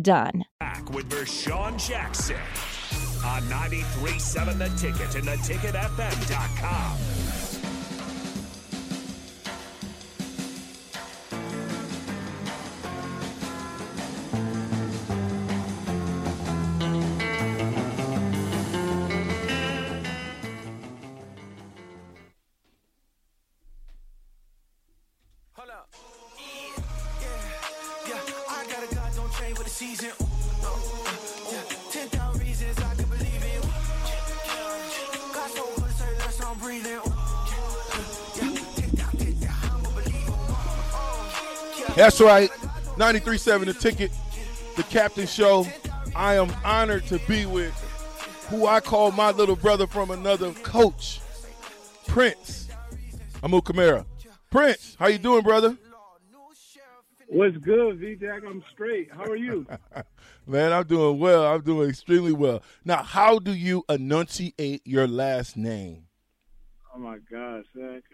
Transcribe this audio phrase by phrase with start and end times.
[0.00, 0.44] done.
[0.60, 2.36] Back with Vershawn Jackson
[3.24, 6.98] on 93.7 The Ticket and theticketfm.com.
[29.80, 30.10] season.
[30.20, 33.62] Oh, Ten thousand reasons I believe in.
[35.32, 37.00] Got so much I'm breathing.
[41.96, 42.50] That's right.
[42.98, 44.12] 93.7 The Ticket,
[44.76, 45.66] the Captain Show.
[46.14, 47.72] I am honored to be with
[48.50, 51.22] who I call my little brother from another coach,
[52.06, 52.68] Prince
[53.42, 54.04] Amukamara.
[54.50, 55.78] Prince, how you doing, brother?
[57.32, 58.42] What's good, V Jack?
[58.44, 59.08] I'm straight.
[59.12, 59.64] How are you?
[60.48, 61.46] Man, I'm doing well.
[61.46, 62.60] I'm doing extremely well.
[62.84, 66.06] Now, how do you enunciate your last name?
[66.92, 67.66] Oh my gosh,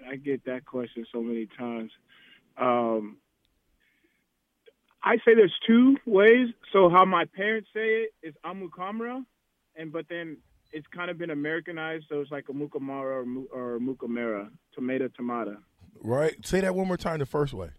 [0.07, 1.93] I get that question so many times.
[2.59, 3.17] Um,
[5.03, 6.49] I say there's two ways.
[6.75, 9.25] So how my parents say it is Amukamara,
[9.77, 10.37] and but then
[10.73, 15.57] it's kind of been Americanized, so it's like Amukamara or, or Mukamara, tomato, tomato.
[16.03, 16.35] Right.
[16.47, 17.71] Say that one more time the first way.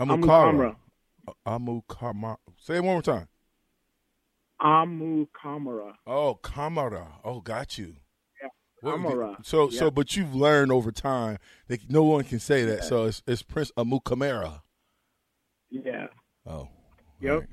[0.00, 0.76] Amukara.
[1.46, 2.36] Amukamara.
[2.58, 3.28] Say it one more time.
[4.60, 5.94] Amu Amukamara.
[6.06, 7.06] Oh, Kamara.
[7.24, 7.96] Oh, got you.
[8.42, 8.48] Yeah.
[8.90, 9.36] Kamara.
[9.44, 9.78] So, yeah.
[9.78, 11.38] so, but you've learned over time
[11.68, 12.78] that no one can say that.
[12.78, 12.84] Yeah.
[12.84, 14.62] So it's, it's Prince Amukamara.
[15.70, 16.08] Yeah.
[16.46, 16.68] Oh.
[17.20, 17.32] Yep.
[17.32, 17.48] All right.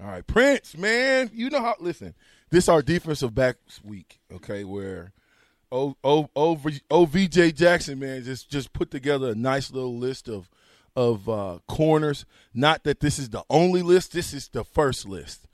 [0.00, 1.30] all right, Prince, man.
[1.32, 1.74] You know how?
[1.80, 2.14] Listen,
[2.50, 4.20] this our defensive back week.
[4.32, 5.12] Okay, where.
[5.72, 10.48] O, o, o, OVJ Jackson, man, just just put together a nice little list of
[10.96, 12.24] of uh, corners.
[12.54, 14.12] Not that this is the only list.
[14.12, 15.46] This is the first list.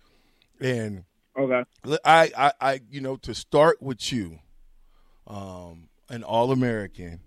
[0.60, 1.04] And
[1.38, 1.64] okay,
[2.04, 4.38] I, I, I you know, to start with you,
[5.26, 7.20] um, an All American,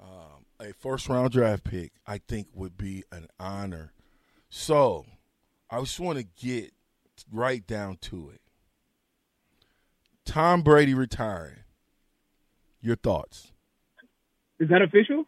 [0.00, 3.92] um, a first round draft pick, I think would be an honor.
[4.48, 5.04] So,
[5.70, 6.72] I just want to get
[7.30, 8.40] right down to it.
[10.24, 11.56] Tom Brady retiring.
[12.80, 13.52] Your thoughts?
[14.60, 15.24] Is that official?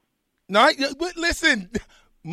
[0.50, 0.68] No,
[0.98, 1.70] but listen.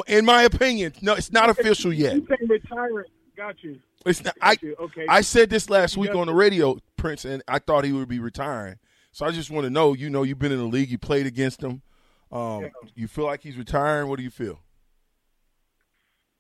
[0.07, 2.16] In my opinion, no, it's not official yet.
[2.16, 3.05] You say retiring.
[3.38, 3.79] Got you.
[4.05, 4.38] It's not.
[4.39, 4.75] Got I you.
[4.78, 5.05] Okay.
[5.07, 8.19] I said this last week on the radio, Prince, and I thought he would be
[8.19, 8.79] retiring.
[9.13, 9.94] So I just want to know.
[9.94, 10.89] You know, you've been in the league.
[10.89, 11.83] You played against him.
[12.31, 12.69] Um, Yeah.
[12.95, 14.09] You feel like he's retiring.
[14.09, 14.59] What do you feel?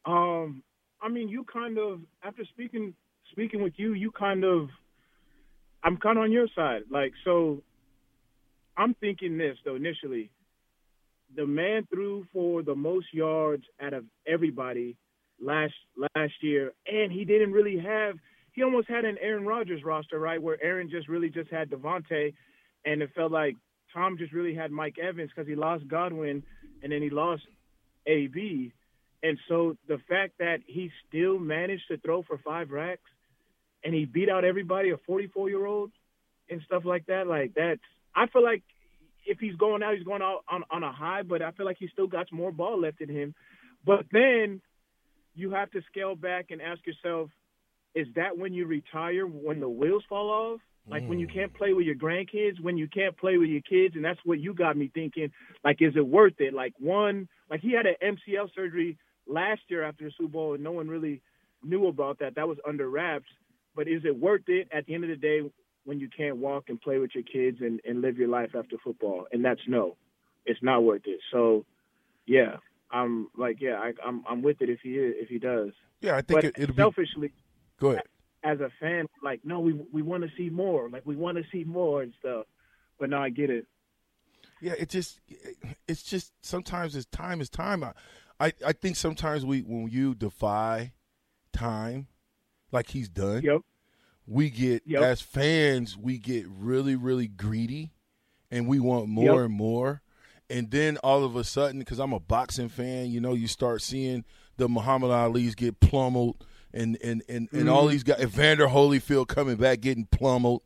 [0.05, 0.63] Um,
[1.01, 2.93] I mean, you kind of after speaking
[3.31, 4.69] speaking with you, you kind of,
[5.83, 6.83] I'm kind of on your side.
[6.89, 7.61] Like, so,
[8.75, 10.31] I'm thinking this though initially.
[11.35, 14.95] The man threw for the most yards out of everybody
[15.41, 15.73] last
[16.15, 18.15] last year, and he didn't really have.
[18.53, 22.33] He almost had an Aaron Rodgers roster, right, where Aaron just really just had Davante,
[22.85, 23.55] and it felt like
[23.93, 26.43] Tom just really had Mike Evans because he lost Godwin,
[26.81, 27.43] and then he lost
[28.07, 28.73] AB.
[29.23, 33.09] And so the fact that he still managed to throw for five racks
[33.83, 35.91] and he beat out everybody, a 44 year old
[36.49, 37.81] and stuff like that, like that's,
[38.15, 38.63] I feel like
[39.27, 41.77] if he's going out, he's going out on, on a high, but I feel like
[41.79, 43.35] he still got more ball left in him.
[43.85, 44.61] But then
[45.35, 47.29] you have to scale back and ask yourself,
[47.93, 50.61] is that when you retire, when the wheels fall off?
[50.89, 51.57] Like when you can't mm.
[51.57, 54.53] play with your grandkids, when you can't play with your kids, and that's what you
[54.53, 55.31] got me thinking.
[55.63, 56.53] Like, is it worth it?
[56.53, 58.97] Like one, like he had an MCL surgery
[59.27, 61.21] last year after the Super Bowl, and no one really
[61.61, 62.35] knew about that.
[62.35, 63.27] That was under wraps.
[63.75, 65.41] But is it worth it at the end of the day
[65.87, 68.75] when you can't walk and play with your kids and, and live your life after
[68.83, 69.25] football?
[69.31, 69.95] And that's no,
[70.45, 71.21] it's not worth it.
[71.31, 71.65] So,
[72.25, 72.57] yeah,
[72.91, 75.71] I'm like, yeah, I, I'm I'm with it if he is, if he does.
[76.01, 76.81] Yeah, I think But it, it'll be.
[76.81, 77.31] selfishly,
[77.79, 78.03] Go ahead.
[78.43, 80.89] as a fan, like, no, we we want to see more.
[80.89, 82.45] Like, we want to see more and stuff.
[82.99, 83.65] But now I get it.
[84.59, 85.21] Yeah, it just
[85.87, 87.83] it's just sometimes it's time is time.
[87.83, 87.93] I,
[88.39, 90.93] I I think sometimes we when you defy
[91.53, 92.07] time,
[92.71, 93.61] like he's done, Yep.
[94.27, 95.01] We get Yep.
[95.01, 97.91] as fans we get really really greedy,
[98.51, 99.45] and we want more Yep.
[99.45, 100.01] and more,
[100.49, 103.81] and then all of a sudden, because I'm a boxing fan, you know, you start
[103.81, 104.23] seeing
[104.57, 107.91] the Muhammad Ali's get plummeled, and and and, and all Mm-hmm.
[107.91, 110.61] these guys, Evander Holyfield coming back getting plummeled.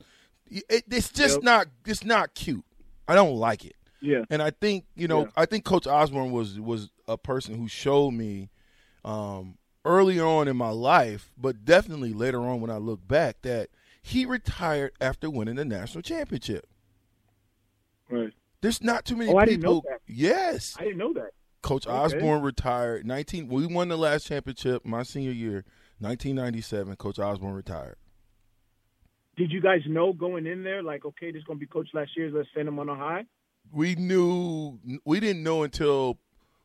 [0.49, 1.43] It, it's just Yep.
[1.43, 2.65] not it's not cute.
[3.07, 3.75] I don't like it.
[4.01, 4.23] Yeah.
[4.29, 5.31] And I think you know, Yeah.
[5.37, 8.49] I think Coach Osborne was was a person who showed me
[9.05, 13.69] um, early on in my life, but definitely later on when I look back, that
[14.01, 16.67] he retired after winning the national championship.
[18.09, 18.33] Right.
[18.61, 19.89] There's not too many Oh, I didn't know people.
[19.91, 20.01] that.
[20.07, 21.31] Yes, I didn't know that.
[21.61, 21.95] Coach Okay.
[21.95, 23.05] Osborne retired.
[23.05, 23.47] Nineteen.
[23.47, 25.63] We won the last championship my senior year,
[25.99, 26.95] 1997.
[26.95, 27.95] Coach Osborne retired.
[29.37, 32.11] Did you guys know going in there, like, okay, this is gonna be coach last
[32.17, 33.25] year, let's send him on a high?
[33.71, 34.79] We knew.
[35.05, 36.17] We didn't know until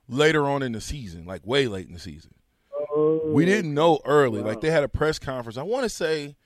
[0.08, 2.32] later on in the season, like way late in the season.
[2.96, 4.40] Oh, We didn't know early.
[4.40, 4.48] Wow.
[4.48, 5.58] Like they had a press conference.
[5.58, 6.36] I want to say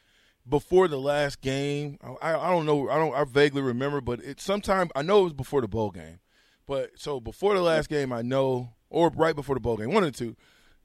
[0.49, 1.99] before the last game.
[2.21, 2.89] I, I don't know.
[2.91, 3.15] I don't.
[3.15, 6.19] I vaguely remember, but it sometime I know it was before the bowl game.
[6.67, 10.05] But so before the last game, I know, or right before the bowl game, one
[10.05, 10.37] or two,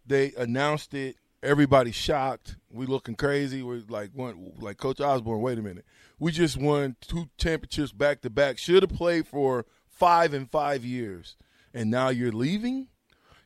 [0.06, 1.17] they announced it.
[1.44, 2.57] Everybody shocked.
[2.71, 3.62] We looking crazy.
[3.62, 5.41] We're like one, like Coach Osborne.
[5.41, 5.85] Wait a minute.
[6.17, 8.57] We just won two championships back to back.
[8.57, 11.35] Should have played for five and five years,
[11.73, 12.88] and now you're leaving.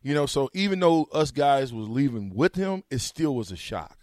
[0.01, 3.57] You know, so even though us guys was leaving with him, it still was a
[3.57, 3.97] shock.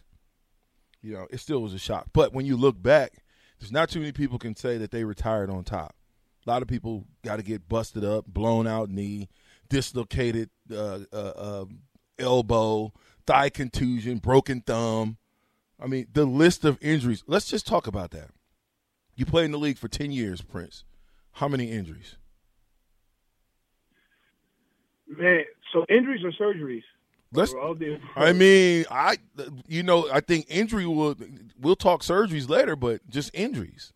[1.00, 2.08] You know, it still was a shock.
[2.12, 3.12] But when you look back,
[3.58, 5.94] there's not too many people can say that they retired on top.
[6.46, 9.28] A lot of people got to get busted up, blown out knee,
[9.68, 11.64] dislocated uh, uh, uh,
[12.18, 12.92] elbow,
[13.26, 15.16] thigh contusion, broken thumb.
[15.80, 17.24] I mean, the list of injuries.
[17.26, 18.30] Let's just talk about that.
[19.14, 20.84] You played in the league for 10 years, Prince.
[21.32, 22.16] How many injuries?
[25.08, 25.44] Man,
[25.76, 26.82] so injuries or surgeries?
[27.32, 29.18] Let's Or all the- I mean, I
[29.66, 31.16] you know, I think injury will
[31.60, 33.92] we'll talk surgeries later, but just injuries.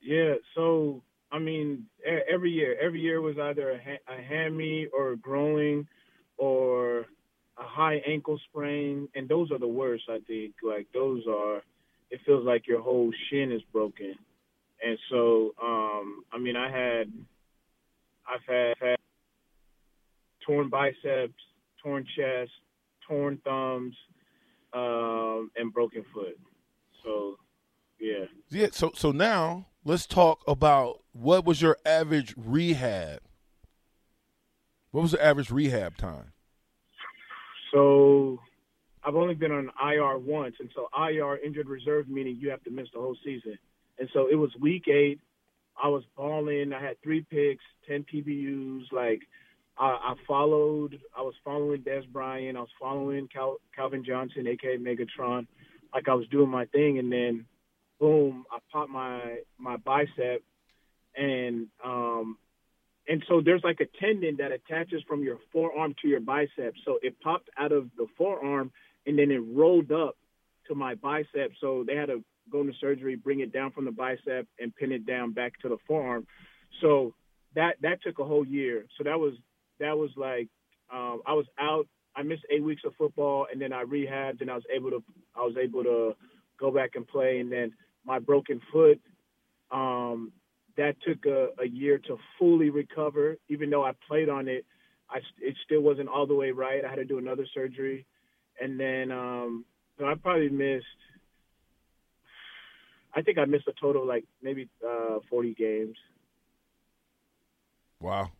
[0.00, 1.86] Yeah, so I mean,
[2.28, 5.86] every year, every year was either a, ha- a hammy or a growing
[6.38, 7.00] or
[7.58, 10.04] a high ankle sprain, and those are the worst.
[10.08, 11.62] I think like those are.
[12.10, 14.14] It feels like your whole shin is broken,
[14.82, 17.12] and so um, I mean, I had,
[18.26, 18.98] I've had, had
[20.48, 21.34] torn biceps,
[21.82, 22.50] torn chest,
[23.06, 23.94] torn thumbs,
[24.72, 26.38] um, and broken foot.
[27.04, 27.36] So,
[28.00, 28.24] yeah.
[28.48, 33.20] Yeah, so so now let's talk about what was your average rehab?
[34.90, 36.32] What was the average rehab time?
[37.72, 38.38] So
[39.04, 42.70] I've only been on IR once, and so IR injured reserve meaning you have to
[42.70, 43.58] miss the whole season.
[43.98, 45.20] And so it was week eight.
[45.82, 46.72] I was balling.
[46.72, 48.92] I had three picks, ten PBUs.
[48.92, 49.20] Like
[49.78, 50.98] I, I followed.
[51.16, 52.56] I was following Dez Bryant.
[52.56, 55.46] I was following Cal, Calvin Johnson, aka Megatron.
[55.94, 57.46] Like I was doing my thing, and then
[58.00, 60.42] boom, I popped my my bicep,
[61.16, 62.36] and um,
[63.08, 66.74] and so there's like a tendon that attaches from your forearm to your bicep.
[66.84, 68.70] So it popped out of the forearm
[69.06, 70.16] and then it rolled up
[70.68, 71.52] to my bicep.
[71.60, 72.22] So they had to
[72.52, 75.68] go into surgery, bring it down from the bicep and pin it down back to
[75.68, 76.26] the forearm.
[76.82, 77.14] So
[77.54, 78.84] that that took a whole year.
[78.98, 79.34] So that was
[79.80, 80.48] that was like
[80.92, 81.86] um, I was out.
[82.16, 85.02] I missed eight weeks of football and then I rehabbed and I was able to
[85.36, 86.16] I was able to
[86.58, 87.38] go back and play.
[87.38, 87.72] And then
[88.04, 89.00] my broken foot.
[89.70, 90.32] Um,
[90.78, 93.36] that took a, a year to fully recover.
[93.48, 94.64] Even though I played on it,
[95.10, 96.84] I it still wasn't all the way right.
[96.84, 98.06] I had to do another surgery,
[98.60, 99.64] and then um,
[99.98, 100.86] so I probably missed.
[103.14, 105.96] I think I missed a total of like maybe uh, forty games.
[108.00, 108.30] Wow.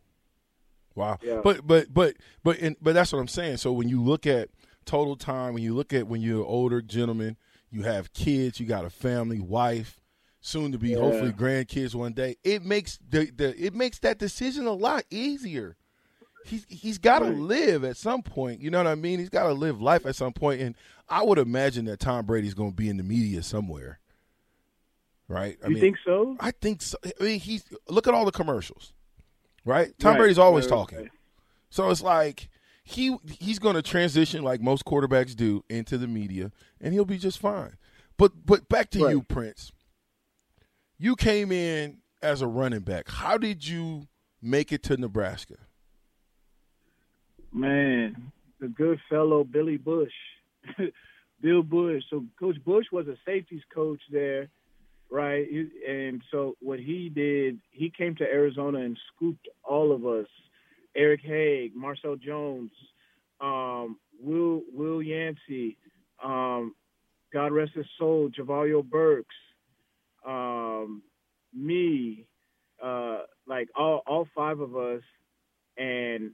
[0.95, 1.17] Wow.
[1.21, 1.41] Yeah.
[1.43, 3.57] But but but but in, but that's what I'm saying.
[3.57, 4.49] So when you look at
[4.85, 7.37] total time, when you look at when you're an older gentleman,
[7.71, 10.01] you have kids, you got a family, wife,
[10.41, 10.97] soon to be Yeah.
[10.99, 12.35] hopefully grandkids one day.
[12.43, 15.75] It makes the, the it makes that decision a lot easier.
[16.45, 17.37] He's he's got to Right.
[17.37, 18.61] live at some point.
[18.61, 19.19] You know what I mean?
[19.19, 20.75] He's got to live life at some point, and
[21.07, 23.99] I would imagine that Tom Brady's going to be in the media somewhere.
[25.27, 25.57] Right?
[25.63, 26.35] I you mean, think so?
[26.39, 26.97] I think so.
[27.05, 28.93] I mean, he's look at all the commercials,
[29.65, 29.93] right?
[29.99, 31.09] Tom Right, Brady's always right, talking,
[31.69, 32.49] so it's like
[32.83, 36.51] he he's going to transition like most quarterbacks do into the media,
[36.81, 37.77] and he'll be just fine.
[38.17, 39.11] But but back to Right.
[39.11, 39.71] you, Prince.
[40.97, 43.09] You came in as a running back.
[43.09, 44.07] How did you
[44.41, 45.55] make it to Nebraska?
[47.51, 50.11] Man, the good fellow Billy Bush.
[51.41, 52.03] Bill Bush.
[52.09, 54.49] So Coach Bush was a safeties coach there,
[55.11, 55.45] right?
[55.87, 60.27] And so what he did, he came to Arizona and scooped all of us.
[60.95, 62.71] Eric Hagg, Marcel Jones,
[63.41, 65.77] um, Will Will Yancey,
[66.23, 66.73] um,
[67.31, 69.35] God rest his soul, Javario Burks,
[70.25, 71.03] um,
[71.53, 72.25] me,
[72.83, 75.01] uh, like all all five of us,
[75.77, 76.31] and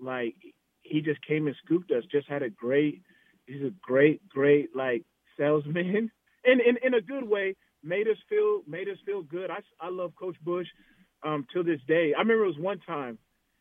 [0.00, 0.34] like
[0.82, 2.04] he just came and scooped us.
[2.10, 3.02] Just had a great,
[3.46, 5.04] he's a great, great like
[5.38, 6.10] salesman,
[6.44, 7.56] and in in a good way.
[7.84, 9.50] Made us feel made us feel good.
[9.50, 10.66] I I love Coach Bush
[11.22, 12.14] um, till this day.
[12.16, 13.18] I remember it was one time,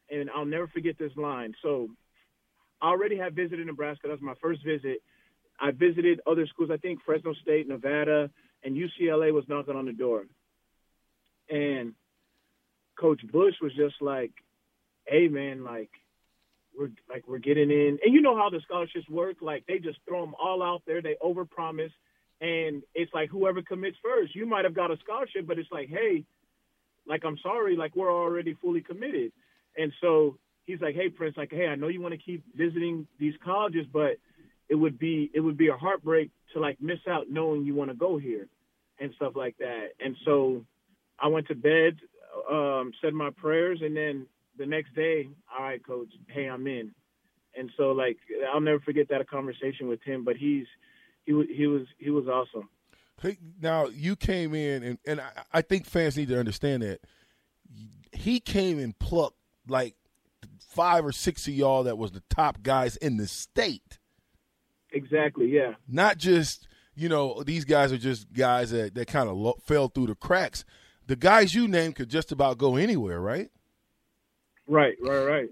[0.10, 1.54] and I'll never forget this line.
[1.62, 1.90] So
[2.82, 4.08] I already had visited Nebraska.
[4.08, 5.02] That was my first visit.
[5.60, 6.70] I visited other schools.
[6.72, 8.30] I think Fresno State, Nevada,
[8.64, 10.26] and UCLA was knocking on the door.
[11.50, 11.94] And
[13.00, 14.32] Coach Bush was just like,
[15.06, 15.90] "Hey, man, like
[16.78, 19.38] we're like we're getting in." And you know how the scholarships work?
[19.42, 21.02] Like they just throw them all out there.
[21.02, 21.92] They overpromise,
[22.42, 24.36] and it's like whoever commits first.
[24.36, 26.26] You might have got a scholarship, but it's like, hey,
[27.08, 29.32] like I'm sorry, like we're already fully committed.
[29.78, 33.08] And so he's like, hey, Prince, like, hey, I know you want to keep visiting
[33.20, 34.18] these colleges, but
[34.70, 37.92] it would be it would be a heartbreak to like miss out knowing you want
[37.92, 38.48] to go here
[39.00, 39.90] and stuff like that.
[40.00, 40.66] And so
[41.20, 41.98] I went to bed,
[42.50, 46.92] um, said my prayers, and then the next day, all right, coach, hey, I'm in.
[47.56, 48.18] And so like
[48.54, 50.24] I'll never forget that conversation with him.
[50.24, 50.66] But he's
[51.26, 52.70] he was he was he was awesome.
[53.22, 57.00] Hey, now you came in, and, and I, I think fans need to understand that
[58.12, 59.38] he came and plucked
[59.68, 59.96] like
[60.60, 64.00] five or six of y'all that was the top guys in the state.
[64.92, 65.48] Exactly.
[65.48, 65.74] Yeah.
[65.88, 69.88] Not just you know these guys are just guys that that kind of lo- fell
[69.88, 70.66] through the cracks.
[71.08, 73.50] The guys you named could just about go anywhere, right?
[74.68, 74.96] Right.
[75.02, 75.24] Right.
[75.24, 75.50] Right.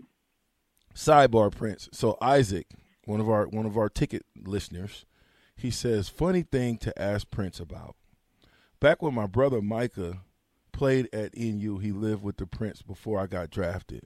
[0.95, 1.89] Sidebar, Prince.
[1.91, 2.67] So Isaac,
[3.05, 5.05] one of our one of our ticket listeners,
[5.61, 7.95] he says, "Funny thing to ask Prince about.
[8.79, 10.21] Back when my brother Micah
[10.71, 14.03] played at NU, he lived with the Prince before I got drafted.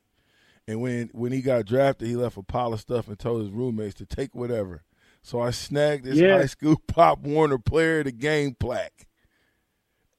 [0.67, 3.51] And when when he got drafted, he left a pile of stuff and told his
[3.51, 4.83] roommates to take whatever.
[5.21, 6.38] So I snagged this Yeah.
[6.38, 9.07] high school Pop Warner Player of the Game plaque.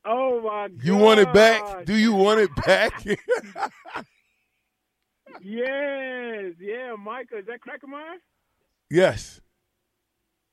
[0.05, 0.81] Oh my god.
[0.85, 1.85] You want it back?
[1.85, 3.05] Do you want it back?
[5.43, 6.55] Yes.
[6.59, 7.39] Yeah, Micah.
[7.39, 8.19] Is that Cracker Mine?
[8.91, 9.41] yes.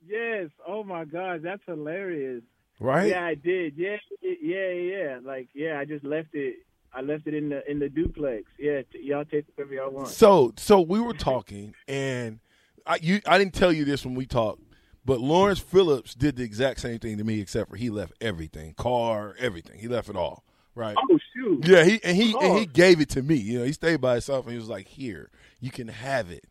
[0.06, 0.48] Yes.
[0.66, 2.42] Oh my god, that's hilarious.
[2.80, 3.08] Right?
[3.10, 3.74] Yeah, I did.
[3.76, 5.18] Yeah, yeah, yeah.
[5.22, 6.56] Like, yeah, I just left it.
[6.92, 8.44] I left it in the in the duplex.
[8.58, 10.08] Yeah, t- y'all take whatever y'all want.
[10.08, 12.38] So so we were talking, and
[12.86, 14.62] I you I didn't tell you this when we talked,
[15.04, 18.74] but Lawrence Phillips did the exact same thing to me, except for he left everything,
[18.74, 19.80] car, everything.
[19.80, 20.44] He left it all.
[20.76, 20.96] Right.
[20.96, 21.66] Oh shoot.
[21.66, 23.36] Yeah, he and he and he gave it to me.
[23.36, 25.30] You know, he stayed by himself and he was like, "Here,
[25.60, 26.44] you can have it."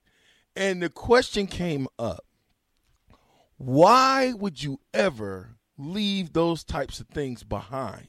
[0.55, 2.25] And the question came up:
[3.65, 8.07] Why would you ever leave those types of things behind?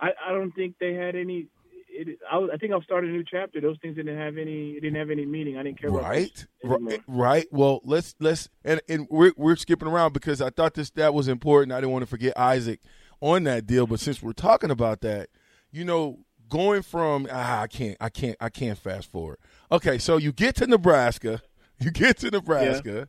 [0.00, 1.48] I, I don't think they had any.
[1.88, 3.60] It, I, I think I've started a new chapter.
[3.60, 4.72] Those things didn't have any.
[4.72, 5.58] It didn't have any meaning.
[5.58, 7.46] I didn't care about Right, right, right.
[7.50, 11.28] Well, let's let's and and we're we're skipping around because I thought this that was
[11.28, 11.72] important.
[11.72, 12.80] I didn't want to forget Isaac
[13.20, 15.28] on that deal, but since we're talking about that,
[15.70, 19.38] you know, going from ah, I can't, I can't, I can't fast forward.
[19.70, 21.42] Okay, so you get to Nebraska,
[21.80, 23.08] you get to Nebraska,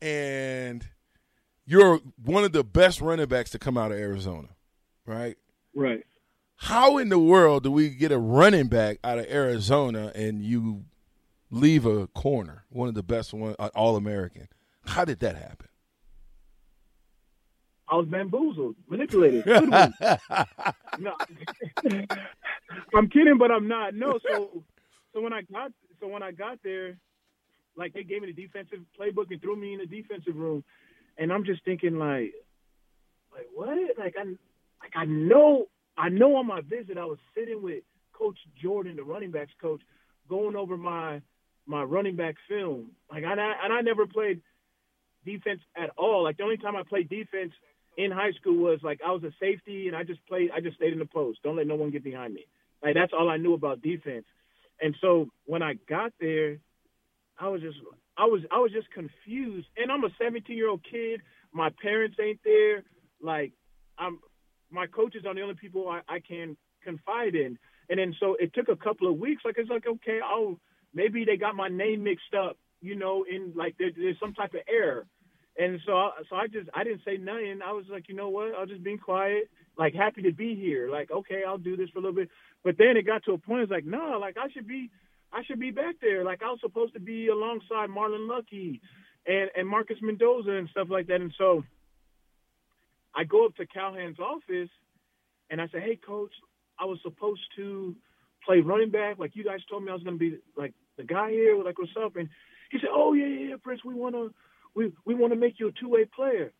[0.00, 0.86] and
[1.66, 4.48] you're one of the best running backs to come out of Arizona,
[5.06, 5.36] right?
[5.74, 6.04] Right.
[6.56, 10.84] How in the world do we get a running back out of Arizona and you
[11.50, 14.48] leave a corner, one of the best one, uh, all American?
[14.86, 15.68] How did that happen?
[17.88, 19.44] I was bamboozled, manipulated.
[19.46, 19.60] no,
[22.94, 23.94] I'm kidding, but I'm not.
[23.94, 24.64] No, so
[25.12, 26.96] so when I got so when I got there,
[27.76, 30.64] like they gave me the defensive playbook and threw me in the defensive room,
[31.18, 32.32] and I'm just thinking like,
[33.32, 33.76] like what?
[33.98, 35.66] Like I like I know
[35.96, 39.80] I know on my visit I was sitting with Coach Jordan, the running backs coach,
[40.28, 41.20] going over my
[41.66, 42.90] my running back film.
[43.10, 44.40] Like I and I never played
[45.24, 46.24] defense at all.
[46.24, 47.52] Like the only time I played defense
[47.96, 50.76] in high school was like I was a safety and I just played I just
[50.76, 51.40] stayed in the post.
[51.42, 52.46] Don't let no one get behind me.
[52.82, 54.26] Like that's all I knew about defense.
[54.80, 56.58] And so when I got there,
[57.38, 57.78] I was just
[58.16, 59.68] I was I was just confused.
[59.76, 61.20] And I'm a 17 year old kid.
[61.52, 62.84] My parents ain't there.
[63.20, 63.52] Like
[63.98, 64.20] I'm
[64.70, 67.58] my coaches are the only people I, I can confide in.
[67.88, 69.42] And then so it took a couple of weeks.
[69.44, 70.58] Like it's like okay, oh
[70.94, 72.56] maybe they got my name mixed up.
[72.80, 75.06] You know, in like there, there's some type of error.
[75.56, 77.60] And so, I, so I just, I didn't say nothing.
[77.64, 78.54] I was like, you know what?
[78.54, 79.48] I'll just be quiet,
[79.78, 80.90] like happy to be here.
[80.90, 82.28] Like, okay, I'll do this for a little bit.
[82.64, 83.62] But then it got to a point.
[83.62, 84.90] It's like, no, like I should be,
[85.34, 86.24] I should be back there.
[86.24, 88.80] Like I was supposed to be alongside Marlon Lucky,
[89.26, 91.20] and and Marcus Mendoza and stuff like that.
[91.20, 91.64] And so
[93.14, 94.70] I go up to Callahan's office
[95.50, 96.32] and I say, "Hey, coach,
[96.78, 97.96] I was supposed to
[98.44, 99.18] play running back.
[99.18, 101.62] Like you guys told me I was going to be like the guy here.
[101.62, 102.28] Like what's up?" And
[102.70, 103.84] he said, "Oh yeah, yeah, yeah Prince.
[103.84, 104.32] We want to
[104.74, 106.52] we we want to make you a two way player.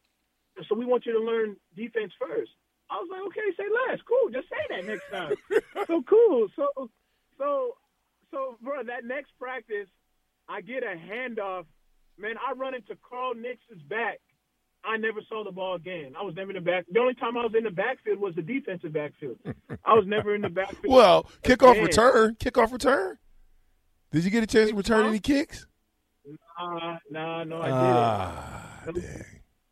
[0.69, 2.51] So we want you to learn defense first.
[2.91, 3.99] I was like, okay, say less.
[4.07, 4.31] Cool.
[4.31, 5.35] Just say that next time.
[5.87, 6.49] so cool.
[6.55, 6.91] So
[7.39, 7.75] so
[8.31, 9.89] so bro, that next practice,
[10.49, 11.65] I get a handoff.
[12.19, 14.21] Man, I run into Carl Nix's back.
[14.85, 16.13] I never saw the ball again.
[16.19, 16.85] I was never in the back.
[16.93, 19.39] The only time I was in the backfield was the defensive backfield.
[19.85, 20.93] I was never in the backfield.
[20.95, 21.85] Well, kickoff again.
[21.85, 23.19] return, kickoff return.
[24.13, 25.67] Did you get a chance to return any kicks?
[26.59, 27.81] Nah, nah, no, I didn't.
[27.83, 29.25] Ah, No- dang.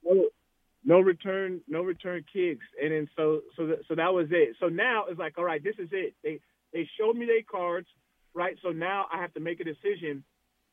[0.05, 0.29] no,
[0.85, 4.57] no return, no return kicks, and then so so that, so that was it.
[4.61, 6.15] So now it's like, all right, this is it.
[6.25, 6.41] They
[6.73, 7.87] they showed me their cards,
[8.35, 8.57] right?
[8.62, 10.25] So now I have to make a decision.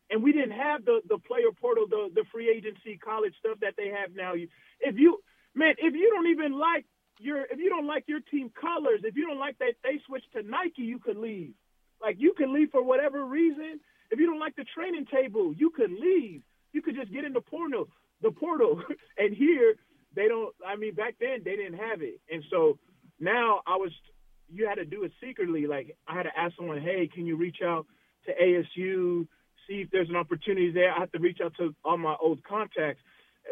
[0.09, 3.75] And we didn't have the the player portal, the the free agency, college stuff that
[3.77, 4.33] they have now.
[4.79, 5.19] If you
[5.53, 6.85] man, if you don't even like
[7.19, 10.31] your if you don't like your team colors, if you don't like that they switched
[10.33, 11.53] to Nike, you could leave.
[12.01, 13.79] Like you could leave for whatever reason.
[14.11, 16.41] If you don't like the training table, you could leave.
[16.73, 17.87] You could just get in the portal,
[18.21, 18.81] the portal.
[19.17, 19.75] and here
[20.15, 20.53] they don't.
[20.65, 22.79] I mean, back then they didn't have it, and so
[23.19, 23.91] now I was.
[24.51, 25.67] You had to do it secretly.
[25.67, 27.85] Like I had to ask someone, "Hey, can you reach out
[28.25, 29.27] to ASU,
[29.67, 32.43] see if there's an opportunity there?" I have to reach out to all my old
[32.43, 33.01] contacts.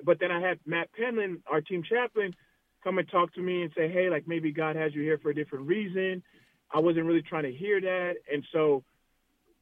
[0.03, 2.35] But then I had Matt Penland, our team chaplain,
[2.83, 5.29] come and talk to me and say, "Hey, like maybe God has you here for
[5.29, 6.23] a different reason."
[6.71, 8.83] I wasn't really trying to hear that, and so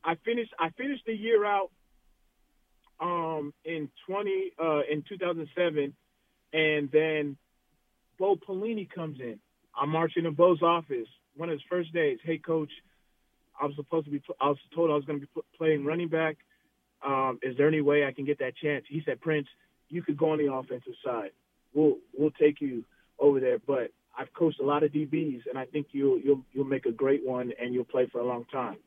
[0.03, 0.53] I finished.
[0.59, 1.71] I finished the year out
[2.99, 5.93] um, in twenty uh, in two thousand seven,
[6.53, 7.37] and then
[8.17, 9.39] Bo Pelini comes in.
[9.75, 11.07] I'm marching in Bo's office.
[11.35, 12.17] One of his first days.
[12.23, 12.69] Hey, coach,
[13.59, 14.21] I was supposed to be.
[14.39, 16.37] I was told I was going to be playing running back.
[17.05, 18.85] Um, is there any way I can get that chance?
[18.89, 19.47] He said, Prince,
[19.89, 21.31] you could go on the offensive side.
[21.73, 22.83] We'll we'll take you
[23.19, 26.65] over there, but I've coached a lot of DBs, and I think you'll you'll you'll
[26.65, 28.77] make a great one, and you'll play for a long time.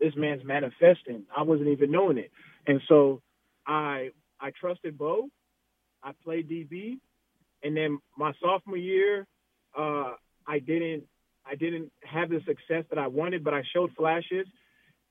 [0.00, 1.24] This man's manifesting.
[1.34, 2.30] I wasn't even knowing it,
[2.66, 3.22] and so
[3.66, 5.28] I I trusted Bo.
[6.02, 6.98] I played DB,
[7.62, 9.26] and then my sophomore year,
[9.76, 10.12] uh,
[10.46, 11.04] I didn't
[11.46, 14.46] I didn't have the success that I wanted, but I showed flashes.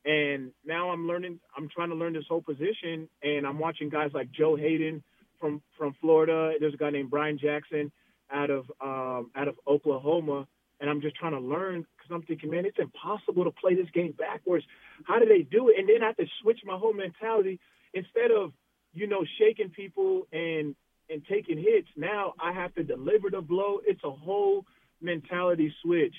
[0.06, 1.40] And now I'm learning.
[1.56, 5.02] I'm trying to learn this whole position, and I'm watching guys like Joe Haden
[5.40, 6.54] from from Florida.
[6.60, 7.92] There's a guy named Brian Jackson
[8.30, 10.46] out of um, out of Oklahoma,
[10.82, 13.90] and I'm just trying to learn because I'm thinking, man, it's impossible to play this
[13.94, 14.66] game backwards.
[15.06, 15.76] How do they do it?
[15.80, 17.60] And then I have to switch my whole mentality
[17.94, 18.52] instead of
[18.94, 20.76] you know shaking people and
[21.10, 21.88] and taking hits.
[21.96, 23.80] Now I have to deliver the blow.
[23.86, 24.66] It's a whole
[25.04, 26.16] mentality switch,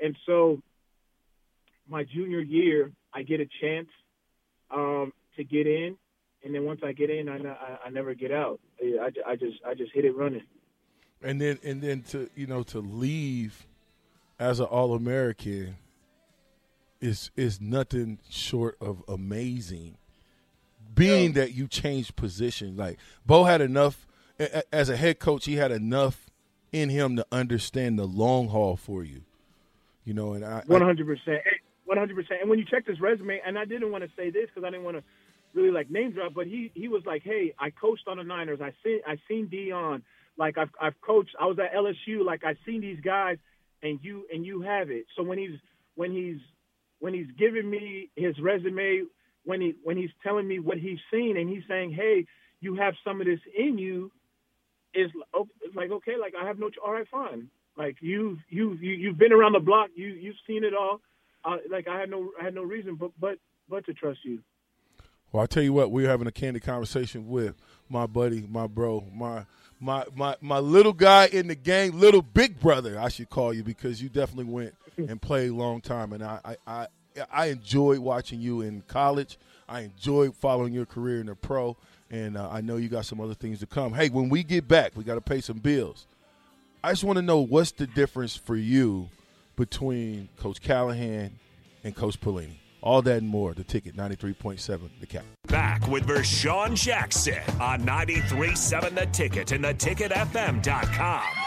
[0.00, 0.60] and so
[1.88, 3.88] my junior year, I get a chance
[4.70, 5.96] um, to get in,
[6.44, 8.60] and then once I get in, I, I, I never get out.
[8.80, 10.42] I, I just I just hit it running.
[11.22, 13.66] And then and then to you know to leave
[14.38, 15.76] as an All American
[17.00, 19.96] is is nothing short of amazing.
[20.94, 24.06] Being that you changed position, like Bo had enough
[24.72, 26.25] as a head coach, he had enough
[26.80, 29.22] in him to understand the long haul for you.
[30.04, 31.42] You know, and I, hundred percent,
[31.84, 32.40] one hundred percent.
[32.40, 34.70] And when you check his resume, and I didn't want to say this because I
[34.70, 35.02] didn't want to
[35.54, 38.60] really like name drop, but he he was like, hey, I coached on the Niners.
[38.60, 40.02] I seen I seen Deion.
[40.36, 41.34] Like I've I've coached.
[41.40, 42.24] I was at LSU.
[42.24, 43.38] Like I've seen these guys,
[43.82, 45.06] and you and you have it.
[45.16, 45.58] So when he's
[45.96, 46.38] when he's
[47.00, 49.02] when he's giving me his resume,
[49.44, 52.26] when he when he's telling me what he's seen, and he's saying, hey,
[52.60, 54.12] you have some of this in you.
[54.96, 55.10] Is
[55.62, 56.70] it's like okay, like I have no.
[56.84, 57.48] All right, fine.
[57.76, 59.90] Like you've you've you, you've been around the block.
[59.94, 61.00] You you've seen it all.
[61.44, 64.40] Uh, like I had no I had no reason but but but to trust you.
[65.32, 67.56] Well, I tell you what, we were having a candid conversation with
[67.88, 69.44] my buddy, my bro, my
[69.80, 73.62] my my my little guy in the game, little big brother, I should call you
[73.62, 76.86] because you definitely went and played a long time, and I I I,
[77.30, 79.38] I enjoyed watching you in college.
[79.68, 81.76] I enjoyed following your career in the pro,
[82.10, 83.92] and uh, I know you got some other things to come.
[83.94, 86.06] Hey, when we get back, we got to pay some bills.
[86.82, 89.08] I just want to know what's the difference for you
[89.56, 91.38] between Coach Callahan
[91.82, 92.58] and Coach Pelini.
[92.82, 93.54] All that and more.
[93.54, 95.24] The ticket, 93.7, the cap.
[95.48, 101.45] Back with Vershawn Jackson on 93.7 The Ticket and theticketfm.com.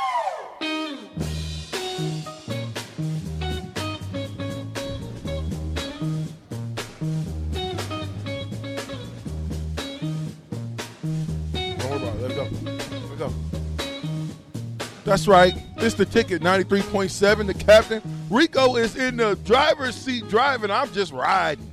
[15.09, 15.55] That's right.
[15.77, 17.47] It's the ticket, 93.7.
[17.47, 17.99] The captain.
[18.29, 20.69] Rico is in the driver's seat driving.
[20.69, 21.67] I'm just riding.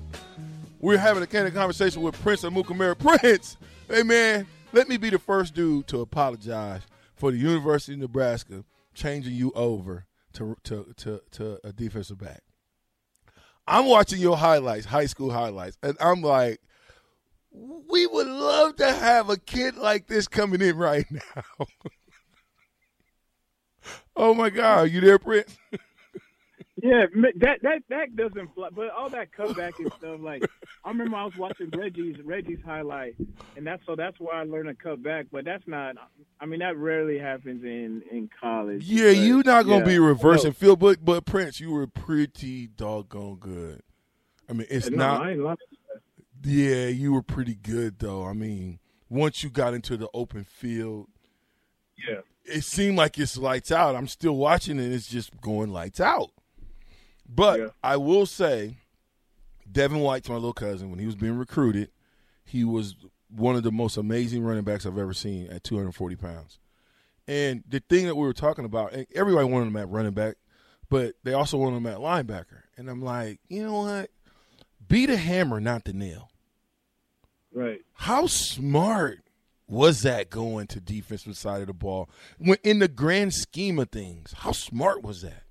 [0.81, 2.99] We're having a candid conversation with Prince Amukamara.
[3.21, 3.59] Prince,
[3.91, 6.81] hey man, let me be the first dude to apologize
[7.15, 12.41] for the University of Nebraska changing you over to to to, to a defensive back.
[13.69, 16.59] I'm watching your highlights, high school highlights, and I'm like,
[17.51, 21.67] we would love to have a kid like this coming in right now.
[24.17, 25.57] Oh my God, are you there, Prince?
[26.83, 27.07] Yeah,
[27.41, 30.19] that that that doesn't fly, but all that comeback and stuff.
[30.21, 30.43] Like
[30.85, 33.17] I remember I was watching Reggie's Reggie's highlight,
[33.57, 35.27] and that's so that's where I learned to cut back.
[35.33, 35.97] But that's not.
[36.39, 38.85] I mean, that rarely happens in in college.
[38.85, 40.53] Yeah, But, you're not gonna yeah, be reversing no.
[40.53, 43.81] field, but but Prince, you were pretty doggone good.
[44.49, 45.23] I mean, it's No, not.
[45.23, 45.57] I ain't lying.
[46.45, 48.27] Yeah, you were pretty good though.
[48.27, 51.09] I mean, once you got into the open field,
[52.07, 52.21] Yeah.
[52.49, 53.95] It seemed like it's lights out.
[53.97, 56.31] I'm still watching and it's just going lights out.
[57.29, 57.69] But Yeah.
[57.83, 58.77] I will say,
[59.71, 60.91] Devin White's my little cousin.
[60.91, 61.91] When he was being recruited,
[62.45, 62.95] he was
[63.29, 66.59] one of the most amazing running backs I've ever seen at 240 pounds.
[67.27, 70.37] And the thing that we were talking about, and everybody wanted him at running back,
[70.89, 72.63] but they also wanted him at linebacker.
[72.77, 74.11] And I'm like, you know what?
[74.87, 76.31] Be the hammer, not the nail.
[77.53, 77.81] Right.
[77.95, 79.21] How smart
[79.69, 82.09] was that going to defensive side of the ball?
[82.39, 85.43] When in the grand scheme of things, how smart was that?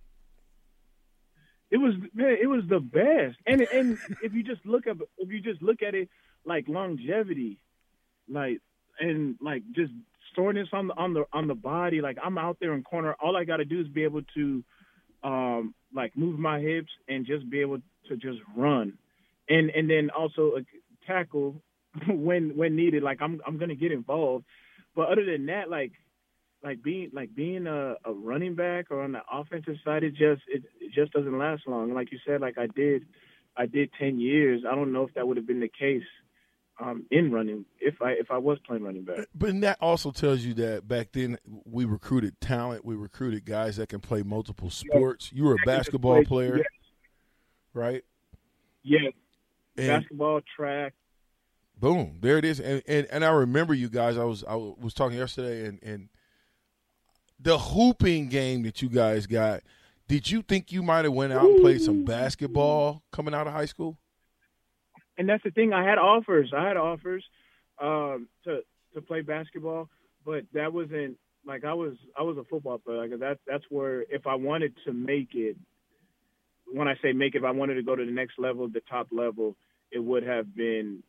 [1.71, 3.37] It was man, it was the best.
[3.45, 6.09] And and if you just look up if you just look at it
[6.45, 7.59] like longevity,
[8.29, 8.61] like
[8.99, 9.91] and like just
[10.35, 13.35] soreness on the on the on the body, like I'm out there in corner, all
[13.35, 14.63] I gotta do is be able to
[15.23, 18.97] um like move my hips and just be able to just run.
[19.49, 20.53] And and then also
[21.05, 21.61] tackle
[22.07, 23.03] when when needed.
[23.03, 24.45] Like I'm I'm gonna get involved.
[24.95, 25.91] But other than that, like
[26.63, 30.41] like being like being a, a running back or on the offensive side, it just
[30.47, 31.93] it, it just doesn't last long.
[31.93, 33.05] Like you said, like I did,
[33.57, 34.63] I did ten years.
[34.69, 36.03] I don't know if that would have been the case
[36.79, 39.27] um, in running if I if I was playing running back.
[39.35, 42.83] But that also tells you that back then we recruited talent.
[42.83, 45.31] We recruited guys that can play multiple sports.
[45.33, 46.27] You were a basketball Yes.
[46.27, 46.63] player,
[47.73, 48.03] right?
[48.83, 49.13] Yes,
[49.77, 50.93] And basketball, track.
[51.79, 52.59] Boom, there it is.
[52.59, 54.17] And, and and I remember you guys.
[54.17, 56.09] I was I was talking yesterday, and and
[57.39, 59.61] the hooping game that you guys got.
[60.07, 63.53] Did you think you might have went out and played some basketball coming out of
[63.53, 63.97] high school?
[65.17, 65.73] and that's the thing.
[65.73, 66.51] I had offers.
[66.55, 67.23] I had offers
[67.81, 68.61] um, to
[68.93, 69.89] to play basketball,
[70.25, 71.93] but that wasn't like I was.
[72.17, 73.07] I was a football player.
[73.07, 75.57] Like that's that's where if I wanted to make it,
[76.71, 78.81] when I say make it, if I wanted to go to the next level, the
[78.89, 79.55] top level,
[79.91, 81.03] it would have been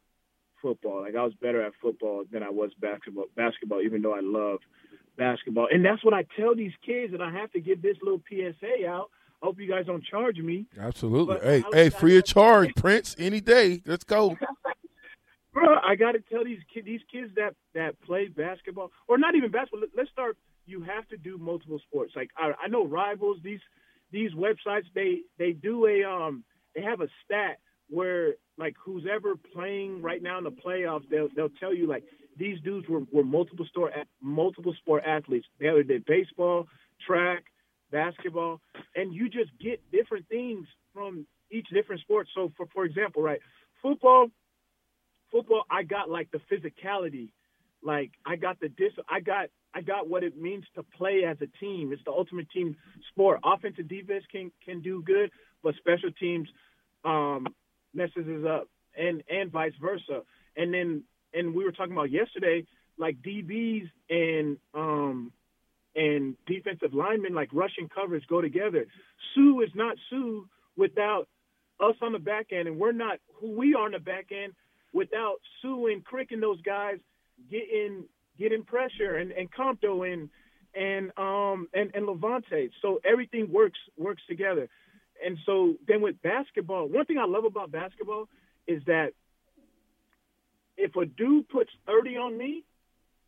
[0.62, 1.02] football.
[1.02, 3.26] Like I was better at football than I was basketball.
[3.36, 4.60] Basketball, even though I love
[5.16, 7.12] basketball, and that's what I tell these kids.
[7.14, 9.10] And I have to give this little PSA out.
[9.42, 10.66] I hope you guys don't charge me.
[10.78, 11.34] Absolutely.
[11.34, 13.14] But hey, hey, free of charge, Prince.
[13.18, 13.82] Any day.
[13.86, 14.36] Let's go.
[15.52, 19.34] Bro, I got to tell these kids, these kids that that play basketball, or not
[19.34, 19.80] even basketball.
[19.80, 20.36] let- Let's start.
[20.66, 22.12] You have to do multiple sports.
[22.16, 23.38] Like I, I know rivals.
[23.42, 23.60] These
[24.12, 29.34] these websites they they do a um they have a stat where like who's ever
[29.54, 32.04] playing right now in the playoffs, they'll they'll tell you like
[32.38, 35.46] these dudes were, were multiple sport multiple sport athletes.
[35.58, 36.66] They either did baseball,
[37.06, 37.44] track,
[37.90, 38.60] basketball,
[38.94, 42.28] and you just get different things from each different sport.
[42.34, 43.40] So for for example, right,
[43.82, 44.28] football
[45.30, 47.30] football I got like the physicality.
[47.82, 51.36] Like I got the dis I got I got what it means to play as
[51.42, 51.92] a team.
[51.92, 52.76] It's the ultimate team
[53.10, 53.40] sport.
[53.44, 55.30] Offense and defense can can do good,
[55.62, 56.48] but special teams
[57.04, 57.46] um
[57.96, 60.22] messes up and and vice versa.
[60.56, 61.02] And then
[61.34, 62.64] and we were talking about yesterday,
[62.98, 65.32] like DBs and um
[65.94, 68.86] and defensive linemen like rushing coverage go together.
[69.34, 70.42] Suh is not Suh
[70.76, 71.26] without
[71.80, 74.52] us on the back end, and we're not who we are on the back end
[74.92, 76.98] without Suh and Crick and those guys
[77.50, 78.04] getting
[78.38, 80.28] getting pressure and, and Compto and
[80.74, 82.70] and um and, and Lavonte.
[82.82, 84.68] So everything works works together.
[85.24, 88.28] And so then with basketball, one thing I love about basketball
[88.66, 89.12] is that
[90.76, 92.64] if a dude puts 30 on me,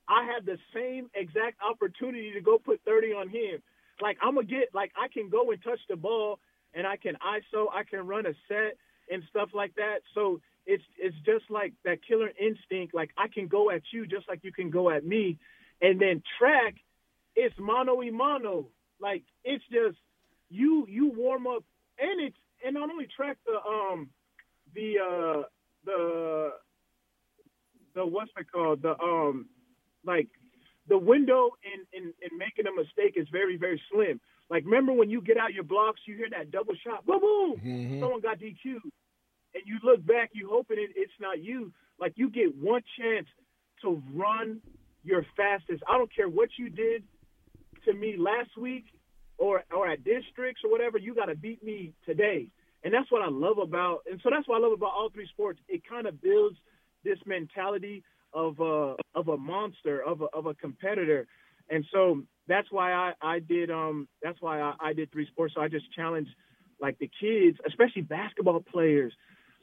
[0.09, 3.63] I have the same exact opportunity to go put 30 on him.
[4.01, 6.39] Like I'm gonna get like I can go and touch the ball
[6.75, 8.77] and I can ISO, I can run a set
[9.11, 9.99] and stuff like that.
[10.15, 12.95] So it's it's just like that killer instinct.
[12.95, 15.39] Like I can go at you just like you can go at me.
[15.81, 16.75] And then track,
[17.35, 18.69] it's mano y mano.
[19.01, 19.99] Like it's just
[20.49, 21.65] you you warm up
[22.01, 24.09] and it's and not only track the um
[24.75, 25.43] the uh
[25.85, 26.51] the
[27.95, 29.47] the what's it called the um
[30.05, 30.29] like
[30.89, 34.19] the window in, in, in making a mistake is very, very slim.
[34.49, 37.61] Like, remember when you get out your blocks, you hear that double shot, boom, boom,
[37.61, 38.01] Mhm.
[38.01, 38.91] someone got DQ'd.
[39.55, 41.75] And you look back, you hoping it, it's not you.
[41.99, 43.27] Like, you get one chance
[43.83, 44.63] to run
[45.05, 45.83] your fastest.
[45.87, 47.05] I don't care what you did
[47.85, 48.87] to me last week
[49.39, 50.99] or or at districts or whatever.
[50.99, 52.49] You got to beat me today,
[52.85, 54.01] and that's what I love about.
[54.11, 55.61] And so that's what I love about all three sports.
[55.69, 56.57] It kind of builds
[57.05, 58.03] this mentality
[58.35, 61.27] of a of a monster of a of a competitor,
[61.71, 65.55] and so that's why I I did um that's why I, I did three sports.
[65.55, 66.31] So I just challenged
[66.81, 69.13] like the kids, especially basketball players,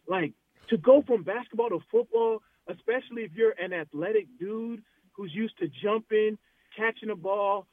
[0.08, 0.34] like
[0.70, 4.82] to go from basketball to football, especially if you're an athletic dude
[5.14, 6.38] who's used to jumping,
[6.76, 7.68] catching a ball,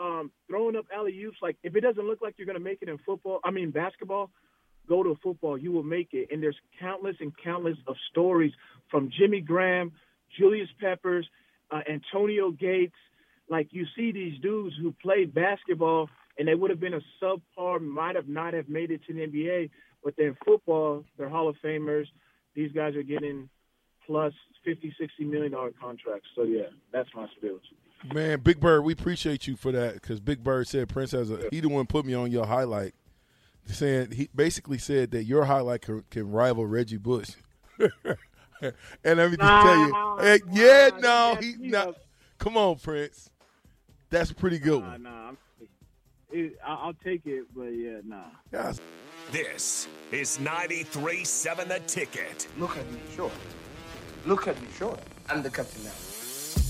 [0.00, 1.36] um, throwing up alley oops.
[1.42, 4.30] Like if it doesn't look like you're gonna make it in football, I mean basketball,
[4.88, 5.58] go to football.
[5.58, 6.28] You will make it.
[6.30, 8.52] And there's countless and countless of stories
[8.90, 9.92] from Jimmy Graham,
[10.38, 11.28] Julius Peppers,
[11.70, 12.96] uh, Antonio Gates.
[13.48, 16.08] Like you see these dudes who played basketball
[16.38, 19.20] and they would have been a subpar, might have not have made it to the
[19.20, 19.70] NBA,
[20.02, 22.06] but then football, they're Hall of Famers.
[22.54, 23.48] These guys are getting
[24.06, 24.32] plus
[24.64, 26.28] 50, 60 million dollar contracts.
[26.34, 27.58] So yeah, that's my spill.
[28.04, 31.48] Man, Big Bird, we appreciate you for that because Big Bird said Prince has a
[31.50, 32.94] he the one put me on your highlight,
[33.66, 37.30] saying he basically said that your highlight can, can rival Reggie Bush.
[37.78, 37.92] and
[39.04, 40.98] let me just Nah, tell you, hey, yeah, nah,
[41.34, 41.86] no, he you not.
[41.88, 41.94] know.
[42.38, 43.28] Come on, Prince,
[44.08, 45.02] that's a pretty good Nah, one.
[45.02, 45.38] nah, I'm,
[46.32, 48.22] it, I- I'll take it, but yeah, nah.
[48.50, 48.72] Yeah,
[49.30, 52.48] This is 93.7 The Ticket.
[52.58, 53.30] Look at me, sure.
[54.24, 54.96] Look at me, sure.
[55.28, 55.90] I'm the captain now.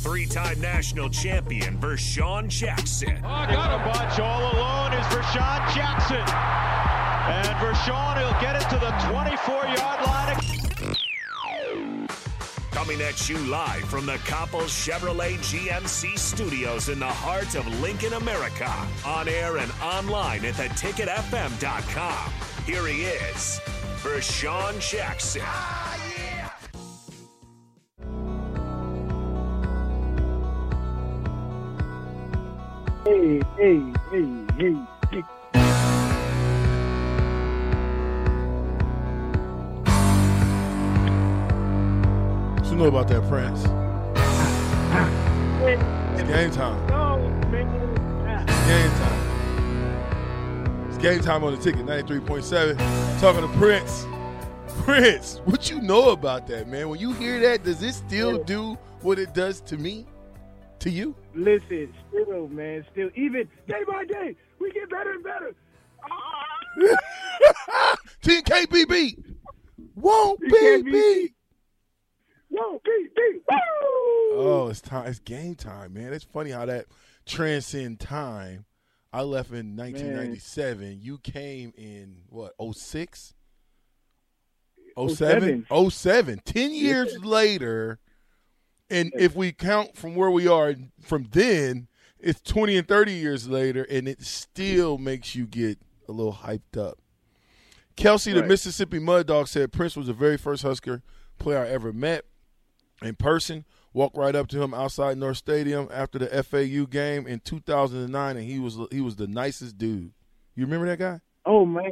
[0.01, 3.19] Three-time national champion Vershawn Jackson.
[3.19, 6.17] Oh, got a bunch all alone is Vershawn Jackson.
[6.17, 10.97] And Vershawn will get it to the 24-yard line.
[12.71, 18.15] Coming at you live from the Coppels Chevrolet GMC studios in the heart of Lincoln,
[18.15, 18.73] America.
[19.05, 22.33] On air and online at theticketfm.com.
[22.65, 23.61] Here he is,
[24.03, 25.43] Vershawn Jackson.
[33.61, 34.25] Hey, hey,
[34.59, 34.73] hey,
[42.57, 43.61] what you know about that, Prince?
[46.19, 46.81] It's game time.
[48.49, 49.21] It's game time.
[50.89, 53.21] It's game time on the ticket, 93.7.
[53.21, 54.07] Talking to Prince.
[54.85, 56.89] Prince, what you know about that, man?
[56.89, 60.07] When you hear that, does it still do what it does to me?
[60.81, 61.15] To you?
[61.35, 65.55] Listen, still, man, still, even day by day, we get better and better.
[66.11, 69.35] Ah, Team KBB
[69.95, 71.35] won't be be beat.
[72.51, 73.43] beat, beat!
[74.33, 75.07] Oh, it's time.
[75.07, 76.15] It's game time, man.
[76.15, 76.87] It's funny how that
[77.27, 78.65] transcend time.
[79.13, 81.01] I left in 1997.
[81.03, 82.55] You came in what?
[82.75, 83.35] 06?
[85.09, 85.67] 07?
[85.91, 86.41] 07.
[86.45, 87.99] 10 years later.
[88.91, 93.49] And if we count from where we are from then, it's 20 and 30 years
[93.49, 96.99] later, and it still makes you get a little hyped up.
[97.97, 101.03] Kelsey, the Mississippi Mud Dog, said Prince was the very first Husker
[101.39, 102.25] player I ever met
[103.03, 103.65] in person.
[103.93, 108.47] Walked right up to him outside North Stadium after the FAU game in 2009, and
[108.47, 110.13] he was he was the nicest dude.
[110.55, 111.21] You remember that guy?
[111.45, 111.91] Oh man,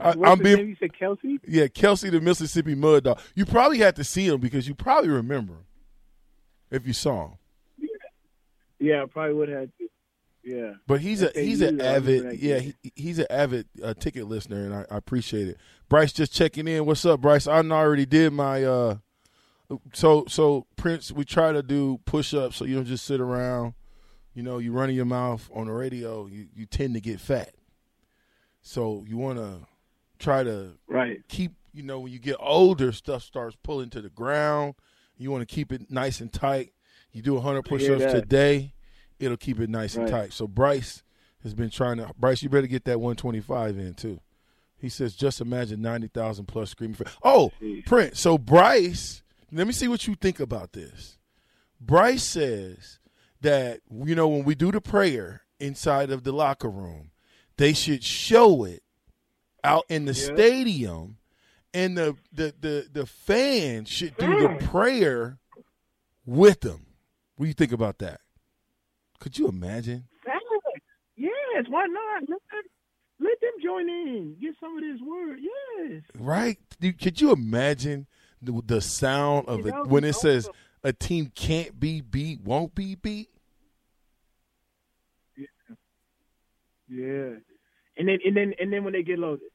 [0.00, 0.68] I, I'm being?
[0.68, 1.38] You said Kelsey?
[1.46, 3.20] yeah, Kelsey, the Mississippi Mud Dog.
[3.34, 5.64] You probably had to see him because you probably remember him
[6.70, 7.38] if you saw him.
[8.80, 9.68] Yeah, I probably would have.
[9.78, 9.88] To.
[10.42, 10.72] Yeah.
[10.86, 14.74] But he's a he's an avid yeah he, he's an avid uh, ticket listener and
[14.74, 15.56] I, I appreciate it.
[15.88, 16.84] Bryce just checking in.
[16.84, 17.46] What's up, Bryce?
[17.46, 18.96] I already did my uh
[19.94, 21.10] so so Prince.
[21.10, 23.74] We try to do push ups so you don't just sit around.
[24.34, 26.26] You know, you running your mouth on the radio.
[26.26, 27.54] You you tend to get fat.
[28.60, 29.66] So you want to
[30.18, 31.26] try to Right.
[31.28, 34.74] keep you know when you get older stuff starts pulling to the ground.
[35.16, 36.72] You want to keep it nice and tight.
[37.12, 38.74] You do 100 hear push-ups today
[39.18, 40.32] it'll keep it nice and tight.
[40.32, 41.02] So bryce
[41.42, 44.20] has been trying to bryce you better get that 125 in too.
[44.76, 47.52] He says just imagine 90000 plus screaming for oh
[47.86, 49.22] prince so bryce
[49.52, 51.18] let me see what you think about this.
[51.80, 52.98] Bryce says
[53.40, 57.10] that you know when we do the prayer inside of the locker room
[57.56, 58.82] they should show it
[59.64, 60.34] out in the Yeah.
[60.34, 61.16] stadium
[61.72, 64.64] and the the the, the fans should do the mm.
[64.70, 65.38] prayer
[66.24, 66.86] with them.
[67.36, 68.20] What do you think about that?
[69.18, 70.04] Could you imagine?
[71.16, 72.22] Yes, why not?
[72.22, 72.62] Let them,
[73.20, 74.36] let them join in.
[74.40, 75.38] Get some of this word.
[75.40, 76.02] Yes.
[76.18, 76.58] Right?
[77.00, 78.06] Could you imagine
[78.42, 80.48] the, the sound of it when it says
[80.82, 83.30] a team can't be beat, won't be beat?
[85.36, 85.46] Yeah.
[86.88, 87.30] yeah.
[87.96, 89.48] And then and then and then when they get loaded,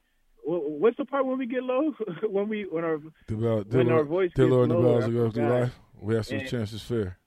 [0.58, 1.94] what's the part when we get low?
[2.28, 5.30] when we when our The bell, When our voice dear gets Lord, the bells go
[5.30, 5.78] through life.
[6.00, 7.18] We have some chances fair.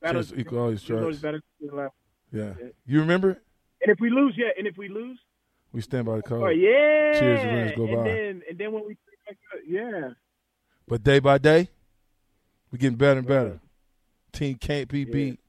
[0.00, 1.14] battle, Chance equal all these you strikes.
[1.14, 1.42] it's better.
[1.60, 1.88] Yeah.
[2.60, 2.68] Yeah.
[2.86, 3.42] You remember it?
[3.82, 5.18] And if we lose, yeah, and if we lose,
[5.72, 6.42] We stand by the code.
[6.42, 8.02] oh yeah, Cheers, the winners go and by.
[8.04, 8.96] then and then when we
[9.66, 10.10] yeah,
[10.86, 11.68] But day by day,
[12.70, 13.60] we're getting better and better.
[14.32, 15.40] Team can't be beat,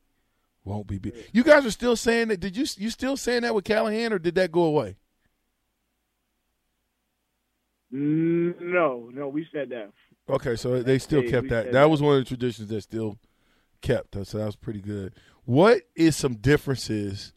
[0.64, 1.16] won't be beat.
[1.34, 2.40] You guys are still saying that.
[2.40, 4.96] Did you you still saying that with Callahan, or did that go away?
[7.92, 9.92] No, no, we said that.
[10.30, 11.66] Okay, so they still Hey, kept that.
[11.66, 11.90] That that.
[11.90, 13.18] was one of the traditions that still
[13.82, 14.16] kept.
[14.16, 15.14] Uh, so that was pretty good.
[15.46, 17.34] What is some differences?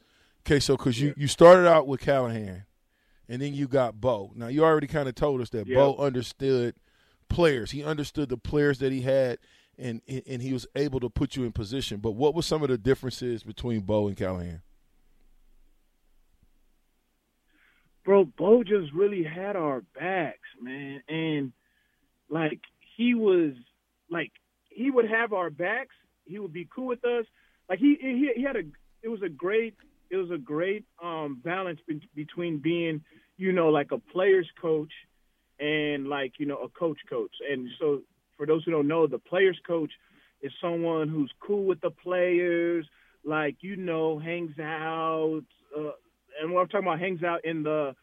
[0.46, 2.64] Okay, so because you you started out with Callahan,
[3.28, 4.32] and then you got Bo.
[4.34, 5.76] Now you already kind of told us that Yeah.
[5.76, 6.74] Bo understood
[7.28, 7.70] players.
[7.70, 9.38] He understood the players that he had,
[9.78, 11.98] and and he was able to put you in position.
[12.00, 14.60] But what were some of the differences between Bo and Callahan?
[18.04, 21.02] Bro, Bo just really had our backs, man.
[21.08, 21.52] And
[22.28, 22.60] like
[22.96, 23.52] he was
[24.10, 24.32] like
[24.68, 25.94] he would have our backs.
[26.24, 27.26] He would be cool with us.
[27.68, 28.62] Like he he, he had a
[29.02, 29.74] it was a great
[30.10, 33.02] it was a great um balance be- between being
[33.36, 34.92] you know like a player's coach
[35.58, 37.34] and like you know a coach coach.
[37.50, 38.02] And so
[38.36, 39.92] for those who don't know, the player's coach
[40.42, 42.86] is someone who's cool with the players,
[43.24, 45.42] like you know hangs out.
[45.76, 45.92] Uh,
[46.40, 47.94] and what I'm talking about hangs out in the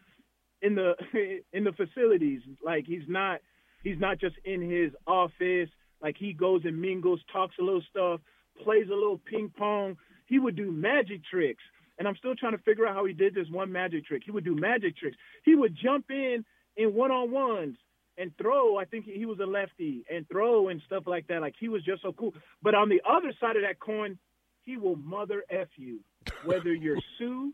[0.62, 0.94] in the
[1.54, 2.42] in the facilities.
[2.63, 3.39] Like he's not
[3.84, 5.70] he's not just in his office.
[6.02, 8.22] Like he goes and mingles, talks a little stuff,
[8.63, 9.98] plays a little ping pong.
[10.28, 11.63] He would do magic tricks.
[11.98, 14.22] And I'm still trying to figure out how he did this one magic trick.
[14.24, 15.18] He would do magic tricks.
[15.44, 16.46] He would jump in
[16.78, 17.76] in one-on-ones
[18.18, 18.78] and throw.
[18.78, 21.42] I think he was a lefty and throw and stuff like that.
[21.42, 22.34] Like he was just so cool.
[22.62, 24.18] But on the other side of that coin,
[24.63, 26.00] he will mother f you,
[26.46, 27.48] whether you're Suh,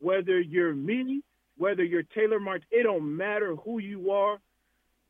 [0.00, 1.22] whether you're me,
[1.56, 2.62] whether you're Taylor March.
[2.70, 4.38] It don't matter who you are.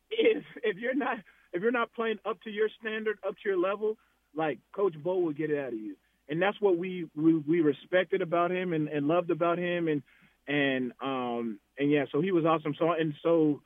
[0.09, 1.17] If if you're not
[1.53, 3.97] if you're not playing up to your standard, up to your level,
[4.35, 5.95] like Coach Bo will get it out of you.
[6.27, 10.03] And that's what we we, we respected about him and, and loved about him and
[10.47, 12.75] and um and yeah, so he was awesome.
[12.77, 13.61] So and so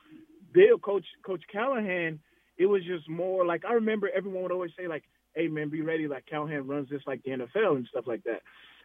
[0.54, 2.20] Bill, Coach Coach Callahan,
[2.58, 5.82] it was just more like I remember everyone would always say like, "Hey man, be
[5.82, 8.42] ready." Like Callahan runs this like the NFL and stuff like that.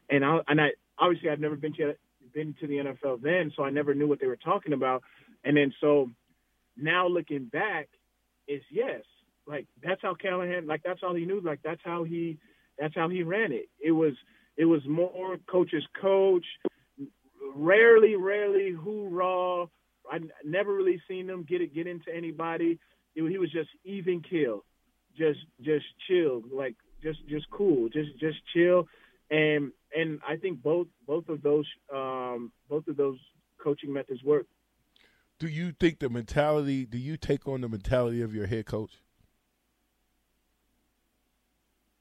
[0.09, 1.95] And I and I obviously I've never been to
[2.33, 5.03] been to the NFL then, so I never knew what they were talking about.
[5.45, 6.11] And then so
[6.77, 7.89] now looking back,
[8.49, 9.03] is yes,
[9.47, 12.39] like that's how Callahan, like that's all he knew, like that's how he
[12.79, 13.69] that's how he ran it.
[13.81, 14.15] It was
[14.57, 16.45] it was more coach's coach.
[17.55, 19.67] Rarely, rarely hoorah.
[20.11, 22.79] I never really seen them get it get into anybody.
[23.15, 24.65] It, he was just even kill,
[25.17, 28.87] just just chill, like just just cool, just just chill,
[29.31, 33.19] and and I think both both of those um, both of those
[33.63, 34.47] coaching methods work.
[35.39, 36.85] Do you think the mentality?
[36.85, 38.91] Do you take on the mentality of your head coach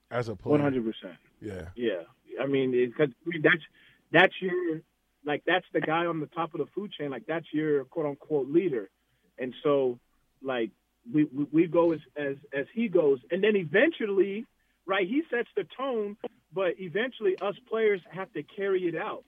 [0.10, 0.52] as a player?
[0.52, 1.18] One hundred percent.
[1.40, 1.68] Yeah.
[1.76, 2.02] Yeah,
[2.42, 3.64] I mean, because I mean, that's
[4.12, 4.82] that's your
[5.26, 7.12] like that's the guy on the top of the food chain.
[7.12, 8.90] Like that's your quote unquote leader,
[9.38, 10.00] and so
[10.42, 10.72] like
[11.14, 14.46] we we, we go as, as as he goes, and then eventually,
[14.86, 15.08] right?
[15.08, 16.18] He sets the tone,
[16.54, 19.24] but eventually us players have to carry it out,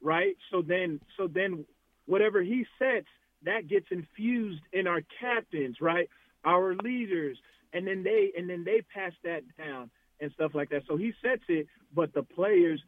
[0.00, 0.36] right?
[0.50, 1.64] So then so then
[2.06, 3.06] whatever he sets,
[3.44, 6.08] that gets infused in our captains, right?
[6.44, 7.38] Our leaders,
[7.72, 10.82] and then they and then they pass that down and stuff like that.
[10.86, 12.80] So he sets it, but the players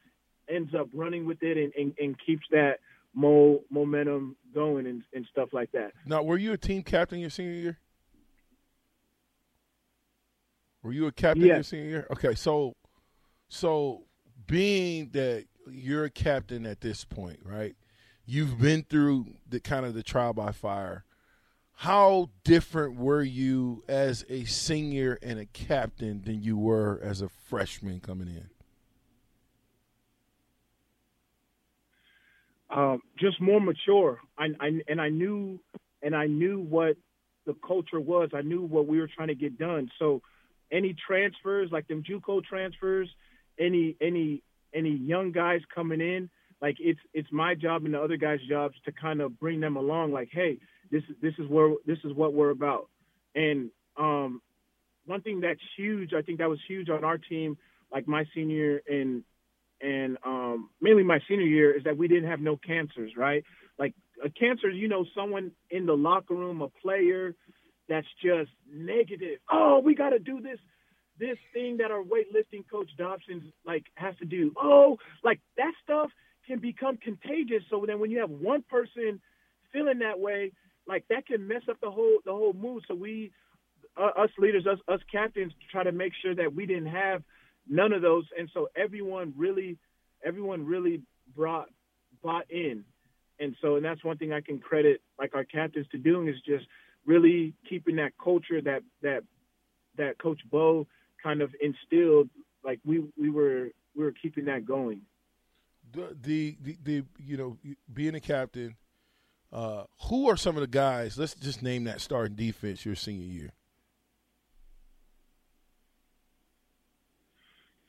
[0.48, 2.80] ends up running with it and, and, and keeps that
[3.14, 5.92] mo momentum going and, and stuff like that.
[6.04, 7.78] Now, were you a team captain your senior year?
[10.82, 12.06] Were you a captain your senior year?
[12.10, 12.74] Okay, so
[13.48, 14.04] so
[14.46, 17.76] being that you're a captain at this point, right?
[18.26, 21.04] You've been through the kind of the trial by fire.
[21.78, 27.28] How different were you as a senior and a captain than you were as a
[27.28, 28.48] freshman coming in?
[32.74, 34.18] um, just more mature.
[34.36, 35.60] I, I and I knew
[36.02, 36.96] and I knew what
[37.46, 38.30] the culture was.
[38.34, 39.90] I knew what we were trying to get done.
[39.98, 40.22] So
[40.72, 43.08] any transfers, like them JUCO transfers,
[43.58, 44.42] any any
[44.74, 46.30] any young guys coming in,
[46.60, 49.76] like it's it's my job and the other guys' jobs to kind of bring them
[49.76, 50.12] along.
[50.12, 50.58] Like, hey,
[50.90, 52.88] this this is where this is what we're about.
[53.34, 54.40] And um,
[55.06, 57.58] one thing that's huge, I think that was huge on our team,
[57.92, 59.22] like my senior and
[59.80, 63.44] and um, mainly my senior year is that we didn't have no cancers, right?
[63.78, 63.94] Like
[64.24, 67.34] a cancer, you know, someone in the locker room, a player
[67.88, 69.40] that's just negative.
[69.50, 70.58] Oh, we got to do this,
[71.18, 74.52] this thing that our weightlifting coach Dobson like has to do.
[74.56, 76.10] Oh, like that stuff
[76.46, 77.62] can become contagious.
[77.70, 79.20] So then when you have one person
[79.72, 80.52] feeling that way,
[80.86, 82.84] like that can mess up the whole the whole mood.
[82.88, 83.32] So we,
[83.96, 87.22] uh, us leaders, us us captains, try to make sure that we didn't have
[87.68, 89.78] none of those, and so everyone really,
[90.24, 91.00] everyone really
[91.34, 91.68] brought
[92.22, 92.84] bought in,
[93.40, 96.36] and so and that's one thing I can credit like our captains to doing is
[96.44, 96.66] just
[97.06, 99.22] really keeping that culture that that
[99.96, 100.86] that Coach Bo
[101.24, 102.28] kind of instilled.
[102.62, 105.00] Like we we were we were keeping that going.
[105.92, 107.58] The the, the, the you know
[107.92, 108.76] being a captain.
[109.52, 111.16] Uh, who are some of the guys?
[111.16, 113.52] Let's just name that starting defense your senior year.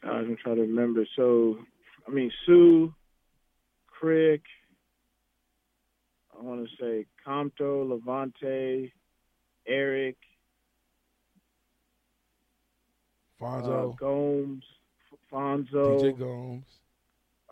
[0.04, 1.08] I'm trying to remember.
[1.16, 1.58] So,
[2.08, 2.94] I mean, Suh,
[3.88, 4.42] Crick,
[6.38, 8.92] I want to say Compton, Lavonte,
[9.68, 10.18] Eric,
[13.42, 14.64] Fonzo, uh, Gomes,
[15.32, 16.66] Fonzo, DJ Gomes,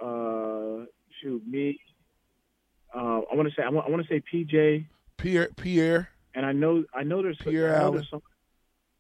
[0.02, 0.86] uh,
[1.22, 1.80] shoot me.
[2.96, 4.86] Uh, I want to say I want, I want to say PJ,
[5.18, 7.94] Pierre, Pierre, and I know I know there's Pierre I know Allen.
[7.96, 8.22] there's some,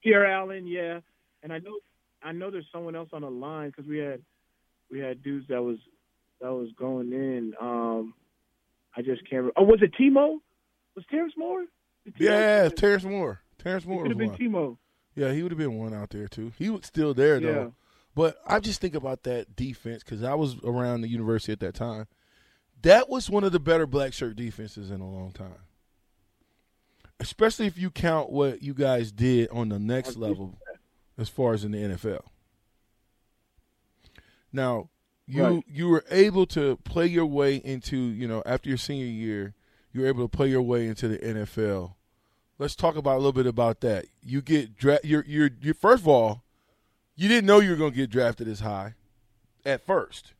[0.03, 0.99] Pierre Allen, yeah,
[1.43, 1.77] and I know
[2.23, 4.21] I know there's someone else on the line because we had
[4.91, 5.77] we had dudes that was
[6.41, 7.53] that was going in.
[7.61, 8.13] Um,
[8.95, 9.43] I just can't.
[9.43, 9.53] Remember.
[9.57, 10.39] Oh, was it Timo?
[10.95, 11.65] Was Terrence Moore?
[12.17, 13.41] Yeah, Terrence Moore.
[13.57, 14.31] Terrence It Moore could have been.
[14.31, 14.77] Timo.
[15.15, 16.51] Yeah, he would have been one out there too.
[16.57, 17.47] He was still there though.
[17.63, 17.67] Yeah.
[18.15, 21.73] But I just think about that defense because I was around the university at that
[21.75, 22.07] time.
[22.83, 25.55] That was one of the better black shirt defenses in a long time.
[27.19, 30.57] Especially if you count what you guys did on the next level
[31.17, 32.23] as far as in the NFL.
[34.51, 34.89] Now,
[35.25, 35.63] you Right.
[35.67, 39.53] you were able to play your way into, you know, after your senior year,
[39.93, 41.95] you were able to play your way into the NFL.
[42.59, 44.05] Let's talk about a little bit about that.
[44.21, 46.43] You get dra- you're you're you first of all,
[47.15, 48.95] you didn't know you were going to get drafted as high
[49.65, 50.33] at first.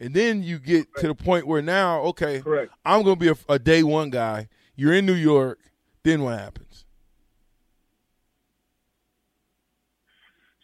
[0.00, 2.72] And then you get to the point where now, okay, Correct.
[2.84, 4.48] I'm going to be a, a day one guy.
[4.74, 5.60] You're in New York.
[6.02, 6.84] Then what happens?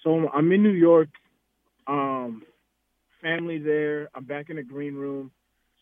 [0.02, 1.10] So I'm in New York.
[1.86, 2.42] Um,
[3.22, 4.08] family there.
[4.14, 5.30] I'm back in the green room.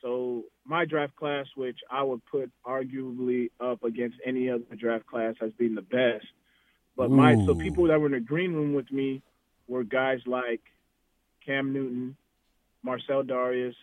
[0.02, 5.34] So my draft class, which I would put arguably up against any other draft class
[5.40, 6.26] as being the best.
[6.96, 9.22] But my so people that were in the green room with me
[9.68, 10.60] were guys like
[11.44, 12.16] Cam Newton,
[12.82, 13.74] Marcell Dareus,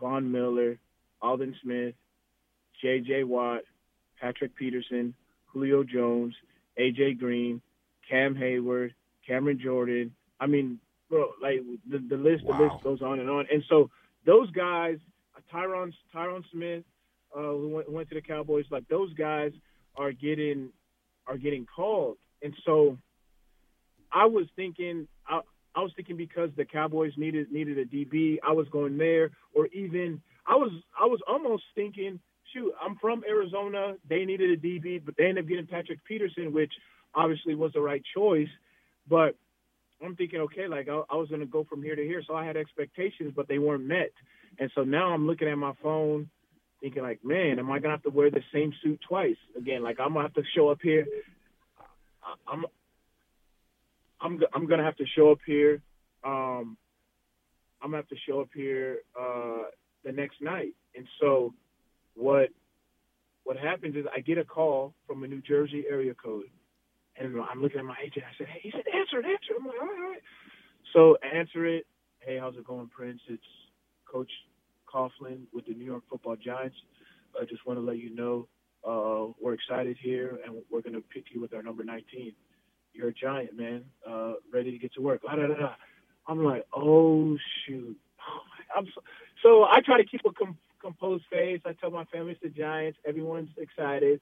[0.00, 0.78] Von Miller,
[1.22, 1.94] Aldon Smith,
[2.80, 3.24] J.J.
[3.24, 3.62] Watt,
[4.20, 5.14] Patrick Peterson,
[5.46, 6.34] Julio Jones,
[6.76, 7.14] A.J.
[7.14, 7.60] Green,
[8.08, 8.92] Cam Heyward,
[9.26, 10.14] Cameron Jordan.
[10.40, 10.78] I mean,
[11.08, 12.58] bro, like the, the list, Wow.
[12.58, 13.46] the list goes on and on.
[13.52, 13.90] And so
[14.26, 14.98] those guys,
[15.52, 16.84] Tyron Tyron Smith,
[17.36, 19.52] uh, who went, went to the Cowboys, like those guys
[19.96, 20.70] are getting
[21.26, 22.16] are getting called.
[22.42, 22.98] And so
[24.12, 25.40] I was thinking, I,
[25.74, 29.66] I was thinking because the Cowboys needed needed a DB, I was going there, or
[29.68, 32.20] even I was I was almost thinking,
[32.52, 36.52] shoot, I'm from Arizona, they needed a DB, but they ended up getting Patrick Peterson,
[36.52, 36.72] which
[37.14, 38.48] obviously was the right choice.
[39.08, 39.36] But
[40.02, 42.34] I'm thinking, okay, like I, I was going to go from here to here, so
[42.34, 44.12] I had expectations, but they weren't met.
[44.58, 46.28] And so now I'm looking at my phone,
[46.80, 49.82] thinking like, man, am I gonna have to wear the same suit twice again?
[49.82, 51.06] Like I'm gonna have to show up here.
[52.46, 52.64] I'm
[54.20, 55.82] I'm I'm gonna have to show up here.
[56.24, 56.76] Um,
[57.82, 59.64] I'm gonna have to show up here uh,
[60.04, 60.74] the next night.
[60.94, 61.54] And so
[62.14, 62.50] what
[63.44, 66.50] what happens is I get a call from a New Jersey area code,
[67.18, 68.24] and I'm looking at my agent.
[68.26, 68.84] I said, hey, he said,
[69.14, 69.60] answer it, answer it.
[69.60, 70.22] I'm like, all right.
[70.92, 71.86] So answer it.
[72.20, 73.20] Hey, how's it going, Prince?
[73.28, 73.42] It's
[74.10, 74.30] Coach
[74.92, 76.76] Coughlin with the New York Football Giants.
[77.40, 78.48] I just want to let you know
[78.86, 82.32] uh, we're excited here, and we're going to pick you with our number 19.
[82.92, 83.84] You're a giant, man.
[84.08, 85.22] Uh, ready to get to work.
[86.26, 87.36] I'm like, oh
[87.66, 87.96] shoot.
[88.76, 89.02] I'm so,
[89.42, 91.60] so I try to keep a com- composed face.
[91.66, 92.98] I tell my family it's the Giants.
[93.06, 94.20] Everyone's excited,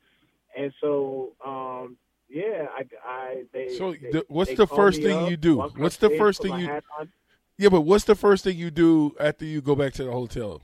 [0.57, 1.97] and so um,
[2.33, 3.77] yeah, I, I they.
[3.77, 5.57] So they- the- what's the first thing up, you do?
[5.59, 6.81] What's the first thing you-
[7.59, 10.63] Yeah, but what's the first thing you do after you go back to the hotel?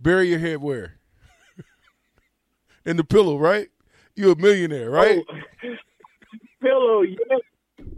[0.00, 0.94] Bury your head where?
[2.84, 3.68] In the pillow, right?
[4.16, 5.24] You're a millionaire, oh, right?
[5.30, 5.34] Oh,
[6.62, 7.36] pillow, yeah.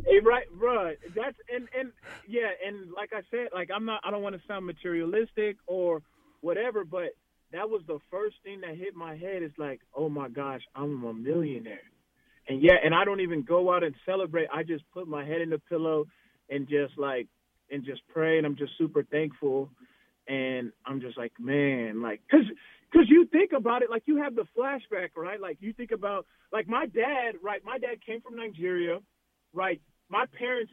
[0.07, 0.99] Hey, right, right.
[1.15, 1.91] That's and and
[2.29, 4.01] yeah, and like I said, like I'm not.
[4.05, 6.03] I don't want to sound materialistic or
[6.43, 7.11] whatever, but
[7.55, 9.43] that was the first thing that hit my head.
[9.43, 11.89] Is like, oh my gosh, I'm a millionaire,
[12.49, 14.49] and yeah, and I don't even go out and celebrate.
[14.53, 16.07] I just put my head in the pillow
[16.51, 17.29] and just like
[17.71, 19.71] and just pray, and I'm just super thankful.
[20.27, 22.47] And I'm just like, man, like, cause,
[22.93, 25.41] cause you think about it, like you have the flashback, right?
[25.41, 27.61] Like you think about, like my dad, right?
[27.65, 29.01] My dad came from Nigeria,
[29.53, 29.81] right?
[30.09, 30.73] My parents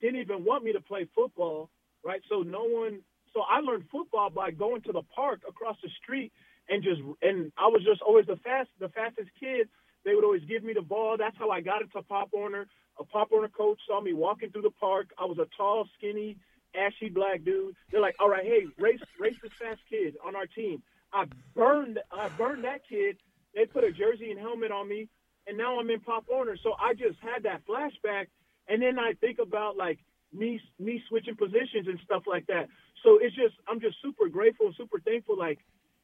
[0.00, 1.70] didn't even want me to play football,
[2.04, 2.20] right?
[2.28, 3.00] So no one,
[3.34, 6.32] so I learned football by going to the park across the street
[6.68, 9.68] and just and I was just always the fast the fastest kid.
[10.04, 11.16] They would always give me the ball.
[11.18, 12.66] That's how I got into Pop Warner.
[12.98, 15.08] A Pop Warner coach saw me walking through the park.
[15.18, 16.36] I was a tall, skinny,
[16.74, 17.74] ashy black dude.
[17.90, 21.24] They're like, "All right, hey, race race this fast kid on our team." I
[21.54, 23.16] burned I burned that kid.
[23.54, 25.08] They put a jersey and helmet on me,
[25.46, 26.56] and now I'm in Pop Warner.
[26.62, 28.26] So I just had that flashback,
[28.68, 29.98] and then I think about like
[30.32, 32.68] me me switching positions and stuff like that.
[33.04, 35.38] So it's just I'm just super grateful, super thankful.
[35.38, 35.58] Like,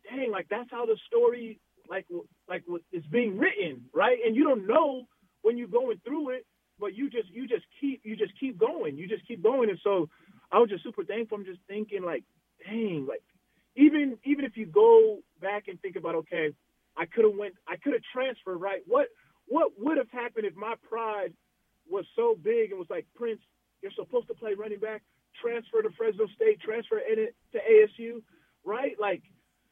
[0.09, 2.07] dang, like that's how the story like
[2.49, 4.19] like is being written, right?
[4.25, 5.05] And you don't know
[5.43, 6.47] when you're going through it,
[6.79, 9.71] but you just you just keep you just keep going, you just keep going.
[9.71, 10.09] And so
[10.53, 11.39] I was just super thankful.
[11.39, 12.25] I'm just thinking like,
[12.65, 13.23] dang, like
[13.77, 16.55] even even if you go back and think about okay,
[16.97, 18.81] I could have went I could have transferred, right?
[18.87, 19.09] What
[19.47, 21.33] what would have happened if my pride
[21.89, 23.41] was so big and was like, Prince,
[23.83, 25.03] you're supposed to play running back,
[25.41, 28.23] transfer to Fresno State, transfer in it to ASU,
[28.65, 28.97] right?
[28.99, 29.23] Like,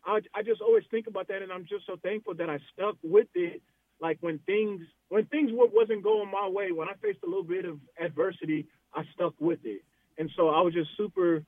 [0.05, 2.97] I, I just always think about that, and I'm just so thankful that I stuck
[3.03, 3.63] with it.
[4.01, 7.65] Like when things when things wasn't going my way, when I faced a little bit
[7.65, 9.83] of adversity, I stuck with it,
[10.19, 11.45] and so I was just super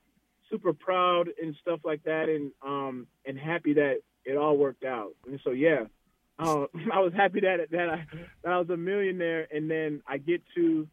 [0.49, 5.11] super proud and stuff like that, and um and happy that it all worked out.
[5.27, 5.85] And so yeah,
[6.39, 8.05] uh, I was happy that that I
[8.43, 10.87] that I was a millionaire, and then I get to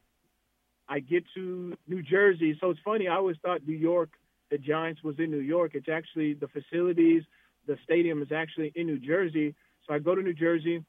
[0.88, 2.56] I get to New Jersey.
[2.60, 3.08] So it's funny.
[3.08, 4.10] I always thought New York,
[4.50, 5.72] the Giants was in New York.
[5.74, 7.22] It's actually the facilities,
[7.66, 9.54] the stadium is actually in New Jersey.
[9.86, 10.84] So I go to New Jersey.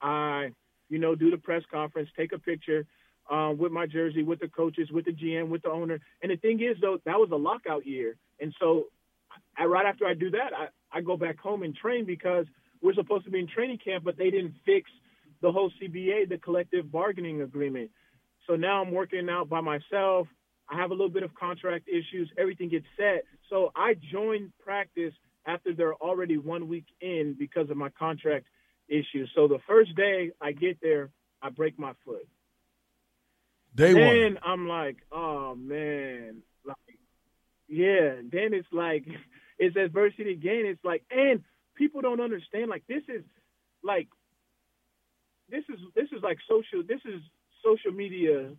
[0.00, 0.50] I,
[0.88, 2.86] you know, do the press conference, take a picture
[3.30, 6.00] uh, with my jersey, with the coaches, with the GM, with the owner.
[6.22, 8.86] And the thing is, though, that was a lockout year, and so
[9.56, 12.46] I, right after I do that, I, I go back home and train because
[12.82, 14.90] we're supposed to be in training camp, but they didn't fix
[15.40, 17.90] the whole CBA, the collective bargaining agreement.
[18.46, 20.26] So now I'm working out by myself.
[20.68, 22.30] I have a little bit of contract issues.
[22.38, 23.24] Everything gets set.
[23.50, 25.12] So I joined practice
[25.46, 28.46] after they're already one week in because of my contract
[28.88, 29.30] issues.
[29.34, 32.26] So the first day I get there, I break my foot.
[33.74, 34.38] Day then one.
[34.44, 36.76] I'm like, oh man, like,
[37.68, 38.16] yeah.
[38.30, 39.06] Then it's like,
[39.58, 40.64] it's adversity again.
[40.66, 41.42] It's like, and
[41.74, 42.68] people don't understand.
[42.68, 43.24] Like this is,
[43.82, 44.08] like,
[45.48, 46.82] this is this is like social.
[46.86, 47.22] This is
[47.64, 48.50] social media.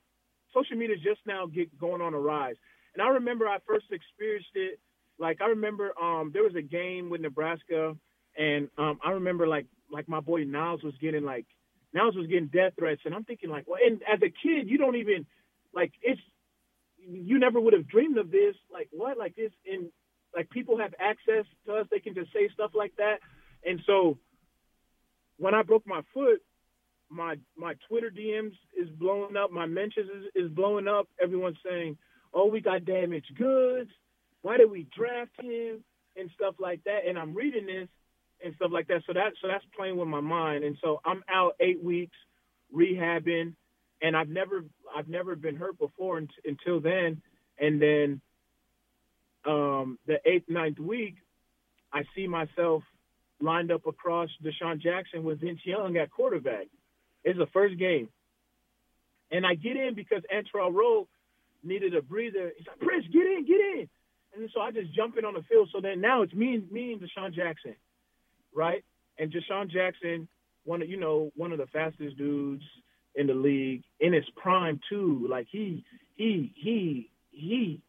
[0.54, 2.56] Social media just now get going on a rise.
[2.94, 4.80] And I remember I first experienced it.
[5.20, 7.96] Like I remember, um, there was a game with Nebraska,
[8.38, 11.46] and um, I remember like like my boy Niles was getting like
[11.94, 14.78] Niles was getting death threats, and I'm thinking like, well, and as a kid, you
[14.78, 15.26] don't even
[15.74, 16.22] like it's
[16.98, 18.56] you never would have dreamed of this.
[18.72, 19.18] Like what?
[19.18, 19.52] Like this?
[19.72, 19.90] And
[20.36, 23.18] like people have access to us; they can just say stuff like that.
[23.66, 24.18] And so
[25.38, 26.42] when I broke my foot,
[27.14, 31.08] my my Twitter DMs is blowing up, my mentions is, is blowing up.
[31.22, 31.98] Everyone's saying,
[32.34, 33.92] "Oh, we got damaged goods.
[34.42, 35.84] Why did we draft him?"
[36.16, 37.02] and stuff like that.
[37.08, 37.88] And I'm reading this
[38.44, 39.02] and stuff like that.
[39.08, 40.64] So that so that's playing with my mind.
[40.64, 42.16] And so I'm out eight weeks
[42.76, 43.54] rehabbing,
[44.02, 47.22] and I've never I've never been hurt before until then.
[47.60, 48.22] And then
[49.46, 51.16] um, the eighth ninth week,
[51.92, 52.84] I see myself
[53.42, 56.68] lined up across DeSean Jackson with Vince Young at quarterback.
[57.24, 58.10] It's the first game.
[59.32, 61.08] And I get in because Antrel Rolle
[61.64, 62.52] needed a breather.
[62.58, 63.90] He's like, Prince, get in, get in.
[64.36, 65.70] And so I just jump in on the field.
[65.74, 67.76] So then now it's me and me and DeSean Jackson,
[68.54, 68.84] right?
[69.18, 70.28] And DeSean Jackson,
[70.66, 72.64] one of you know, one of the fastest dudes
[73.16, 75.28] in the league in his prime too.
[75.30, 75.84] Like he
[76.16, 77.82] he he he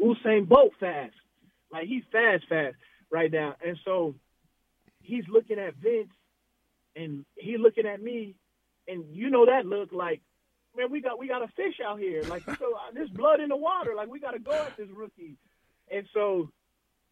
[0.00, 1.14] Usain Bolt fast.
[1.72, 2.76] Like he's fast, fast
[3.10, 3.54] right now.
[3.64, 4.14] And so
[5.02, 6.10] he's looking at Vince
[6.96, 8.34] and he looking at me
[8.88, 10.20] and you know that look like,
[10.76, 12.22] man, we got we got a fish out here.
[12.24, 13.92] Like so, there's blood in the water.
[13.96, 15.36] Like we got to go at this rookie.
[15.90, 16.48] And so,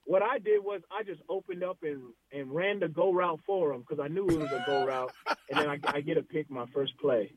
[0.05, 2.03] what I did was I just opened up and
[2.33, 5.13] and ran the go route for him because I knew it was a go route.
[5.51, 7.33] And then I, I get a pick my first play,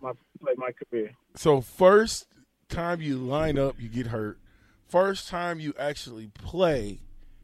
[0.00, 1.12] my play my career.
[1.36, 2.26] So first
[2.68, 4.38] time you line up, you get hurt.
[4.88, 7.00] First time you actually play,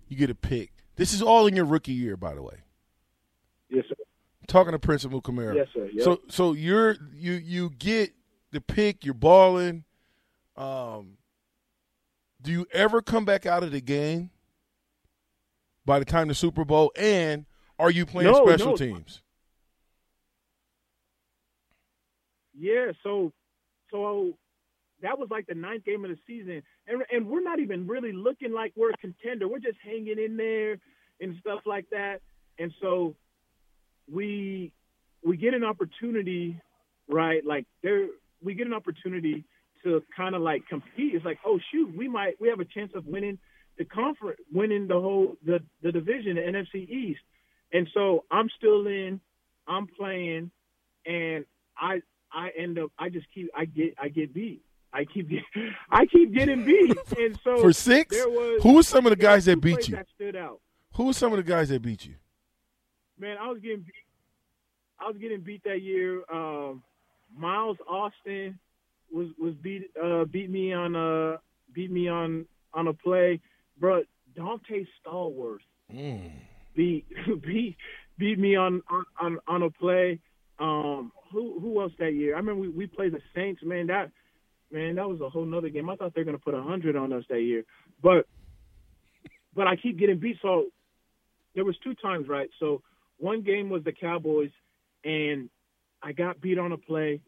[0.08, 0.72] you get a pick.
[0.96, 2.65] This is all in your rookie year, by the way.
[4.46, 5.54] Talking to Principal Amukamara.
[5.54, 5.88] Yes, sir.
[5.92, 6.04] Yep.
[6.04, 8.12] So so you're you you get
[8.52, 9.84] the pick, you're balling.
[10.56, 11.18] Um,
[12.40, 14.30] do you ever come back out of the game
[15.84, 16.92] by the time the Super Bowl?
[16.96, 17.46] And
[17.78, 18.76] are you playing no, special no.
[18.76, 19.22] teams?
[22.58, 23.32] Yeah, so
[23.90, 24.32] so
[25.02, 28.12] that was like the ninth game of the season, and and we're not even really
[28.12, 29.48] looking like we're a contender.
[29.48, 30.78] We're just hanging in there
[31.20, 32.20] and stuff like that.
[32.58, 33.14] And so
[34.10, 34.72] we
[35.24, 36.60] we get an opportunity,
[37.08, 37.44] right?
[37.44, 38.06] Like there,
[38.42, 39.44] we get an opportunity
[39.84, 41.14] to kind of like compete.
[41.14, 43.38] It's like, oh shoot, we might we have a chance of winning
[43.78, 47.20] the conference, winning the whole the the division, the NFC East.
[47.72, 49.20] And so I'm still in,
[49.66, 50.50] I'm playing,
[51.04, 51.44] and
[51.76, 52.00] I
[52.32, 54.62] I end up I just keep I get I get beat.
[54.92, 55.40] I keep get,
[55.90, 56.96] I keep getting beat.
[57.18, 58.16] And so For six?
[58.16, 59.96] there was Who were some of the guys that beat you?
[59.96, 60.60] That stood out.
[60.94, 62.14] Who were some of the guys that beat you?
[63.18, 63.94] Man, I was getting beat.
[65.00, 66.22] I was getting beat that year.
[66.32, 66.82] Um,
[67.36, 68.58] Miles Austin
[69.12, 71.36] was was beat uh, beat me on uh
[71.72, 73.40] beat me on on a play,
[73.78, 74.02] bro.
[74.36, 75.58] Donté Stallworth
[75.94, 76.32] Mm.
[76.74, 77.06] beat
[77.46, 77.76] beat
[78.18, 80.18] beat me on on on, on a play.
[80.58, 82.34] Um, who who else that year?
[82.34, 83.62] I remember we, we played the Saints.
[83.64, 84.10] Man, that
[84.70, 85.88] man that was a whole nother game.
[85.88, 87.64] I thought they were gonna put a hundred on us that year,
[88.02, 88.26] but
[89.54, 90.38] but I keep getting beat.
[90.42, 90.66] So
[91.54, 92.50] there was two times, right?
[92.58, 92.82] So
[93.18, 94.50] one game was the Cowboys,
[95.04, 95.48] and
[96.02, 97.20] I got beat on a play,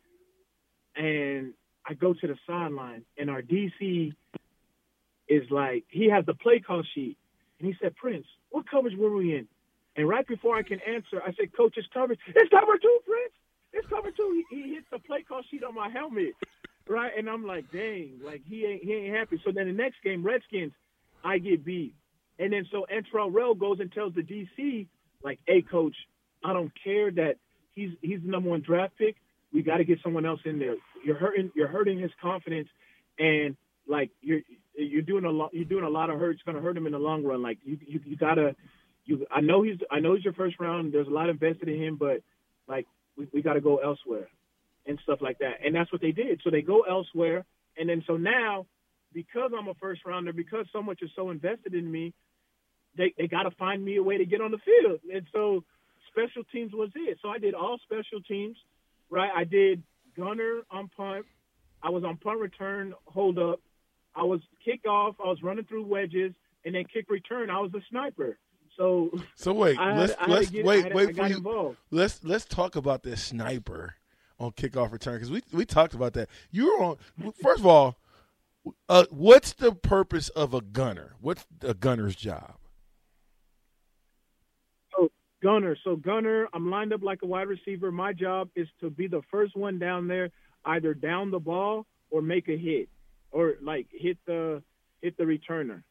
[0.97, 1.55] and
[1.87, 4.13] I go to the sideline, and our DC
[5.29, 7.17] is like he has the play call sheet,
[7.59, 9.49] and he said, "Prince, what coverage were we in?"
[9.97, 12.21] And right before I can answer, I said, "Coach, it's coverage.
[12.27, 13.33] It's cover two, Prince.
[13.73, 14.45] It's cover two.
[14.51, 16.35] He, he hits the play call sheet on my helmet,
[16.87, 17.13] right?
[17.17, 20.23] And I'm like, "Dang, like he ain't he ain't happy." So then the next game,
[20.23, 20.73] Redskins,
[21.25, 21.95] I get beat.
[22.39, 24.87] And then so Antrel Rolle goes and tells the DC,
[25.23, 25.95] like, hey coach,
[26.45, 27.37] I don't care that
[27.75, 29.17] he's he's the number one draft pick.
[29.53, 30.77] We got to get someone else in there.
[31.05, 32.69] You're hurting you're hurting his confidence,
[33.19, 33.57] and
[33.89, 34.41] like you're
[34.75, 36.33] you're doing a lot you're doing a lot of hurt.
[36.33, 37.43] It's gonna hurt him in the long run.
[37.43, 38.55] Like you you, you gotta
[39.05, 40.93] you I know he's I know he's your first round.
[40.93, 42.23] There's a lot invested in him, but
[42.69, 44.29] like we, we got to go elsewhere
[44.87, 45.55] and stuff like that.
[45.65, 46.41] And that's what they did.
[46.45, 47.45] So they go elsewhere,
[47.77, 48.67] and then so now
[49.13, 52.13] because I'm a first rounder, because so much is so invested in me,
[52.97, 55.01] they they got to find me a way to get on the field.
[55.13, 55.65] And so
[56.11, 57.19] special teams was it.
[57.23, 58.57] So I did all special teams,
[59.11, 59.31] right?
[59.35, 59.83] I did
[60.17, 61.27] gunner on punt.
[61.83, 63.61] I was on punt return, hold up.
[64.17, 65.15] I was kickoff.
[65.25, 66.33] I was running through wedges,
[66.65, 67.51] and then kick return.
[67.51, 68.37] I was a sniper.
[68.77, 71.37] So So wait, I let's I let's get- wait had- wait for you.
[71.37, 71.77] involved.
[71.91, 73.95] Let's let's talk about this sniper
[74.41, 76.29] on kickoff return because we we talked about that.
[76.51, 77.97] You were on first of all.
[78.89, 81.15] Uh, what's the purpose of a gunner?
[81.21, 82.57] What's a gunner's job?
[85.43, 87.93] Gunner, so gunner, I'm lined up like a wide receiver.
[87.93, 90.31] My job is to be the first one down there,
[90.65, 92.89] either down the ball or make a hit,
[93.31, 94.63] or like hit the
[95.01, 95.83] hit the returner.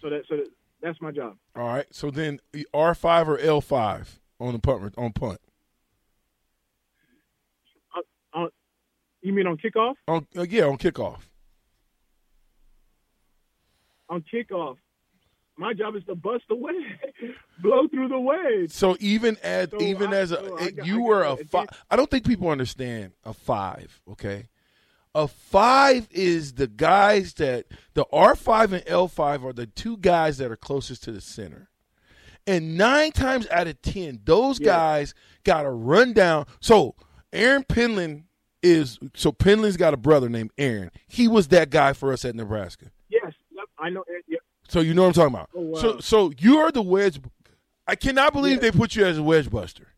[0.00, 0.48] So that so that,
[0.82, 1.36] that's my job.
[1.56, 1.86] All right.
[1.90, 2.40] So then
[2.74, 5.40] R five or L five on the punt on punt
[8.34, 8.46] Uh,
[9.20, 9.94] you mean on kickoff?
[10.08, 11.20] on uh, yeah on kickoff.
[14.08, 14.76] On kickoff,
[15.56, 16.74] my job is to bust the wave,
[17.62, 18.74] blow through the waves.
[18.74, 21.22] So even as So even I- as a so I eh, got- you I were
[21.24, 21.68] a five.
[21.90, 24.00] I don't think people understand a five.
[24.10, 24.48] Okay,
[25.14, 29.96] a five is the guys that the R five and L five are the two
[29.98, 31.68] guys that are closest to the center.
[32.46, 34.66] And nine times out of ten, those Yeah.
[34.72, 36.46] guys got a run down.
[36.60, 36.96] So
[37.32, 38.24] Aaron Penland
[38.64, 40.90] is so Penland's got a brother named Aaron.
[41.06, 42.86] He was that guy for us at Nebraska.
[43.08, 43.32] Yes,
[43.78, 44.04] I know.
[44.28, 44.40] Yep.
[44.72, 45.50] So you know what I'm talking about.
[45.54, 45.78] Oh, wow.
[45.78, 47.20] So so you are the wedge.
[47.86, 48.70] I cannot believe Yeah.
[48.70, 49.88] they put you as a wedge buster.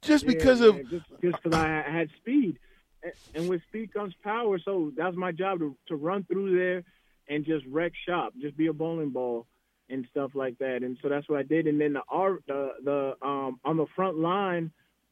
[0.00, 2.58] Just Yeah, because of man, just because I had speed,
[3.02, 4.58] and, and with speed comes power.
[4.64, 6.82] So that's my job to to run through there
[7.28, 9.46] and just wreck shop, just be a bowling ball
[9.90, 10.82] and stuff like that.
[10.82, 11.66] And so that's what I did.
[11.66, 14.70] And then the R the the um on the front line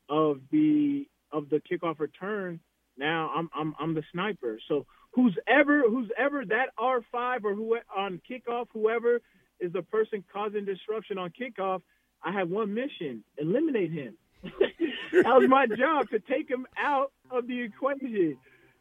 [0.09, 2.59] of the of the kickoff return.
[2.97, 4.59] Now I'm I'm I'm the sniper.
[4.67, 4.87] So
[5.17, 9.21] who's ever who's ever that R five or who on kickoff, whoever
[9.59, 11.81] is the person causing disruption on kickoff,
[12.23, 14.15] I have one mission: eliminate him.
[14.45, 18.37] that was my job to take him out of the equation.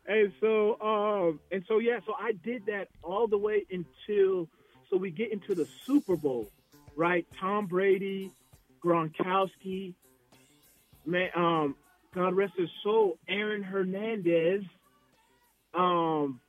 [0.07, 4.47] And so, um, and so, yeah, so I did that all the way until
[4.89, 6.47] so we get into the Super Bowl,
[6.95, 7.25] right?
[7.39, 8.31] Tom Brady,
[8.83, 9.95] Gronkowski,
[11.05, 11.75] man, um,
[12.13, 14.63] God rest his soul, Aaron Hernandez,
[15.75, 16.39] um,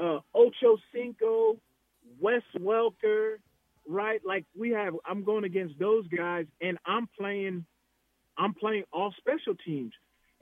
[0.00, 1.56] uh, Ocho Cinco,
[2.20, 3.36] Wes Welker,
[3.88, 4.20] right?
[4.24, 7.64] Like we have, I'm going against those guys, and I'm playing,
[8.36, 9.92] I'm playing all special teams,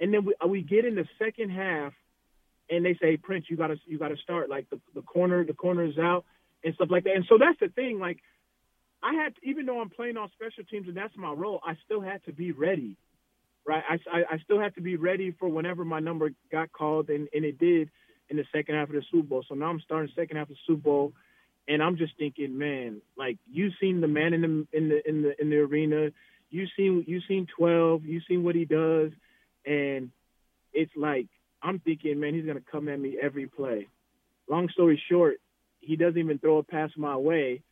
[0.01, 1.93] and then we we get in the second half,
[2.69, 5.85] and they say, Prince, you gotta you gotta start like the the corner, the corner
[5.85, 6.25] is out
[6.65, 8.19] and stuff like that, and so that's the thing, like.
[9.03, 12.01] I had, even though I'm playing on special teams and that's my role, I still
[12.01, 12.97] had to be ready,
[13.65, 13.85] right?
[13.89, 17.29] I, I, I still had to be ready for whenever my number got called, and,
[17.33, 17.91] and it did
[18.29, 19.45] in the second half of the Super Bowl.
[19.49, 21.13] So now I'm starting second half of the Super Bowl,
[21.69, 25.23] and I'm just thinking, man, like you've seen the man in the in the in
[25.23, 26.11] the in the arena,
[26.51, 29.11] you seen you seen 12, you seen what he does,
[29.65, 30.11] and
[30.73, 31.29] it's like
[31.63, 33.89] I'm thinking, man, he's gonna come at me every play.
[34.49, 35.41] Long story short,
[35.81, 37.63] he doesn't even throw a pass my way,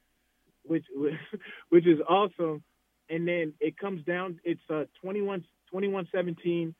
[0.65, 0.85] which
[1.69, 2.63] which is awesome.
[3.11, 4.41] And then it comes down.
[4.45, 5.45] It's uh 21
[5.75, 6.73] 21-17,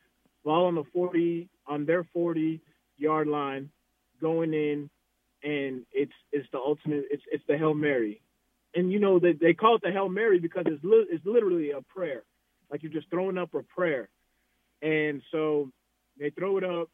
[0.45, 2.61] ball on the 40 on their 40
[2.97, 3.69] yard line,
[4.21, 4.89] going in,
[5.43, 7.05] and it's it's the ultimate.
[7.11, 8.21] It's it's the hail mary,
[8.75, 11.71] and you know they they call it the hail mary because it's li- it's literally
[11.71, 12.23] a prayer,
[12.71, 14.09] like you're just throwing up a prayer,
[14.81, 15.71] and so
[16.19, 16.89] they throw it up,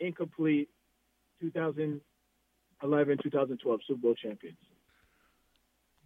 [0.00, 0.68] incomplete.
[1.40, 4.58] 2011, 2012 Super Bowl champions.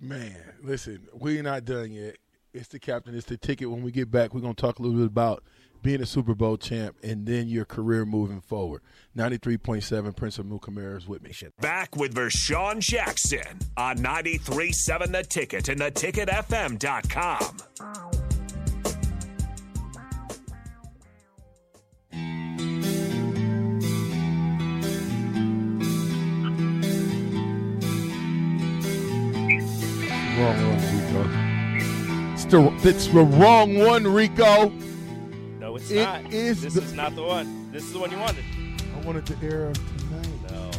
[0.01, 2.16] Man, listen, we're not done yet.
[2.53, 3.14] It's the captain.
[3.14, 3.70] It's the ticket.
[3.70, 5.44] When we get back, we're going to talk a little bit about
[5.83, 8.83] being a Super Bowl champ and then your career moving forward.
[9.16, 11.33] 93.7 Prince Amukamara is with me.
[11.61, 17.57] Back with Vershawn Jackson on 93.7 The Ticket and theticketfm.com.
[30.39, 32.33] Wrong one, Rico.
[32.33, 34.72] It's the, it's the wrong one, Rico.
[35.71, 36.33] No, it's It not.
[36.33, 37.71] is this the- is not the one.
[37.71, 38.45] This is the one you wanted.
[38.93, 40.51] I wanted the era tonight.
[40.51, 40.71] No.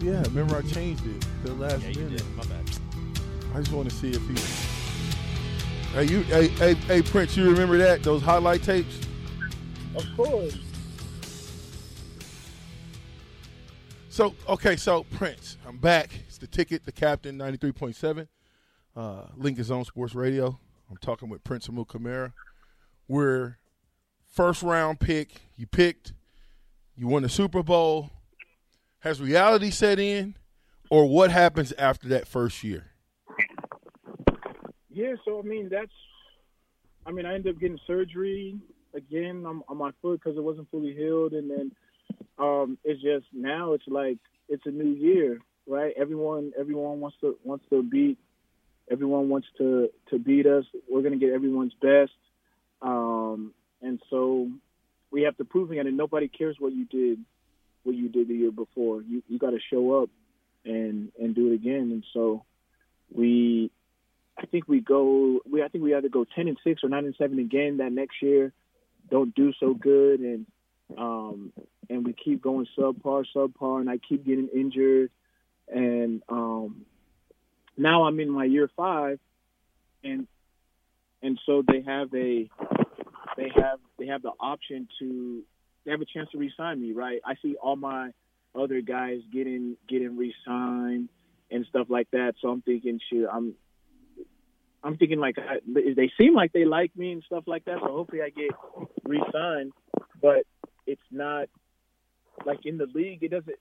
[0.00, 2.16] Yeah, remember I changed it the last Yeah, minute.
[2.18, 2.34] did.
[2.34, 2.70] My bad.
[3.54, 4.34] I just want to see if he.
[5.92, 8.98] Hey, you, hey, hey, hey, Prince, you remember that those highlight tapes?
[9.94, 10.56] Of course.
[14.08, 16.08] So okay, so Prince, I'm back.
[16.28, 18.26] It's the ticket, the captain, 93.7,
[18.96, 20.58] uh, Lincoln's Own Sports Radio.
[20.90, 22.32] I'm talking with Prince Amukamara.
[23.06, 23.58] We're
[24.34, 25.40] first round pick.
[25.56, 26.12] You picked.
[26.96, 28.10] You won the Super Bowl.
[29.00, 30.34] Has reality set in,
[30.90, 32.86] or what happens after that first year?
[34.90, 35.92] Yeah, so I mean that's,
[37.04, 38.56] I mean I ended up getting surgery
[38.94, 41.72] again on, on my foot because it wasn't fully healed, and then
[42.38, 44.18] um, it's just now it's like
[44.48, 45.92] it's a new year, right?
[45.98, 48.18] Everyone everyone wants to wants to beat,
[48.90, 50.64] everyone wants to to beat us.
[50.90, 52.12] We're gonna get everyone's best,
[52.80, 53.52] um,
[53.84, 54.50] and so
[55.10, 57.18] we have to prove it, and nobody cares what you did,
[57.84, 59.02] what you did the year before.
[59.02, 60.10] You you got to show up
[60.64, 62.44] and and do it again, and so
[63.12, 63.70] we
[64.36, 65.40] I think we go.
[65.48, 67.92] We I think we either go ten and six or nine and seven again that
[67.92, 68.52] next year.
[69.10, 70.46] Don't do so good, and
[70.96, 71.52] um,
[71.88, 75.10] and we keep going subpar, subpar, and I keep getting injured,
[75.68, 76.86] and um,
[77.76, 79.20] now I'm in my year five,
[80.02, 80.26] and
[81.22, 82.48] and so they have a
[83.36, 85.42] they have they have the option to
[85.84, 87.20] they have a chance to re-sign me, right?
[87.24, 88.10] I see all my
[88.54, 91.08] other guys getting getting re-signed
[91.50, 93.54] and stuff like that, so I'm thinking, shit, I'm
[94.82, 97.78] I'm thinking like I, they seem like they like me and stuff like that.
[97.80, 98.50] So hopefully I get
[99.04, 99.72] re-signed,
[100.20, 100.44] but
[100.86, 101.48] it's not
[102.44, 103.22] like in the league.
[103.22, 103.56] It doesn't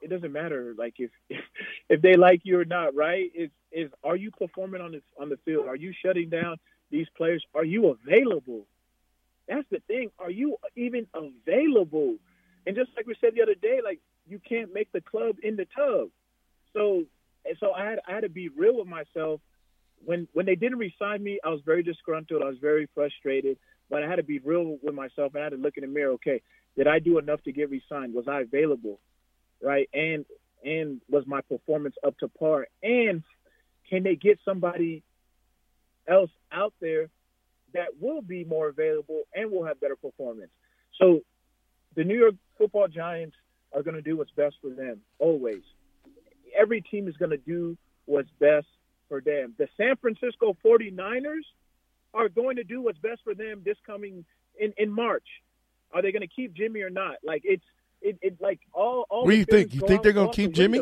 [0.00, 1.10] it doesn't matter like if
[1.88, 3.30] if they like you or not, right?
[3.34, 5.66] Is is are you performing on this on the field?
[5.66, 6.56] Are you shutting down
[6.90, 7.44] these players?
[7.54, 8.66] Are you available?
[9.50, 10.10] That's the thing.
[10.18, 12.16] Are you even available?
[12.66, 13.98] And just like we said the other day, like
[14.28, 16.08] you can't make the club in the tub.
[16.72, 17.04] So
[17.44, 19.40] and so I had I had to be real with myself
[20.04, 22.42] when when they didn't resign me, I was very disgruntled.
[22.42, 23.58] I was very frustrated,
[23.90, 25.34] but I had to be real with myself.
[25.34, 26.12] And I had to look in the mirror.
[26.12, 26.42] Okay,
[26.76, 28.14] did I do enough to get resigned?
[28.14, 29.00] Was I available,
[29.60, 29.88] right?
[29.92, 30.24] And
[30.64, 32.68] and was my performance up to par?
[32.84, 33.24] And
[33.88, 35.02] can they get somebody
[36.06, 37.08] else out there
[37.74, 40.50] that will be more available and will have better performance?
[40.98, 41.20] So
[41.96, 43.36] the New York Football Giants
[43.72, 45.62] are going to do what's best for them always.
[46.58, 48.66] Every team is going to do what's best
[49.08, 49.54] for them.
[49.58, 51.44] The San Francisco 49ers
[52.12, 54.24] are going to do what's best for them this coming
[54.58, 55.26] in, in March.
[55.92, 57.16] Are they going to keep Jimmy or not?
[57.24, 57.64] Like it's
[58.02, 59.24] it, it like all all.
[59.24, 59.74] What do you think?
[59.74, 60.80] You think they're gonna keep Jimmy?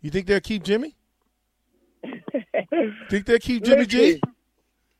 [0.00, 0.96] You think they'll keep Jimmy?
[3.10, 4.20] Think they'll keep Jimmy G?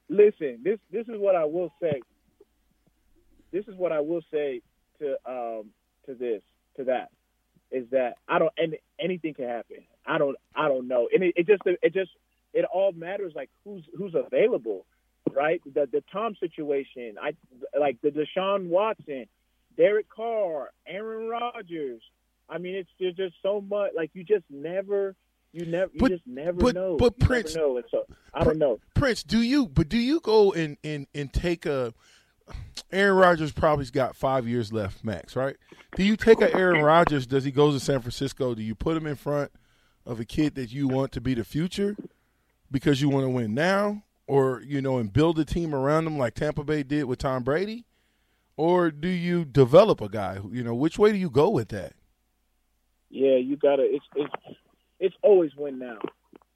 [0.09, 2.01] Listen, this this is what I will say.
[3.53, 4.61] This is what I will say
[5.01, 5.71] to um
[6.07, 6.43] to this
[6.77, 7.11] to that
[7.71, 9.79] is that I don't and anything can happen.
[10.07, 11.09] I don't I don't know.
[11.13, 12.11] And it, it just it just
[12.53, 14.87] it all matters like who's who's available,
[15.33, 15.61] right?
[15.65, 17.35] The the Tom situation, I
[17.79, 19.27] like the Deshaun Watson,
[19.77, 22.03] Derek Carr, Aaron Rodgers.
[22.49, 23.91] I mean, it's there's just so much.
[23.97, 25.15] Like you just never,
[25.57, 26.97] you never, you But- just never but- know.
[26.97, 27.81] but You Prince- know.
[27.91, 28.05] So
[28.35, 28.79] I don't know.
[28.95, 29.67] Prince, do you?
[29.67, 31.93] But do you go and and and take a?
[32.93, 35.35] Aaron Rodgers probably's got five years left, max.
[35.35, 35.57] Right?
[35.97, 37.27] Do you take a Aaron Rodgers?
[37.27, 38.55] Does he go to San Francisco?
[38.55, 39.51] Do you put him in front
[40.05, 41.97] of a kid that you want to be the future
[42.71, 46.17] because you want to win now, or you know, and build a team around him
[46.19, 47.85] like Tampa Bay did with Tom Brady,
[48.57, 50.39] or do you develop a guy?
[50.53, 51.95] You know, which way do you go with that?
[53.11, 53.83] Yeah, you gotta.
[53.83, 54.33] It's it's
[55.01, 55.99] it's always win now.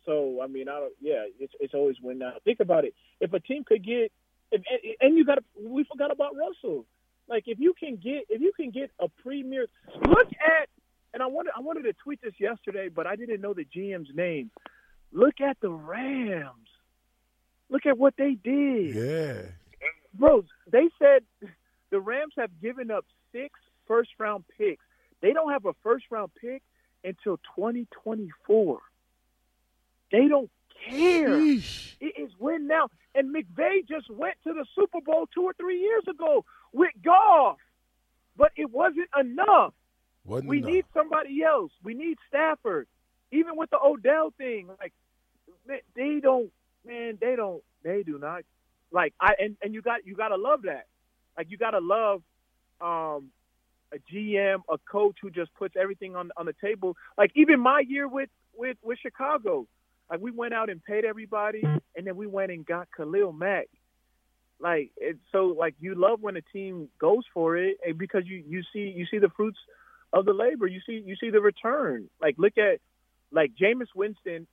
[0.07, 0.93] So I mean, I don't.
[1.01, 2.32] Yeah, it's it's always win now.
[2.45, 2.95] Think about it.
[3.20, 4.12] If a team could get,
[4.51, 6.86] if, and, and you got, we forgot about Russell.
[7.28, 9.66] Like if you can get, if you can get a premier,
[10.03, 10.68] look at,
[11.14, 14.11] and I wanted I wanted to tweet this yesterday, but I didn't know the GM's
[14.14, 14.51] name.
[15.12, 16.68] Look at the Rams.
[17.68, 18.95] Look at what they did.
[18.95, 19.43] Yeah.
[20.14, 21.22] Bro, they said
[21.91, 24.82] the Rams have given up six first round picks.
[25.20, 26.62] They don't have a first round pick
[27.05, 28.78] until 2024.
[30.12, 30.51] They don't
[30.88, 31.28] care.
[31.30, 31.94] Sheesh.
[32.01, 32.88] It is win now.
[33.14, 37.59] And McVay just went to the Super Bowl two or three years ago with Goff,
[38.36, 39.74] but it wasn't enough.
[40.24, 40.70] Wasn't We enough.
[40.70, 41.72] need somebody else.
[41.82, 42.86] We need Stafford.
[43.32, 44.92] Even with the Odell thing, like
[45.94, 46.51] they don't,
[46.84, 48.42] man, they don't, they do not
[48.90, 49.14] like.
[49.20, 50.86] I and, and you got you got to love that.
[51.36, 52.22] Like you got to love
[52.80, 53.28] um,
[53.93, 56.97] a GM, a coach who just puts everything on on the table.
[57.18, 59.66] Like even my year with with with Chicago,
[60.11, 63.68] like we went out and paid everybody, and then we went and got Khalil Mack.
[64.61, 68.62] Like it's so like you love when a team goes for it because you you
[68.72, 69.59] see you see the fruits
[70.12, 70.66] of the labor.
[70.66, 72.09] You see you see the return.
[72.20, 72.80] Like look at
[73.32, 74.47] like Jameis Winston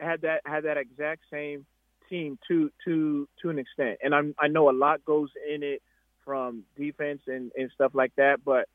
[0.00, 1.66] had that had that exact same
[2.08, 3.98] team to to to an extent.
[4.02, 5.82] And I'm I know a lot goes in it
[6.28, 8.68] from defense and, and stuff like that, but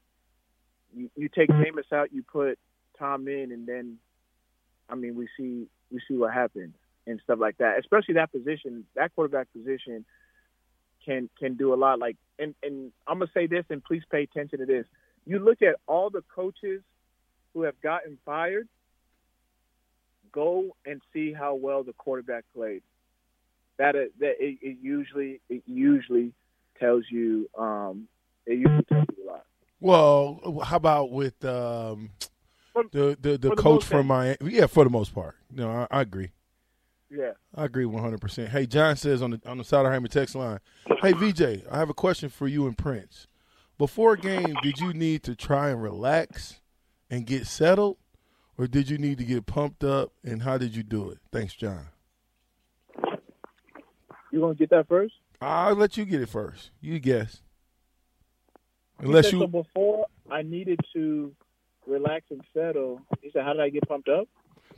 [0.92, 2.58] you, you take Jameis out, you put
[2.98, 3.98] Tom in and then
[4.90, 6.74] I mean we see we see what happens
[7.06, 7.78] and stuff like that.
[7.78, 10.04] Especially that position, that quarterback position
[11.06, 12.00] can can do a lot.
[12.00, 14.88] Like and, and I'm gonna say this and please pay attention to this.
[15.28, 16.82] You look at all the coaches
[17.54, 18.68] who have gotten fired,
[20.32, 22.82] go and see how well the quarterback played.
[23.78, 26.34] That that it, it usually it usually
[26.80, 28.08] tells you um
[28.46, 29.46] it usually tells you a lot.
[29.80, 32.12] Well, how about with um,
[32.92, 34.38] the the, the for the coach from Miami?
[34.42, 35.36] Yeah, for the most part.
[35.52, 36.32] No, I, I agree.
[37.10, 37.32] Yeah.
[37.54, 38.50] I agree one hundred percent.
[38.50, 40.60] Hey, John says on the on the Soderheimer text line,
[41.02, 43.28] "Hey VJ, I have a question for you and Prince.
[43.78, 46.62] Before a game, did you need to try and relax
[47.10, 47.98] and get settled,
[48.58, 50.14] or did you need to get pumped up?
[50.24, 51.20] And how did you do it?
[51.32, 51.88] Thanks, John.
[54.32, 55.14] You gonna get that first?
[55.44, 56.72] I'll let you get it first.
[56.82, 57.42] You guess.
[59.00, 61.36] Unless said, you so before I needed to
[61.86, 63.02] relax and settle.
[63.22, 64.28] He said, "How did I get pumped up?"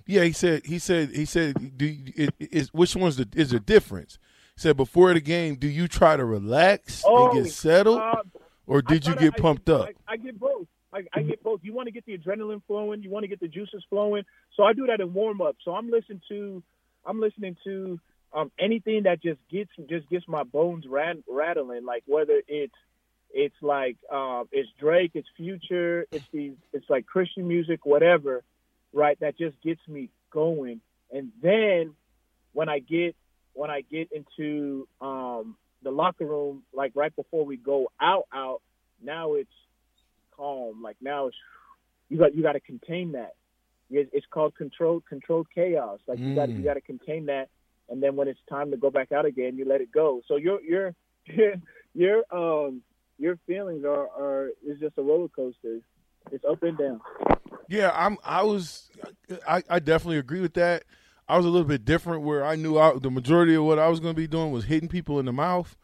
[0.07, 0.65] Yeah, he said.
[0.65, 1.09] He said.
[1.11, 1.77] He said.
[1.77, 4.17] Do you- it, is which one's the is the difference?
[4.55, 8.21] He said before the game, do you try to relax and get settled, uh,
[8.65, 9.89] or did you get I- pumped up?
[10.07, 10.67] I, I get both.
[10.93, 11.59] I, I get both.
[11.61, 13.03] You want to get the adrenaline flowing.
[13.03, 14.23] You want to get the juices flowing.
[14.55, 15.57] So I do that in warm up.
[15.65, 16.63] So I'm listening to,
[17.05, 17.99] I'm listening to
[18.35, 21.85] um, anything that just gets just gets my bones rat, rattling.
[21.85, 22.73] Like whether it's
[23.33, 28.43] it's like um, it's Drake, it's Future, it's these, it's like Christian music, whatever,
[28.93, 29.19] right?
[29.21, 30.81] That just gets me going.
[31.11, 31.93] And then
[32.53, 33.15] when I get
[33.53, 38.61] when I get into um, the locker room, like right before we go out, out,
[39.01, 39.49] now it's
[40.35, 40.81] calm.
[40.81, 41.37] Like now it's
[42.09, 43.33] you got you got to contain that.
[43.89, 45.99] It's it's called controlled controlled chaos.
[46.07, 46.57] Like you got Mm.
[46.57, 47.49] you got to contain that,
[47.89, 50.21] and then when it's time to go back out again, you let it go.
[50.27, 50.95] So your your
[51.93, 52.81] your um
[53.17, 55.79] your feelings are are is just a roller coaster.
[56.31, 57.01] It's up and down.
[57.69, 58.17] Yeah, I'm.
[58.23, 58.89] I was.
[59.47, 60.83] I, I definitely agree with that.
[61.27, 63.87] I was a little bit different where I knew I, the majority of what I
[63.87, 65.75] was going to be doing was hitting people in the mouth.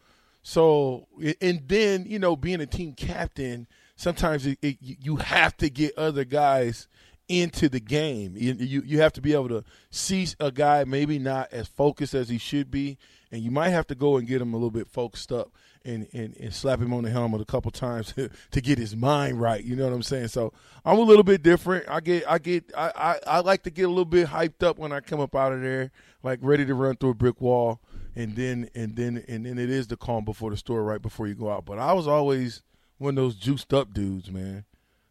[0.42, 1.08] So,
[1.40, 5.96] and then you know, being a team captain, sometimes it, it, you have to get
[5.96, 6.88] other guys
[7.28, 8.34] into the game.
[8.36, 12.14] You, you you have to be able to see a guy maybe not as focused
[12.14, 12.98] as he should be,
[13.30, 15.52] and you might have to go and get him a little bit focused up
[15.84, 18.14] and, and, and slap him on the helmet a couple times
[18.50, 19.64] to get his mind right.
[19.64, 20.28] You know what I'm saying?
[20.28, 20.52] So
[20.84, 21.88] I'm a little bit different.
[21.88, 24.78] I get I get I, I, I like to get a little bit hyped up
[24.78, 25.90] when I come up out of there,
[26.22, 27.80] like ready to run through a brick wall,
[28.14, 31.26] and then and then and then it is the calm before the store right before
[31.26, 31.64] you go out.
[31.64, 32.62] But I was always
[32.98, 34.64] one of those juiced up dudes, man.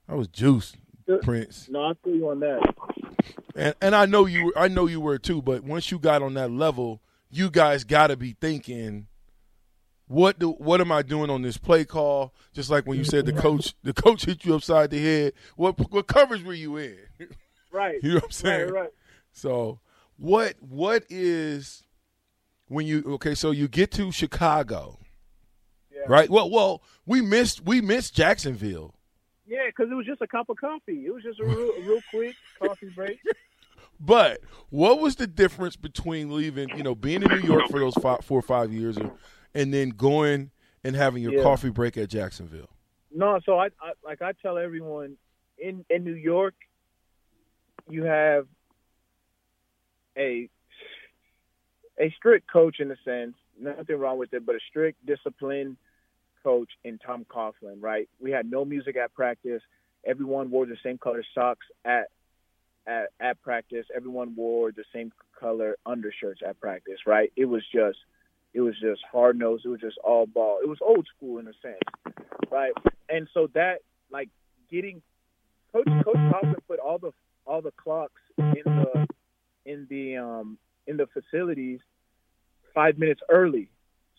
[0.07, 0.75] I was juiced,
[1.19, 1.67] Prince.
[1.69, 2.61] No, I feel you on that.
[3.55, 6.21] And and I know you were, I know you were too, but once you got
[6.21, 9.07] on that level, you guys got to be thinking
[10.07, 12.33] what do what am I doing on this play call?
[12.53, 15.33] Just like when you said the coach the coach hit you upside the head.
[15.55, 16.97] What what coverage were you in?
[17.71, 17.99] Right.
[18.03, 18.69] You know what I'm saying?
[18.71, 18.89] Right, right.
[19.31, 19.79] So
[20.17, 21.83] what what is
[22.67, 23.35] when you okay?
[23.35, 24.99] So you get to Chicago,
[25.93, 26.01] Yeah.
[26.07, 26.29] right?
[26.29, 28.95] Well, well, we missed we missed Jacksonville.
[29.51, 31.03] Yeah, because it was just a cup of coffee.
[31.05, 33.19] It was just a real, real quick coffee break.
[33.99, 34.39] But
[34.69, 38.23] what was the difference between leaving, you know, being in New York for those five,
[38.25, 39.11] four or five years, or,
[39.53, 40.51] and then going
[40.83, 41.43] and having your Yeah.
[41.43, 42.69] coffee break at Jacksonville?
[43.13, 45.17] No, so I, I like I tell everyone
[45.59, 46.55] in in New York,
[47.89, 48.47] you have
[50.17, 50.49] a
[51.99, 55.77] a strict coach in a sense, nothing wrong with it, but a strict, disciplined
[56.43, 58.09] coach in Tom Coughlin, right?
[58.19, 59.61] We had no music at practice.
[60.05, 62.05] Everyone wore the same color socks at
[62.87, 63.85] at, at practice.
[63.95, 67.31] Everyone wore the same color undershirts at practice, right?
[67.35, 67.97] It was just
[68.53, 69.65] it was just hard nosed.
[69.65, 70.59] It was just all ball.
[70.61, 72.15] It was old school in a sense,
[72.51, 72.73] right?
[73.09, 73.79] And so that
[74.11, 74.29] like
[74.69, 75.01] getting
[75.71, 77.11] Coach Coach Coughlin put all the
[77.45, 79.07] all the clocks in the
[79.65, 81.79] in the um in the facilities
[82.73, 83.69] five minutes early.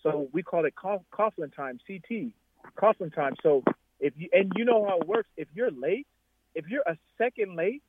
[0.03, 2.32] So we call it Cough- Coughlin time, CT,
[2.76, 3.34] Coughlin time.
[3.42, 3.62] So
[4.00, 6.07] if you and you know how it works, if you're late,
[6.55, 7.82] if you're a second late,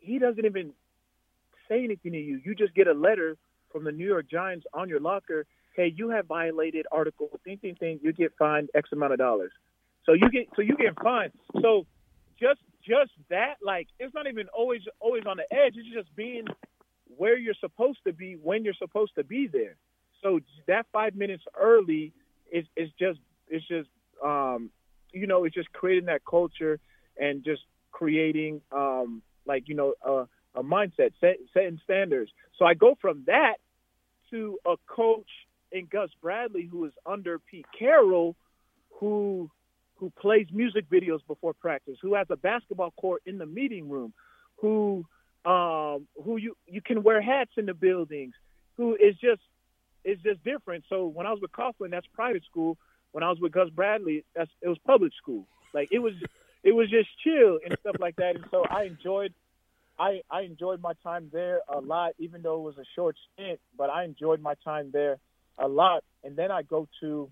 [0.00, 0.72] he doesn't even
[1.68, 2.40] say anything to you.
[2.44, 3.36] You just get a letter
[3.70, 5.46] from the New York Giants on your locker.
[5.76, 8.00] Hey, you have violated Article thing thing thing.
[8.02, 9.52] You get fined X amount of dollars.
[10.04, 11.32] So you get so you get fined.
[11.60, 11.86] So
[12.40, 15.74] just just that like it's not even always always on the edge.
[15.76, 16.46] It's just being
[17.16, 19.76] where you're supposed to be when you're supposed to be there.
[20.22, 22.12] So that five minutes early
[22.50, 23.88] is is just it's just
[24.24, 24.70] um
[25.12, 26.78] you know it's just creating that culture
[27.18, 27.62] and just
[27.92, 30.26] creating um like you know a,
[30.58, 32.30] a mindset set, setting standards.
[32.58, 33.54] So I go from that
[34.30, 35.28] to a coach
[35.72, 38.36] in Gus Bradley who is under Pete Carroll
[38.98, 39.50] who
[39.96, 44.12] who plays music videos before practice, who has a basketball court in the meeting room,
[44.56, 45.04] who
[45.44, 48.34] um, who you you can wear hats in the buildings,
[48.76, 49.42] who is just
[50.04, 50.84] is just different.
[50.88, 52.76] So when I was with Coughlin, that's private school.
[53.12, 55.46] When I was with Gus Bradley, that's it was public school.
[55.74, 56.12] Like it was
[56.62, 58.36] it was just chill and stuff like that.
[58.36, 59.32] And so I enjoyed
[59.98, 63.60] I I enjoyed my time there a lot, even though it was a short stint.
[63.76, 65.18] But I enjoyed my time there
[65.58, 66.04] a lot.
[66.22, 67.30] And then I go to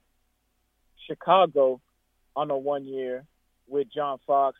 [1.07, 1.81] Chicago
[2.35, 3.25] on a one year
[3.69, 4.59] with John Fox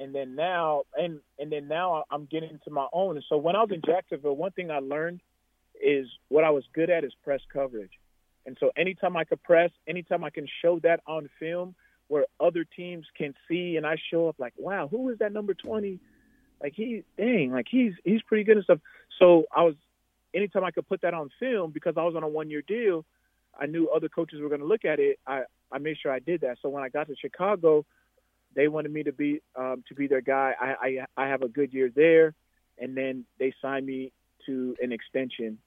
[0.00, 3.16] and then now and and then now I'm getting into my own.
[3.16, 5.20] And so when I was in Jacksonville, one thing I learned
[5.82, 7.92] is what I was good at is press coverage.
[8.46, 11.74] And so anytime I could press, anytime I can show that on film
[12.08, 15.54] where other teams can see and I show up like, wow, who is that number
[15.54, 16.00] 20?
[16.62, 18.80] Like he dang, like he's he's pretty good and stuff.
[19.18, 19.74] So I was
[20.34, 23.04] anytime I could put that on film because I was on a one year deal,
[23.58, 25.18] I knew other coaches were going to look at it.
[25.26, 26.58] I I made sure I did that.
[26.60, 27.86] So when I got to Chicago,
[28.54, 30.54] they wanted me to be um, to be their guy.
[30.60, 30.74] I,
[31.16, 32.34] I I have a good year there,
[32.78, 34.12] and then they signed me
[34.46, 35.58] to an extension,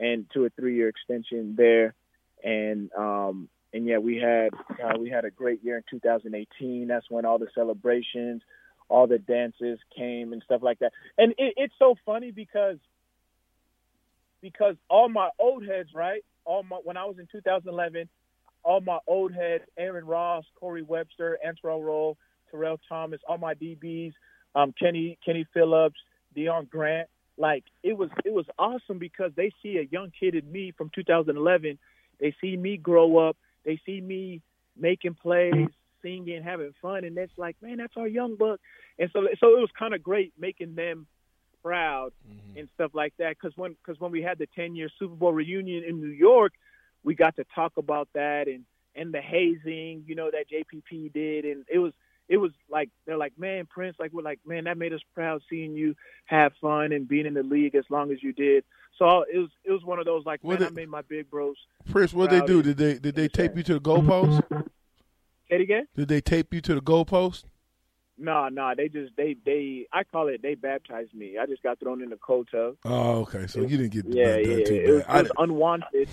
[0.00, 1.94] and to a three year extension there,
[2.42, 4.50] and um and yeah, we had
[4.82, 6.88] uh, we had a great year in 2018.
[6.88, 8.42] That's when all the celebrations,
[8.88, 10.92] all the dances came and stuff like that.
[11.16, 12.78] And it, it's so funny because
[14.40, 16.24] because all my old heads, right?
[16.44, 18.08] All my when I was in 2011,
[18.64, 22.16] all my old heads, Aaron Ross, Corey Webster, Antrel Rolle,
[22.50, 24.14] Terrell Thomas, all my DBs,
[24.54, 26.00] um, Kenny Kenny Phillips,
[26.36, 27.08] Deon Grant.
[27.40, 30.90] Like it was it was awesome because they see a young kid in me from
[30.94, 31.78] 2011.
[32.20, 33.38] They see me grow up.
[33.64, 34.42] They see me
[34.78, 35.68] making plays,
[36.02, 38.60] singing, having fun, and it's like, man, that's our young buck.
[38.98, 41.06] And so so it was kind of great making them
[41.62, 42.58] proud mm-hmm.
[42.58, 43.36] and stuff like that.
[43.40, 46.52] Because when because when we had the 10 year Super Bowl reunion in New York,
[47.04, 51.46] we got to talk about that and and the hazing, you know, that JPP did,
[51.46, 51.94] and it was
[52.30, 55.42] it was like they're like, man, Prince, like we're like, man, that made us proud
[55.50, 55.94] seeing you
[56.26, 58.64] have fun and being in the league as long as you did.
[58.98, 61.02] So it was it was one of those like, What man, did- I made my
[61.02, 61.56] big bros.
[61.90, 62.62] Prince, what they do?
[62.62, 64.42] Did they did they tape you to the goalpost?
[65.48, 65.86] Say it again?
[65.96, 67.44] Did they tape you to the goalpost?
[68.22, 71.38] No, no, they just they they I call it they baptized me.
[71.38, 72.76] I just got thrown in the cold tub.
[72.84, 73.46] Oh, okay.
[73.46, 75.10] So you didn't get Yeah, done, yeah, done too it was, bad.
[75.10, 76.08] I it was unwanted,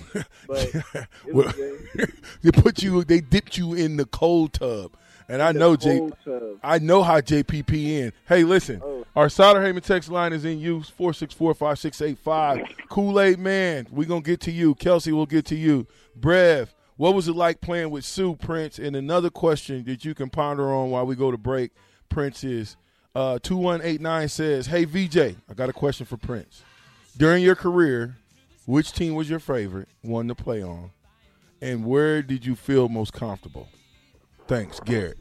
[0.47, 2.11] but it Well, was
[2.41, 4.95] they put you, they dipped you in the cold tub,
[5.29, 6.09] and I know J.
[6.63, 8.13] I know how JPP in.
[8.27, 9.05] Hey, listen, Oh.
[9.15, 12.59] our Solder Heyman text line is in use four six four five six eight five.
[12.89, 14.75] Kool Aid man, we gonna get to you.
[14.75, 15.87] Kelsey, we'll get to you.
[16.19, 18.79] Brev, what was it like playing with Suh Prince?
[18.79, 21.71] And another question that you can ponder on while we go to break,
[22.09, 22.77] Prince is
[23.15, 25.17] uh, two one eight nine says, "Hey VJ,
[25.49, 26.61] I got a question for Prince.
[27.17, 28.15] During your career,
[28.65, 30.91] which team was your favorite one to play on,
[31.61, 33.67] and where did you feel most comfortable?"
[34.47, 35.17] Thanks, Garrett.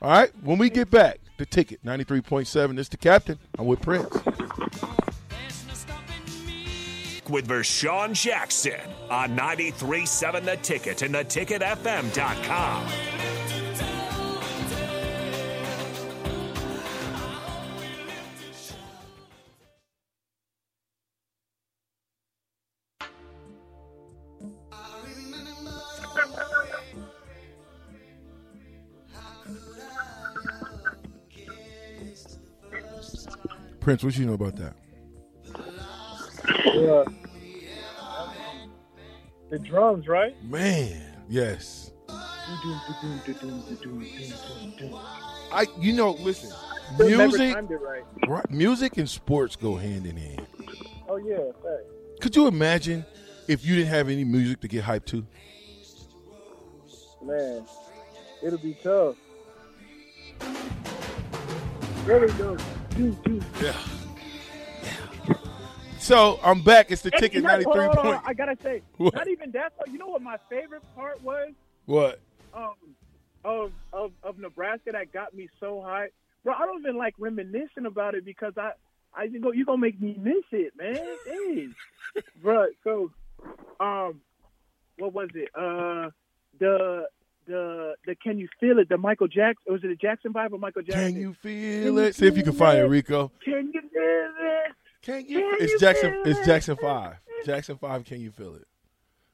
[0.00, 2.76] All right, when we get back, the ticket ninety three point seven.
[2.76, 3.38] This the captain.
[3.58, 4.14] I'm with Prince.
[7.32, 8.78] with Vershawn Jackson
[9.08, 13.21] on 93.7 The Ticket and theticketfm.com.
[33.82, 34.74] Prince, what you know about that?
[36.64, 37.04] Yeah.
[39.50, 40.40] The drums, right?
[40.44, 41.90] Man, yes.
[45.52, 46.50] I, you know, listen,
[46.98, 48.04] music, right.
[48.28, 50.46] right, music and sports go hand in hand.
[51.08, 52.20] Oh yeah, thanks.
[52.20, 53.04] Could you imagine
[53.48, 55.26] if you didn't have any music to get hyped to?
[57.22, 57.64] man.
[58.42, 59.16] It'll be tough.
[62.04, 62.56] Really though.
[63.62, 63.76] Yeah.
[65.98, 66.90] So I'm back.
[66.90, 68.20] It's the And- ticket ninety three point.
[68.24, 69.14] I gotta say, What?
[69.14, 69.72] not even that.
[69.90, 71.52] You know what my favorite part was?
[71.86, 72.18] What?
[72.54, 72.74] um,
[73.44, 76.08] of, of of Nebraska that got me so high,
[76.44, 76.54] bro.
[76.54, 78.72] I don't even like reminiscing about it because I
[79.14, 80.98] I you go you gonna make me miss it, man.
[81.24, 81.68] Hey,
[82.42, 82.66] bro.
[82.82, 83.10] So,
[83.78, 84.20] um,
[84.98, 85.48] what was it?
[85.54, 86.10] Uh,
[86.58, 87.06] the
[87.46, 88.88] the the Can You Feel It?
[88.88, 91.12] The Michael Jackson was it the Jackson Five or Michael Jackson?
[91.12, 92.14] Can you feel it?
[92.14, 93.30] See if you can find it, Rico.
[93.44, 94.72] Can you feel it?
[95.02, 95.38] Can you?
[95.40, 96.22] Can It's you Jackson.
[96.24, 96.46] It's?
[96.46, 97.16] Jackson Five.
[97.44, 98.04] Jackson Five.
[98.04, 98.66] Can you feel it?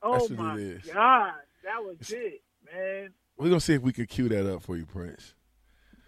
[0.02, 0.82] Oh That's what my it is.
[0.92, 1.32] god,
[1.64, 2.40] that was it,
[2.72, 3.11] man.
[3.36, 5.34] We're gonna see if we could cue that up for you, Prince.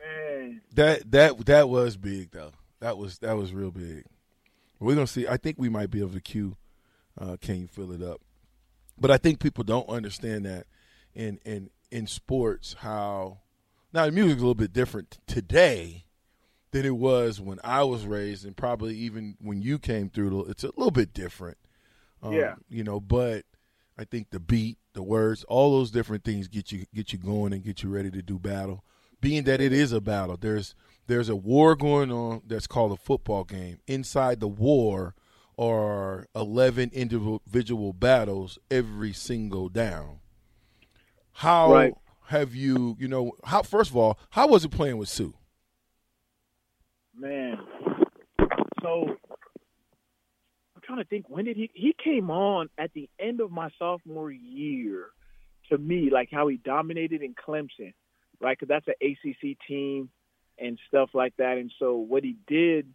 [0.01, 2.53] Man, That that that was big though.
[2.80, 4.05] That was that was real big.
[4.78, 5.28] We're gonna see.
[5.28, 6.57] I think we might be able to cue.
[7.20, 8.20] Uh, can you fill it up?
[8.98, 10.66] But I think people don't understand that
[11.14, 13.38] in in in sports how
[13.93, 16.05] now the music's a little bit different today
[16.70, 20.45] than it was when I was raised, and probably even when you came through.
[20.45, 21.59] It's a little bit different.
[22.22, 22.55] Um, Yeah.
[22.68, 23.45] you know, but
[23.99, 27.53] I think the beat, the words, all those different things get you get you going
[27.53, 28.84] and get you ready to do battle.
[29.20, 30.74] Being that it is a battle, there's
[31.09, 33.80] there's a war going on that's called a football game.
[33.88, 35.14] Inside the war
[35.59, 40.20] are eleven individual battles every single down.
[41.41, 41.95] How Right.
[42.26, 45.30] have you, you know, how first of all, how was it playing with Suh?
[47.16, 47.59] man.
[48.82, 49.07] So
[50.76, 53.70] I'm trying to think when did he he came on at the end of my
[53.78, 55.07] sophomore year
[55.70, 57.95] to me like how he dominated in Clemson,
[58.38, 58.59] right?
[58.59, 60.11] Because that's an ACC team
[60.59, 61.57] and stuff like that.
[61.57, 62.86] And so what he did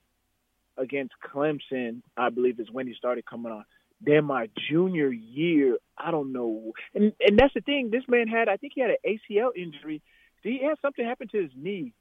[0.78, 3.66] against Clemson, I believe, is when he started coming on.
[4.06, 7.90] Then my junior year, I don't know, and and that's the thing.
[7.92, 10.02] This man had, I think he had an ACL injury.
[10.44, 11.94] He had something happen to his knee,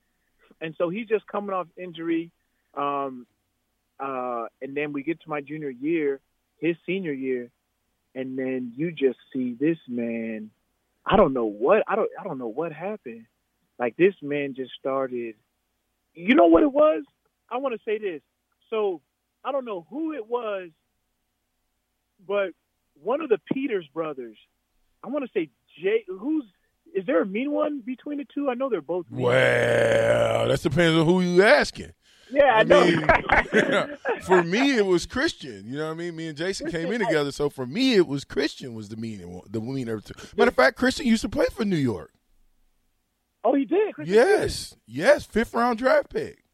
[0.61, 2.31] and so he's just coming off injury.
[2.77, 3.27] Um,
[3.99, 6.21] uh, and then we get to my junior year,
[6.59, 7.51] his senior year,
[8.15, 10.51] and then you just see this man.
[11.07, 13.27] I don't know what I don't I don't know what happened.
[13.79, 15.37] Like this man just started.
[16.13, 17.03] You know what it was?
[17.51, 18.21] I want to say this.
[18.71, 19.01] So
[19.45, 20.71] I don't know who it was,
[22.27, 22.51] but
[22.95, 24.37] one of the Peters brothers.
[25.03, 25.51] I want to say
[25.83, 26.05] Jay.
[26.09, 26.45] Who's
[26.95, 28.49] is there a mean one between the two?
[28.49, 29.11] I know they're both.
[29.11, 29.23] Mean.
[29.23, 31.93] Well, that depends on who you asking.
[32.31, 32.85] Yeah, I, I know.
[32.85, 35.65] mean, for me, it was Christian.
[35.67, 36.17] You know what I mean?
[36.17, 39.29] Me and Jason came in together, so for me, it was Christian was the mean
[39.29, 40.01] one, the meaner.
[40.01, 40.15] two.
[40.37, 42.13] Matter of fact, Christian used to play for New York.
[43.45, 43.95] oh, he did.
[43.95, 46.45] Christian Yes, yes, fifth round draft pick.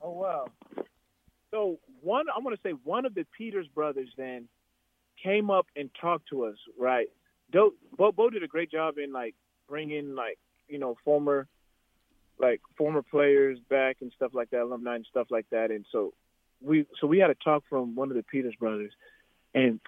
[0.00, 0.46] Oh wow.
[1.50, 4.48] So one, I want to say one of the Peters brothers then
[5.22, 6.56] came up and talked to us.
[6.78, 7.08] Right.
[7.52, 9.34] Bo, Bo did a great job in like
[9.68, 10.38] bringing like
[10.68, 11.46] you know former
[12.38, 15.70] like former players back and stuff like that, alumni and stuff like that.
[15.70, 16.12] And so
[16.60, 18.92] we so we had a talk from one of the Peters brothers,
[19.54, 19.80] and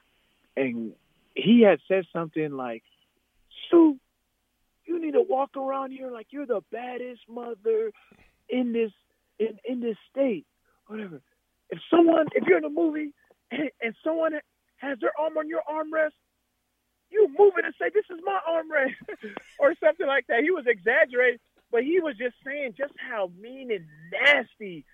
[0.56, 0.92] and
[1.34, 2.82] he had said something like,
[3.70, 3.92] "Suh,
[4.84, 7.92] you need to walk around here like you're the baddest mother
[8.48, 8.92] in this
[9.38, 10.46] in in this state,
[10.86, 11.20] whatever.
[11.70, 13.12] If someone, if you're in a movie
[13.50, 14.32] and, and someone
[14.80, 16.16] has their arm on your armrest,
[17.10, 18.96] you move it and say, "This is my armrest,"
[19.58, 20.42] or something like that.
[20.42, 21.40] He was exaggerating,
[21.70, 24.84] but he was just saying just how mean and nasty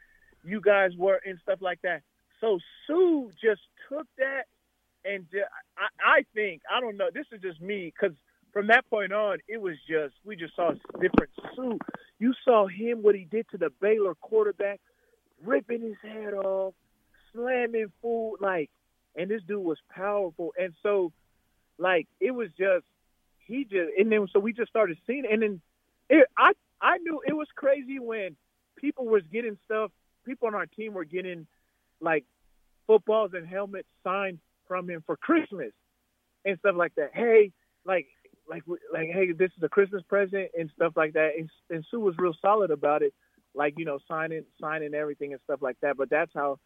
[0.44, 2.02] you guys were and stuff like that.
[2.40, 4.44] So Suh just took that
[5.04, 5.42] and ju-
[5.76, 7.08] I, I think I don't know.
[7.12, 8.16] This is just me because
[8.52, 11.76] from that point on, it was just we just saw a different Suh.
[12.18, 14.80] You saw him what he did to the Baylor quarterback,
[15.44, 16.74] ripping his head off,
[17.32, 18.70] slamming food like,
[19.16, 20.52] and this dude was powerful.
[20.58, 21.12] And so,
[21.78, 22.84] like, it was just
[23.46, 25.32] he just and then so we just started seeing it.
[25.32, 25.60] and then
[26.08, 28.36] it, I I knew it was crazy when
[28.76, 29.90] people was getting stuff.
[30.24, 31.46] People on our team were getting
[32.00, 32.24] like
[32.86, 34.38] footballs and helmets signed
[34.68, 35.72] from him for Christmas
[36.44, 37.10] and stuff like that.
[37.14, 37.52] Hey,
[37.84, 38.06] like
[38.48, 38.62] like
[38.92, 41.32] like hey, this is a Christmas present and stuff like that.
[41.38, 43.14] And, and Suh was real solid about it,
[43.54, 45.96] like you know signing signing everything and stuff like that.
[45.96, 46.58] But that's how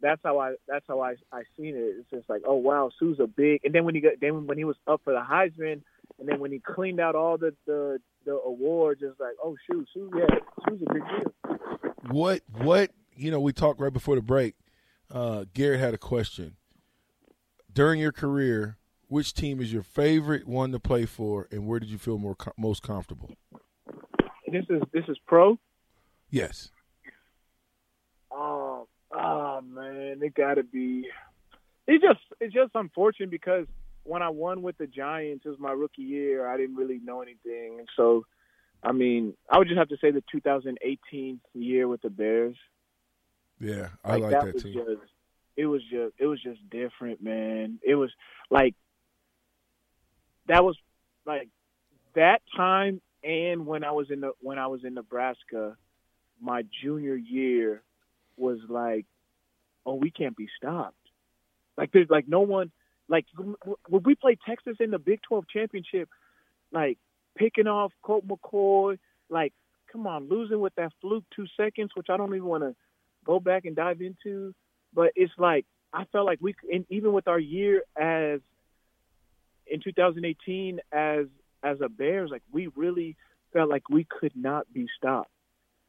[0.00, 1.96] that's how I that's how I I seen it.
[1.98, 3.60] It's just like oh wow, Suh's a big.
[3.64, 5.82] And then when he got then when he was up for the Heisman,
[6.18, 9.88] and then when he cleaned out all the the the awards, it's like oh shoot,
[9.94, 11.58] Suh yeah, Suh's a big deal.
[12.10, 14.54] What what you know, we talked right before the break.
[15.10, 16.56] Uh, Garrett had a question.
[17.72, 18.78] During your career,
[19.08, 22.36] which team is your favorite one to play for, and where did you feel more
[22.56, 23.30] most comfortable?
[24.50, 25.58] This is this is pro.
[26.30, 26.70] Yes.
[29.56, 31.06] Oh, man, it got to be.
[31.86, 33.66] It's just it's just unfortunate because
[34.04, 36.48] when I won with the Giants, it was my rookie year.
[36.48, 38.24] I didn't really know anything, and so
[38.82, 42.56] I mean, I would just have to say the 2018 year with the Bears.
[43.60, 44.74] Yeah, I like, that, was team.
[44.74, 45.12] Just,
[45.56, 47.78] it was just it was just different, man.
[47.82, 48.10] It was
[48.50, 48.74] like
[50.48, 50.76] that was
[51.24, 51.48] like
[52.14, 55.76] that time and when I was in the when I was in Nebraska,
[56.40, 57.82] my junior year
[58.36, 59.06] was like,
[59.86, 60.96] oh, we can't be stopped.
[61.78, 62.72] Like there's like no one
[63.08, 66.08] like when we played Texas in the Big 12 championship,
[66.72, 66.98] like
[67.36, 68.98] picking off Colt McCoy,
[69.30, 69.52] like
[69.92, 72.74] come on, losing with that fluke two seconds, which I don't even want to
[73.24, 74.54] go back and dive into.
[74.92, 78.40] But it's like I felt like we, and even with our year as
[79.66, 81.26] in 2018 as
[81.62, 83.16] as a Bears, like we really
[83.52, 85.30] felt like we could not be stopped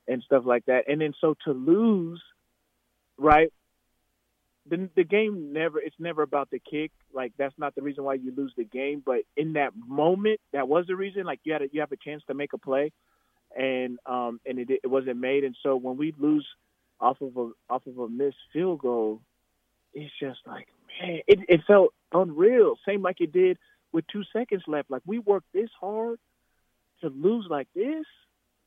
[0.07, 0.86] and stuff like that.
[0.88, 2.22] And then so to lose,
[3.18, 3.52] right?
[4.69, 6.91] The the game never it's never about the kick.
[7.14, 9.02] Like that's not the reason why you lose the game.
[9.06, 11.26] But in that moment, that was the reason.
[11.26, 12.91] Like you had a, you have a chance to make a play,
[13.57, 15.44] and um and it it wasn't made.
[15.44, 16.48] And so when we lose
[16.99, 19.22] off of a off of a missed field goal,
[19.94, 20.68] it's just like
[20.99, 22.76] man, it it felt unreal.
[22.85, 23.57] Same like it did
[23.91, 24.91] with two seconds left.
[24.91, 26.19] Like we worked this hard
[27.02, 28.06] to lose like this.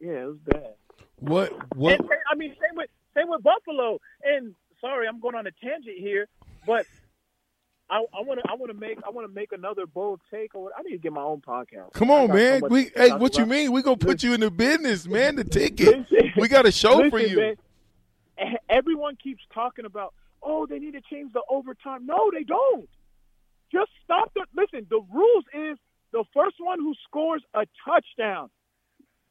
[0.01, 0.75] Yeah, it was bad.
[1.19, 4.01] What what And, I mean, same with same with Buffalo.
[4.25, 6.27] And sorry, I'm going on a tangent here,
[6.67, 6.87] but
[7.91, 10.55] I want to I want to make I want to make another bold take.
[10.55, 11.93] Or I need to get my own podcast.
[11.93, 12.71] Come on, got so man.
[12.71, 13.73] we hey, what you mean?
[13.73, 15.37] We gonna put you in the business, man.
[15.37, 16.09] The ticket.
[16.11, 17.37] Listen, we got a show for you.
[17.37, 18.57] man.
[18.69, 22.07] Everyone keeps talking about, oh, they need to change the overtime.
[22.07, 22.89] No, they don't.
[23.73, 24.47] Just stop the.
[24.57, 25.79] Listen, the rules is
[26.13, 28.51] the first one who scores a touchdown.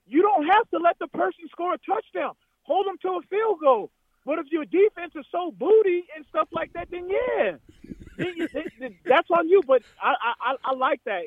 [0.06, 2.34] You don't have to let the person score a touchdown.
[2.64, 3.92] Hold them to a field goal.
[4.30, 7.54] But if your defense is so booty and stuff like that, then yeah,
[8.16, 9.64] Then you- then- then that's on you.
[9.66, 11.24] But I, I, I, I like that.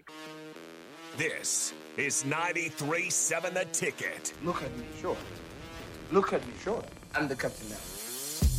[1.17, 4.33] This is 93.7 The Ticket.
[4.45, 5.17] Look at me, sure.
[6.13, 6.85] Look at me, sure.
[7.17, 7.75] I'm the captain now.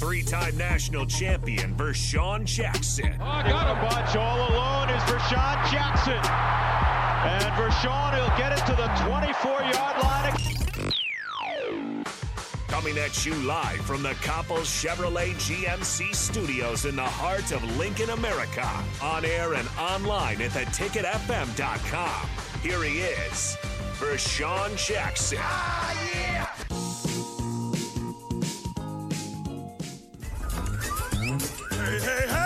[0.02, 3.14] Three-time national champion Vershawn Jackson.
[3.22, 6.20] Oh, got a bunch all alone is Vershawn Jackson.
[6.20, 10.63] And Vershawn, he'll get it to the 24-yard line.
[12.74, 18.10] Coming at you live from the Coppels Chevrolet GMC studios in the heart of Lincoln,
[18.10, 18.68] America.
[19.00, 22.30] On air and online at theticketfm.com.
[22.64, 23.58] Here he is,
[24.00, 25.38] Vershawn Jackson.
[25.40, 25.94] Ah,
[31.70, 32.43] hey, hey, hey!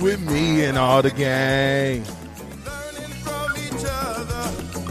[0.00, 2.04] With me and all the gang.
[2.64, 4.48] learning from each other.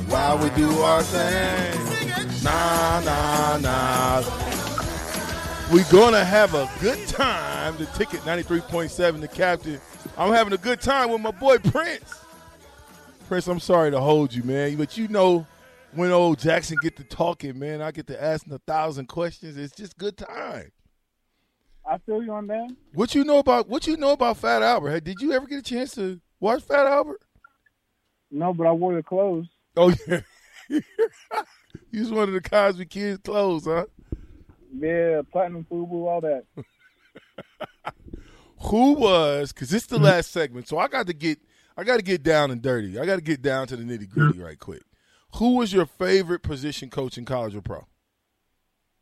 [0.10, 2.44] While we do our thing.
[2.44, 4.24] Nah, nah, nah.
[5.72, 7.78] We gonna have a good time.
[7.78, 9.80] The ticket 93.7, the captain.
[10.18, 12.14] I'm having a good time with my boy Prince.
[13.28, 14.76] Prince, I'm sorry to hold you, man.
[14.76, 15.46] But you know
[15.94, 19.58] when old Jackson get to talking, man, I get to asking a thousand questions.
[19.58, 20.72] It's just good time.
[21.90, 22.76] I feel you on that.
[22.94, 25.04] What you know about what you know about Fat Albert?
[25.04, 27.22] Did you ever get a chance to watch Fat Albert?
[28.30, 29.48] No, but I wore the clothes.
[29.76, 30.22] Oh yeah.
[30.70, 30.82] you
[31.94, 33.86] was one of the Cosby kids clothes, huh?
[34.78, 36.44] Yeah, platinum fubu, all that.
[38.70, 41.40] Who was because this is the last segment, so I got to get
[41.78, 43.00] I got to get down and dirty.
[43.00, 44.82] I got to get down to the nitty gritty right quick.
[45.36, 47.86] Who was your favorite position coach in college or pro?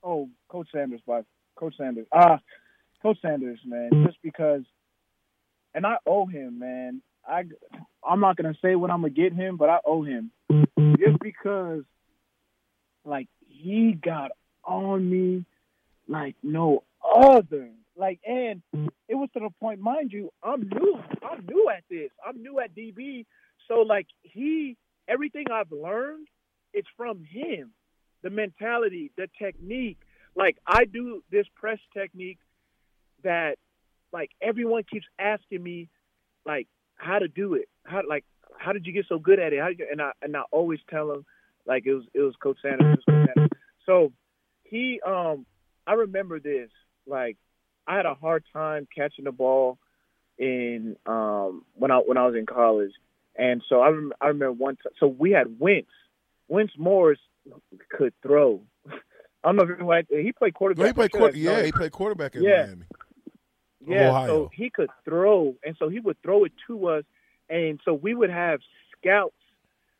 [0.04, 1.22] Oh, Coach Sanders, by
[1.56, 2.06] Coach Sanders.
[2.12, 2.40] Ah,
[3.06, 3.92] Coach Sanders, man.
[4.04, 4.64] Just because,
[5.76, 7.04] and I owe him, man.
[7.28, 7.44] I
[8.04, 10.32] I'm not gonna say when I'm gonna get him, but I owe him.
[10.98, 11.84] Just because,
[13.04, 14.32] like he got
[14.64, 15.46] on me
[16.08, 16.82] like no
[17.16, 17.70] other.
[17.96, 21.00] Like, and it was to the point, mind you, I'm new.
[21.22, 22.10] I'm new at this.
[22.28, 23.28] I'm new at DB.
[23.68, 24.78] So like he,
[25.08, 26.28] everything I've learned,
[26.74, 27.70] it's from him
[28.24, 30.00] the mentality, the technique.
[30.36, 32.40] Like I do this press technique
[33.26, 33.58] that
[34.14, 35.90] like everyone keeps asking me
[36.46, 37.68] like how to do it.
[37.84, 38.24] How like
[38.58, 39.60] how did you get so good at it?
[39.60, 41.26] How did you, and I and I always tell them
[41.68, 43.04] like it was it was Coach Sanders.
[43.06, 43.50] Coach Sanders.
[43.86, 44.12] So
[44.64, 45.46] he um
[45.86, 46.70] I remember this.
[47.06, 47.38] like
[47.88, 49.78] I had a hard time catching the ball
[50.38, 52.92] in um when I when I was in college,
[53.36, 54.94] and so I rem- I remember one time.
[55.00, 55.90] So we had Wentz.
[56.48, 57.20] Wentz Morris
[57.90, 58.62] could throw.
[58.90, 60.88] I don't know if everyone, he played quarterback.
[60.88, 62.66] He played sure yeah, he played quarterback in Yeah.
[62.66, 62.86] Miami.
[63.88, 64.28] Yeah, Ohio.
[64.28, 67.04] so he could throw, and so he would throw it to us,
[67.50, 68.60] and so we would have
[68.98, 69.36] scouts,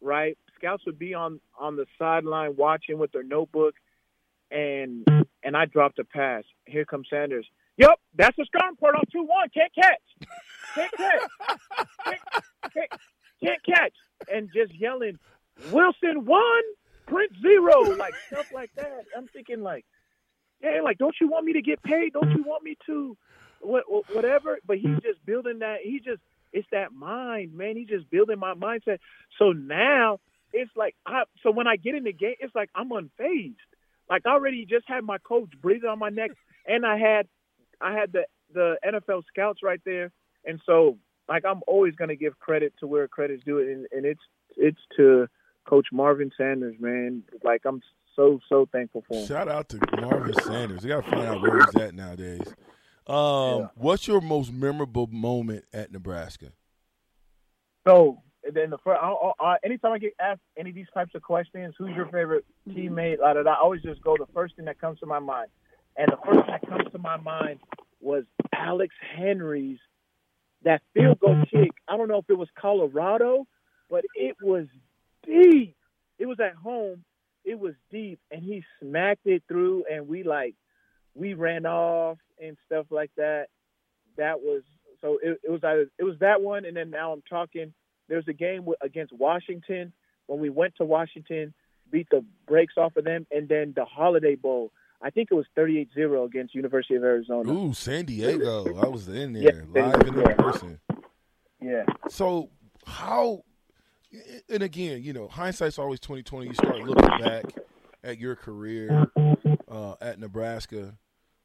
[0.02, 0.38] right?
[0.58, 3.76] Scouts would be on on the sideline watching with their notebook,
[4.52, 5.06] and
[5.44, 6.44] and I dropped a pass.
[6.66, 7.46] Here comes Sanders.
[7.78, 9.50] Yep, that's a strong part on two one.
[9.54, 10.30] Can't catch,
[10.74, 11.22] can't catch,
[12.06, 12.20] can't,
[12.74, 12.92] can't,
[13.44, 13.94] can't catch,
[14.32, 15.20] and just yelling,
[15.72, 16.64] Wilson one,
[17.06, 19.04] Prince zero, like stuff like that.
[19.16, 19.86] I'm thinking like,
[20.64, 22.14] yeah, like don't you want me to get paid?
[22.14, 23.18] Don't you want me to,
[23.66, 24.60] whatever?
[24.66, 25.04] But he's mm.
[25.04, 25.78] just building that.
[25.84, 26.22] He just
[26.54, 27.76] it's that mind, man.
[27.76, 29.00] He's just building my mindset.
[29.38, 30.20] So now
[30.54, 31.24] it's like I.
[31.44, 33.56] So when I get in the game, it's like I'm unfazed.
[34.10, 36.32] Like I already just had my coach breathing on my neck,
[36.68, 37.28] and I had
[37.82, 38.24] I had the
[38.54, 40.12] the NFL scouts right there,
[40.46, 40.98] and so
[41.28, 44.22] like I'm always gonna give credit to where credit's due, and, and it's
[44.56, 45.28] it's to
[45.66, 47.24] Coach Marvin Sanders, man.
[47.44, 47.82] Like I'm
[48.16, 49.28] so so thankful for him.
[49.28, 50.84] Shout out to Marvin Sanders.
[50.84, 52.54] You got to find out where he's at nowadays.
[53.08, 56.52] Um, What's your most memorable moment at Nebraska?
[57.88, 58.22] So
[58.52, 61.76] then the first, I, I, anytime I get asked any of these types of questions,
[61.78, 63.20] who's your favorite teammate?
[63.20, 65.50] La, da, da, I always just go the first thing that comes to my mind,
[65.98, 67.60] and the first thing that comes to my mind
[68.02, 68.24] was
[68.54, 69.80] Alex Henery's
[70.64, 71.72] that field goal kick.
[71.88, 73.46] I don't know if it was Colorado,
[73.90, 74.66] but it was
[75.26, 75.76] deep.
[76.18, 77.04] It was at home.
[77.44, 80.56] It was deep, and he smacked it through, and we like
[81.14, 83.48] we ran off and stuff like that.
[84.18, 84.64] That was
[85.02, 87.74] so it, it was either, it was that one, and then now I'm talking.
[88.08, 89.92] There's a game against Washington
[90.28, 91.54] when we went to Washington,
[91.92, 94.72] beat the brakes off of them, and then the Holiday Bowl.
[95.02, 97.52] I think it was 38-0 against University of Arizona.
[97.52, 98.76] Ooh, San Diego.
[98.78, 100.34] I was in Yeah, there live in yeah.
[100.34, 100.80] person.
[101.62, 101.84] Yeah.
[102.10, 102.50] So
[102.86, 103.44] how?
[104.50, 106.48] And again, you know, hindsight's always twenty twenty.
[106.48, 107.46] You start looking back
[108.04, 109.08] at your career
[109.70, 110.96] uh, at Nebraska.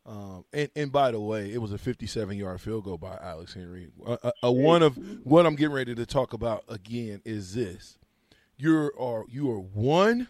[0.06, 3.55] Um, and, and by the way, it was a 57 yard field goal by Alex
[3.55, 3.89] Henery.
[4.06, 7.98] A, a, a one of what I'm getting ready to talk about again is this:
[8.56, 10.28] you are you are one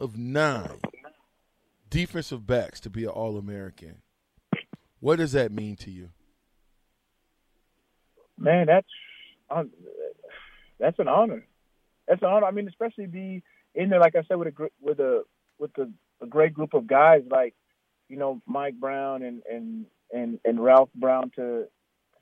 [0.00, 0.80] of nine
[1.88, 4.02] defensive backs to be an All American.
[5.00, 6.10] What does that mean to you?
[8.38, 8.88] Man, that's
[9.48, 9.70] um,
[10.78, 11.46] that's an honor.
[12.08, 12.46] That's an honor.
[12.46, 13.42] I mean, especially be
[13.74, 15.22] in there, like I said, with a with a
[15.58, 15.88] with a,
[16.20, 17.54] a great group of guys like
[18.14, 21.64] you know Mike Brown and and and, and Ralph Brown to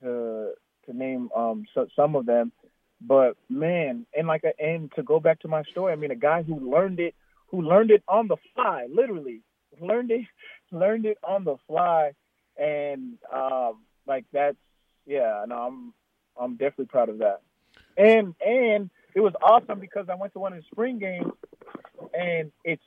[0.01, 0.53] to
[0.87, 2.51] to name um so, some of them.
[2.99, 6.15] But man, and like a, and to go back to my story, I mean, a
[6.15, 7.13] guy who learned it,
[7.49, 9.41] who learned it on the fly, literally
[9.79, 10.25] learned it,
[10.71, 12.13] learned it on the fly,
[12.57, 14.57] and um, like that's
[15.05, 15.93] yeah, no, I'm
[16.41, 17.41] I'm definitely proud of that.
[17.95, 21.33] And and it was awesome because I went to one of the spring games,
[22.15, 22.81] and it's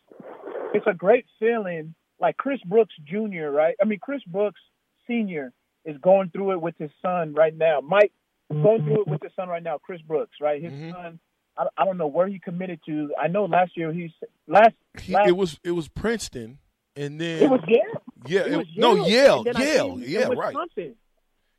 [0.74, 1.94] it's a great feeling.
[2.20, 3.48] Like Chris Brooks Jr.
[3.50, 3.76] Right?
[3.80, 4.60] I mean Chris Brooks
[5.06, 5.52] Senior
[5.84, 7.80] is going through it with his son right now.
[7.80, 8.12] Mike
[8.50, 9.78] going through it with his son right now.
[9.78, 10.62] Chris Brooks, right?
[10.62, 10.90] His mm-hmm.
[10.92, 11.20] son.
[11.58, 13.10] I, I don't know where he committed to.
[13.20, 14.10] I know last year he's
[14.46, 14.74] last.
[15.00, 16.58] He, last it was it was Princeton,
[16.94, 18.02] and then it was Yale.
[18.26, 20.54] Yeah, It it- was no Yale, then I Yale, yeah, right.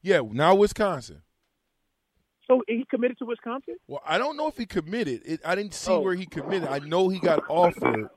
[0.01, 1.21] Yeah, now Wisconsin.
[2.47, 3.75] So he committed to Wisconsin.
[3.87, 5.21] Well, I don't know if he committed.
[5.25, 5.99] It, I didn't see Oh.
[5.99, 6.69] where he committed.
[6.69, 8.09] I know he got offered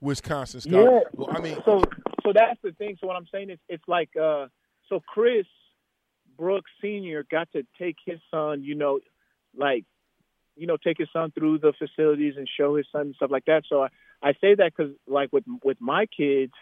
[0.00, 0.70] Wisconsin Yeah.
[0.70, 1.08] scholarship.
[1.14, 1.82] Well, I mean, so
[2.24, 2.96] so that's the thing.
[3.00, 4.46] So what I'm saying is, it's like uh,
[4.88, 5.46] so Chris
[6.36, 9.00] Brooks Senior got to take his son, you know,
[9.56, 9.84] like
[10.56, 13.44] you know, take his son through the facilities and show his son and stuff like
[13.44, 13.64] that.
[13.68, 13.88] So I,
[14.22, 16.52] I say that because like with with my kids,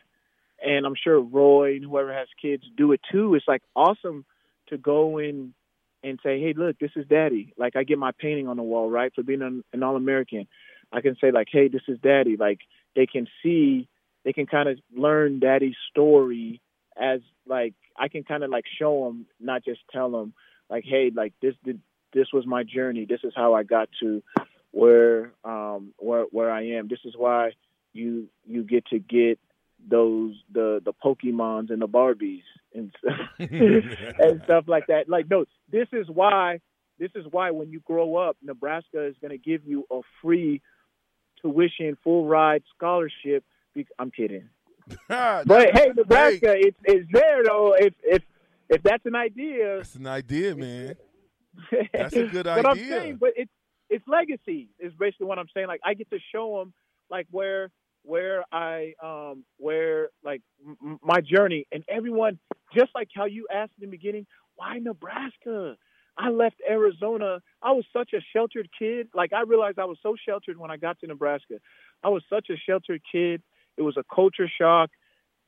[0.62, 3.34] and I'm sure Roy and whoever has kids do it too.
[3.34, 4.24] It's like awesome
[4.68, 5.54] to go in
[6.02, 7.54] and say, hey, look, this is Daddy.
[7.56, 10.46] Like I get my painting on the wall, right, for being an, an All American.
[10.92, 12.36] I can say like, hey, this is Daddy.
[12.36, 12.58] Like
[12.94, 13.88] they can see,
[14.24, 16.60] they can kind of learn Daddy's story
[16.96, 20.32] as like I can kind of like show them, not just tell them
[20.70, 21.80] like, hey, like this did
[22.12, 23.06] this was my journey.
[23.08, 24.22] This is how I got to
[24.70, 26.88] where um where where I am.
[26.88, 27.52] This is why
[27.92, 29.38] you you get to get
[29.86, 32.42] those the the Pokemons and the Barbies
[32.74, 35.08] and stuff, and stuff like that.
[35.08, 36.60] Like no, this is why
[36.98, 40.62] this is why when you grow up, Nebraska is going to give you a free
[41.44, 43.44] tuition, full ride scholarship.
[43.98, 44.48] I'm kidding,
[45.08, 47.74] but hey, Nebraska, it's it's there though.
[47.78, 48.22] If if
[48.68, 50.94] if that's an idea, That's an idea, man.
[51.92, 53.00] That's a good but I'm idea.
[53.00, 53.50] saying, but it's
[53.90, 55.66] it's legacy is basically what I'm saying.
[55.66, 56.72] Like I get to show them
[57.10, 57.70] like where
[58.04, 62.38] where I um where like m- my journey and everyone
[62.74, 64.26] just like how you asked in the beginning,
[64.56, 65.76] why Nebraska?
[66.16, 67.40] I left Arizona.
[67.62, 69.08] I was such a sheltered kid.
[69.14, 71.54] Like I realized I was so sheltered when I got to Nebraska.
[72.02, 73.42] I was such a sheltered kid.
[73.76, 74.90] It was a culture shock,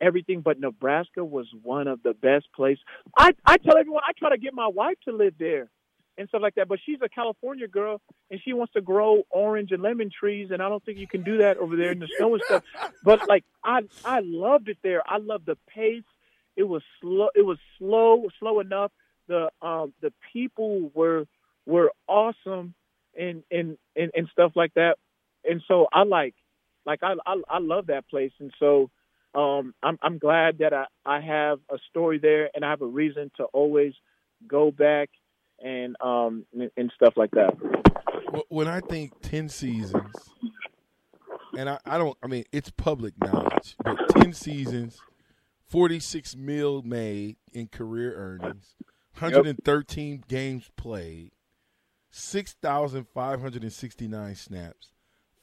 [0.00, 0.40] everything.
[0.40, 2.82] But Nebraska was one of the best places.
[3.16, 5.70] I I tell everyone I try to get my wife to live there
[6.18, 6.68] and stuff like that.
[6.68, 10.62] But she's a California girl and she wants to grow orange and lemon trees, and
[10.62, 12.64] I don't think you can do that over there in the snow and stuff.
[13.04, 15.02] But like I I loved it there.
[15.06, 16.02] I loved the pace.
[16.56, 17.28] It was slow.
[17.34, 18.90] It was slow, slow enough.
[19.28, 21.26] The um the people were
[21.66, 22.74] were awesome
[23.18, 24.96] and and and, and stuff like that.
[25.44, 26.34] And so I like
[26.84, 28.32] like I I, I love that place.
[28.40, 28.90] And so
[29.34, 32.86] um I'm I'm glad that I I have a story there and I have a
[32.86, 33.94] reason to always
[34.46, 35.10] go back
[35.62, 37.56] and um and, and stuff like that.
[38.48, 40.34] When I think ten seasons,
[41.56, 45.00] and I, I don't, I mean, it's public knowledge, but ten seasons,
[45.66, 48.74] forty six mil made in career earnings,
[49.16, 51.32] hundred and thirteen games played,
[52.10, 54.90] six thousand five hundred and sixty nine snaps,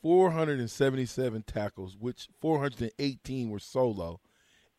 [0.01, 4.19] four hundred and seventy seven tackles, which four hundred and eighteen were solo,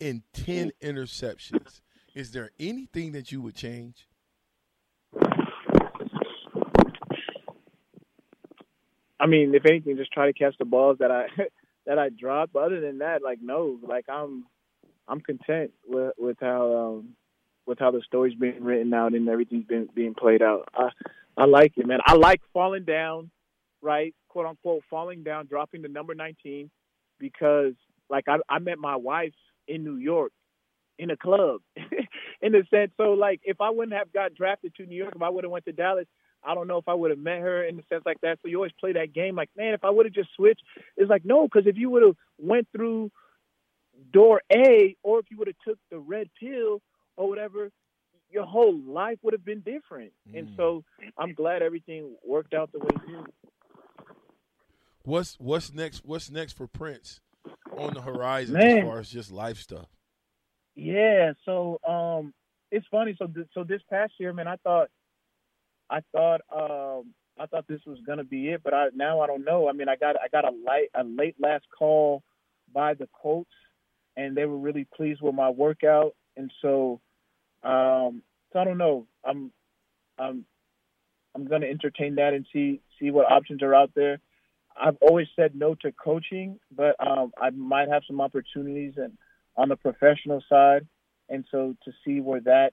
[0.00, 1.80] and ten interceptions.
[2.14, 4.08] Is there anything that you would change?
[9.18, 11.26] I mean, if anything, just try to catch the balls that I
[11.86, 12.50] that I drop.
[12.52, 14.44] But other than that, like no, like I'm
[15.08, 17.16] I'm content with with how um
[17.66, 20.68] with how the story's being written out and everything's been being played out.
[20.74, 20.88] I
[21.36, 21.98] I like it, man.
[22.04, 23.30] I like falling down,
[23.82, 24.14] right?
[24.28, 26.70] Quote unquote falling down, dropping the number nineteen
[27.18, 27.74] because
[28.10, 29.34] like I I met my wife
[29.66, 30.32] in New York
[30.98, 31.60] in a club
[32.42, 32.92] in a sense.
[32.96, 35.50] So like if I wouldn't have got drafted to New York, if I would have
[35.50, 36.06] went to Dallas,
[36.42, 38.38] I don't know if I would have met her in the sense like that.
[38.42, 40.62] So you always play that game like, man, if I would have just switched,
[40.96, 43.10] it's like no, because if you would have went through
[44.12, 46.80] door A or if you would have took the red pill
[47.16, 47.70] or whatever,
[48.30, 50.12] your whole life would have been different.
[50.34, 50.84] And so
[51.16, 53.26] I'm glad everything worked out the way it did.
[55.04, 56.04] What's what's next?
[56.04, 57.20] What's next for Prince
[57.76, 58.78] on the horizon Man.
[58.78, 59.86] as far as just life stuff?
[60.74, 62.32] Yeah, so um,
[62.70, 63.14] it's funny.
[63.18, 64.88] So th- so this past year, man, I thought,
[65.90, 69.44] I thought, um, I thought this was gonna be it, but I now I don't
[69.44, 69.68] know.
[69.68, 72.22] I mean, I got I got a light a late last call
[72.72, 73.50] by the Colts,
[74.16, 77.00] and they were really pleased with my workout, and so,
[77.64, 78.22] um,
[78.52, 79.06] so I don't know.
[79.24, 79.50] I'm,
[80.18, 80.44] I'm,
[81.34, 84.20] I'm gonna entertain that and see see what options are out there.
[84.80, 89.16] I've always said no to coaching, but um, I might have some opportunities and
[89.56, 90.86] on the professional side,
[91.28, 92.72] and so to see where that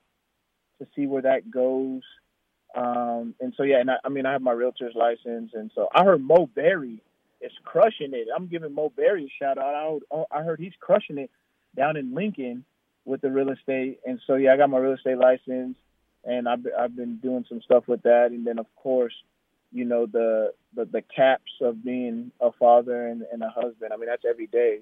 [0.79, 2.01] to see where that goes.
[2.75, 5.89] Um, and so yeah, and I, I mean I have my realtor's license, and so
[5.93, 7.01] I heard Mo Berry
[7.41, 8.27] is crushing it.
[8.35, 10.01] I'm giving Mo Berry a shout out.
[10.11, 11.31] I heard, I heard he's crushing it
[11.75, 12.65] down in Lincoln
[13.05, 15.77] with the real estate, and so yeah, I got my real estate license,
[16.23, 19.13] and I've I've been doing some stuff with that, and then of course,
[19.71, 23.91] you know the the, the caps of being a father and, and a husband.
[23.93, 24.79] I mean that's every day.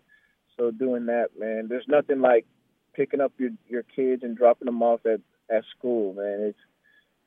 [0.57, 2.45] So doing that, man, there's nothing like
[2.93, 6.41] picking up your your kids and dropping them off at at school, man.
[6.41, 6.59] It's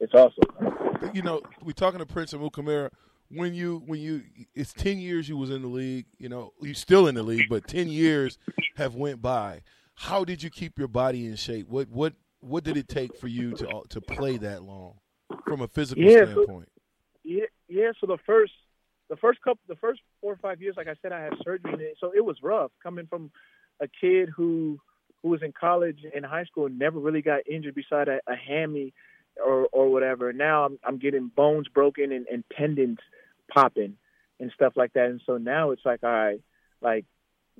[0.00, 1.12] it's awesome.
[1.14, 2.90] You know, we're talking to Prince Amukamara.
[3.30, 4.22] When you when you
[4.54, 6.06] it's ten years you was in the league.
[6.18, 8.36] You know, you're still in the league, but ten years
[8.76, 9.62] have went by.
[9.94, 11.68] How did you keep your body in shape?
[11.68, 14.94] What what what did it take for you to to play that long
[15.46, 16.68] from a physical Yeah, so- standpoint?
[17.24, 17.92] Yeah, yeah.
[18.00, 18.52] So the first,
[19.08, 21.72] the first couple, the first four or five years, like I said, I had surgery,
[21.72, 23.30] and it, so it was rough coming from
[23.80, 24.80] a kid who
[25.22, 28.34] who was in college and high school and never really got injured beside a, a
[28.34, 28.92] hammy
[29.44, 30.32] or or whatever.
[30.32, 32.98] Now I'm I'm getting bones broken and, and tendons
[33.48, 33.96] popping
[34.40, 35.06] and stuff like that.
[35.06, 36.40] And so now it's like, all right,
[36.80, 37.04] like,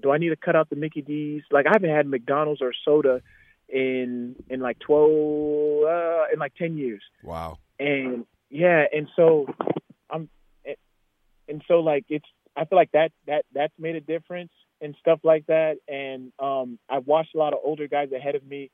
[0.01, 1.43] do I need to cut out the Mickey D's?
[1.51, 3.20] Like I haven't had McDonald's or soda
[3.69, 7.59] in in like twelve uh, in like ten years Wow.
[7.78, 9.47] and yeah and so
[10.10, 10.28] i'm
[11.48, 14.51] and so like it's i feel like that that that's made a difference
[14.82, 18.44] and stuff like that and um i watched a lot of older guys ahead of
[18.44, 18.70] me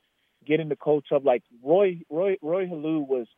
[0.47, 3.29] get in the cold tub like roy roy roy Helu was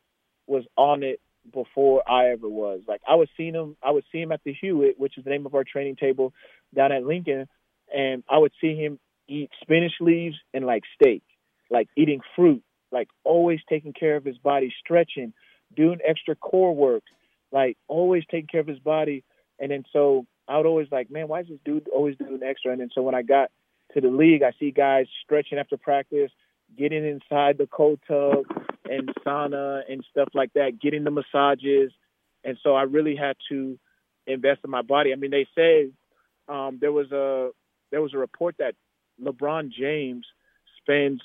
[0.47, 1.19] was on it
[1.53, 4.55] before i ever was like i was seeing him i would see him at the
[4.59, 6.33] Hewit which is the name of our training table
[6.75, 7.47] down at lincoln
[7.93, 11.23] and i would see him eat spinach leaves and like steak
[11.69, 15.33] like eating fruit like always taking care of his body stretching
[15.75, 17.03] doing extra core work,
[17.51, 19.23] like always taking care of his body.
[19.59, 22.71] And then so I would always like, man, why is this dude always doing extra?
[22.71, 23.51] And then so when I got
[23.93, 26.31] to the league, I see guys stretching after practice,
[26.77, 28.45] getting inside the cold tub
[28.89, 31.91] and sauna and stuff like that, getting the massages.
[32.43, 33.77] And so I really had to
[34.25, 35.13] invest in my body.
[35.13, 35.89] I mean, they say
[36.47, 37.49] um, there was a
[37.91, 38.75] there was a report that
[39.21, 40.25] LeBron James
[40.81, 41.21] spends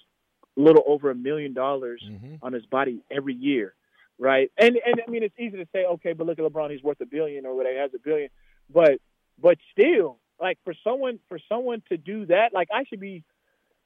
[0.57, 2.37] a little over a million dollars Mm-hmm.
[2.43, 3.75] on his body every year,
[4.19, 4.51] right?
[4.59, 7.01] And and I mean it's easy to say, okay, but look at LeBron, he's worth
[7.01, 8.29] a billion or whatever, he has a billion,
[8.73, 9.01] but
[9.41, 13.23] but still, like for someone for someone to do that, like I should be,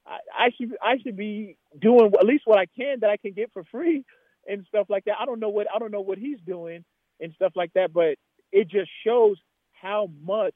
[0.06, 3.32] I, I should I should be doing at least what I can that I can
[3.32, 4.04] get for free
[4.48, 5.16] and stuff like that.
[5.20, 6.84] I don't know what I don't know what he's doing
[7.20, 8.16] and stuff like that, but
[8.52, 9.38] it just shows
[9.72, 10.54] how much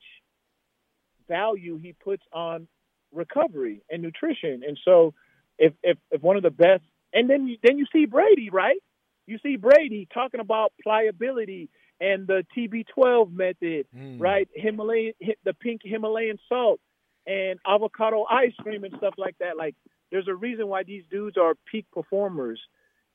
[1.29, 2.67] value he puts on
[3.13, 4.63] recovery and nutrition.
[4.67, 5.15] And so
[5.59, 6.83] if if, if one of the best
[7.13, 8.79] and then you, then you see Brady, right?
[9.27, 11.69] You see Brady talking about pliability
[12.01, 14.21] and the TB12 method, Mm.
[14.21, 14.49] right?
[14.55, 15.15] Himalayan
[15.45, 16.81] the pink Himalayan salt
[17.27, 19.57] and avocado ice cream and stuff like that.
[19.57, 19.75] Like
[20.11, 22.61] there's a reason why these dudes are peak performers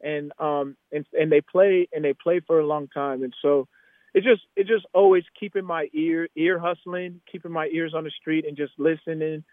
[0.02, 3.22] and um and and they play and they play for a long time.
[3.24, 3.68] And so
[4.14, 8.12] it's just it's just always keeping my ear ear hustling, keeping my ears on the
[8.12, 9.44] street and just listening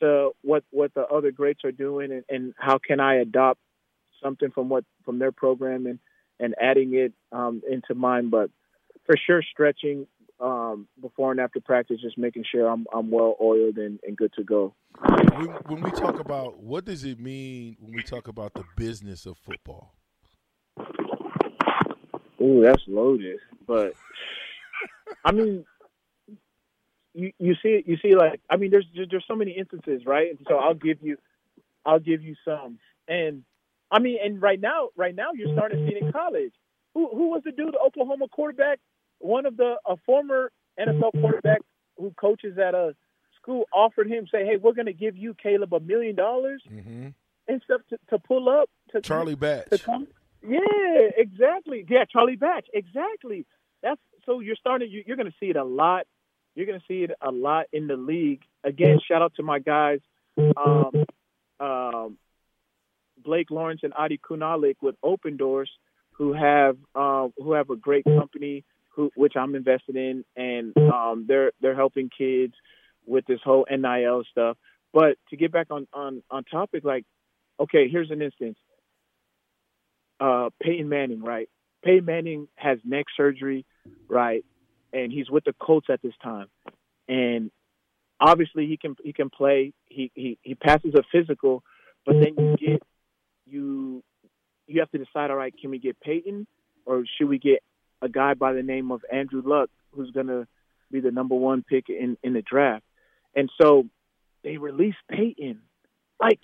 [0.00, 3.60] to what what the other greats are doing and, and how can I adopt
[4.22, 5.98] something from what from their program and
[6.40, 8.30] and adding it um, into mine.
[8.30, 8.50] But
[9.06, 10.06] for sure, stretching
[10.40, 14.32] um, before and after practice, just making sure I'm I'm well oiled and, and good
[14.34, 14.74] to go.
[15.00, 19.26] When, when we talk about what does it mean when we talk about the business
[19.26, 19.94] of football?
[22.44, 23.38] Ooh, that's loaded.
[23.66, 23.94] But
[25.24, 25.64] I mean,
[27.14, 30.30] you you see you see like I mean, there's there's there's so many instances, right?
[30.30, 31.16] And so I'll give you
[31.86, 32.78] I'll give you some.
[33.08, 33.44] And
[33.90, 36.52] I mean, and right now right now you're starting to see it in college.
[36.94, 38.80] Who who was the dude, Oklahoma quarterback?
[39.20, 41.60] One of the a former NFL quarterback
[41.96, 42.94] who coaches at a
[43.40, 47.08] school offered him say, "Hey, we're going to give you Caleb a million dollars Mm-hmm.
[47.48, 49.70] and stuff to, to pull up to Charlie Batch.
[49.70, 50.08] to come.
[50.46, 51.84] Yeah, exactly.
[51.88, 52.66] Yeah, Charlie Batch.
[52.72, 53.46] Exactly.
[53.82, 54.90] That's so you're starting.
[54.90, 56.06] You, you're going to see it a lot.
[56.54, 58.42] You're going to see it a lot in the league.
[58.62, 60.00] Again, shout out to my guys,
[60.56, 61.04] um,
[61.60, 62.18] um,
[63.22, 65.70] Blake Lawrence and Adi Kunalic with Opendorse,
[66.12, 71.24] who have um, who have a great company, who which I'm invested in, and um,
[71.26, 72.54] they're they're helping kids
[73.06, 74.56] with this whole NIL stuff.
[74.92, 77.04] But to get back on on on topic, like,
[77.58, 78.56] okay, here's an instance
[80.20, 81.48] uh, Peyton Manning, right?
[81.84, 83.66] Peyton Manning has neck surgery,
[84.08, 84.44] right?
[84.92, 86.46] And he's with the Colts at this time.
[87.08, 87.50] And
[88.20, 89.72] obviously he can he can play.
[89.86, 91.62] He he he passes a physical,
[92.06, 92.82] but then you get
[93.46, 94.02] you
[94.66, 96.46] you have to decide, all right, can we get Peyton
[96.86, 97.62] or should we get
[98.00, 100.46] a guy by the name of Andrew Luck who's gonna
[100.90, 102.84] be the number one pick in, in the draft?
[103.36, 103.84] And so
[104.42, 105.60] they released Peyton.
[106.20, 106.40] Like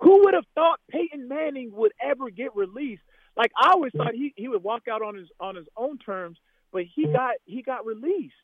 [0.00, 3.02] who would have thought Peyton Manning would ever get released?
[3.38, 6.38] Like I always thought he, he would walk out on his on his own terms,
[6.72, 8.34] but he got he got released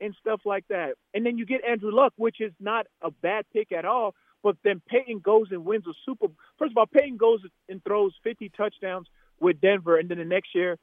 [0.00, 0.94] and stuff like that.
[1.14, 4.14] And then you get Andrew Luck, which is not a bad pick at all.
[4.42, 6.26] But then Peyton goes and wins a Super.
[6.58, 9.06] First of all, Peyton goes and throws 50 touchdowns
[9.38, 10.76] with Denver, and then the next year,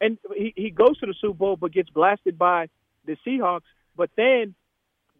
[0.00, 2.68] and he he goes to the Super Bowl, but gets blasted by
[3.04, 3.68] the Seahawks.
[3.94, 4.54] But then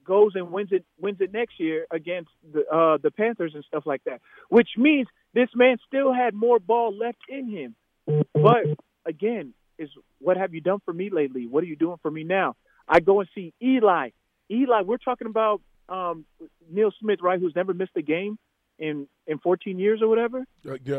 [0.04, 3.84] goes and wins it wins it next year against the uh, the Panthers and stuff
[3.84, 4.22] like that.
[4.48, 7.76] Which means this man still had more ball left in him.
[8.06, 8.64] But
[9.06, 9.88] again, is
[10.20, 11.46] what have you done for me lately?
[11.46, 12.54] What are you doing for me now?
[12.88, 14.10] I go and see Eli.
[14.50, 16.24] Eli, we're talking about um,
[16.70, 17.40] Neil Smith, right?
[17.40, 18.38] Who's never missed a game
[18.78, 20.44] in in 14 years or whatever.
[20.66, 20.94] Uh, uh,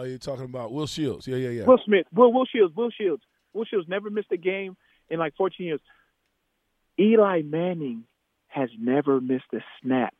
[0.00, 1.26] uh, you're talking about Will Shields.
[1.26, 1.64] Yeah, yeah, yeah.
[1.64, 4.76] Will Smith, Will Will Shields, Will Shields, Will Shields never missed a game
[5.08, 5.80] in like 14 years.
[7.00, 8.04] Eli Manning
[8.48, 10.14] has never missed a snap,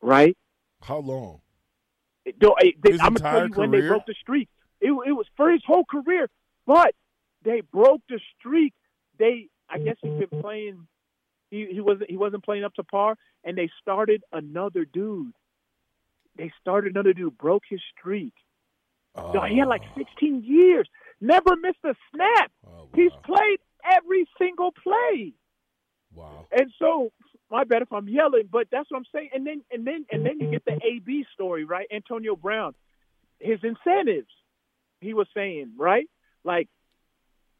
[0.00, 0.36] right?
[0.82, 1.40] How long?
[2.24, 3.90] It- no, I- they- I'm gonna tell you entire when they career?
[3.90, 4.48] broke the streak.
[4.80, 6.28] It, it was for his whole career,
[6.66, 6.94] but
[7.44, 8.74] they broke the streak.
[9.18, 10.86] They, I guess, he's been playing.
[11.50, 15.32] He, he wasn't he wasn't playing up to par, and they started another dude.
[16.36, 18.34] They started another dude, broke his streak.
[19.16, 20.88] No, he had like 16 years,
[21.20, 22.52] never missed a snap.
[22.66, 25.32] Oh, he's played every single play.
[26.14, 26.46] Wow.
[26.52, 27.10] And so,
[27.50, 29.30] my bad if I'm yelling, but that's what I'm saying.
[29.34, 31.86] And then, and then, and then you get the AB story, right?
[31.92, 32.74] Antonio Brown,
[33.40, 34.28] his incentives.
[35.00, 36.08] He was saying, right?
[36.44, 36.68] Like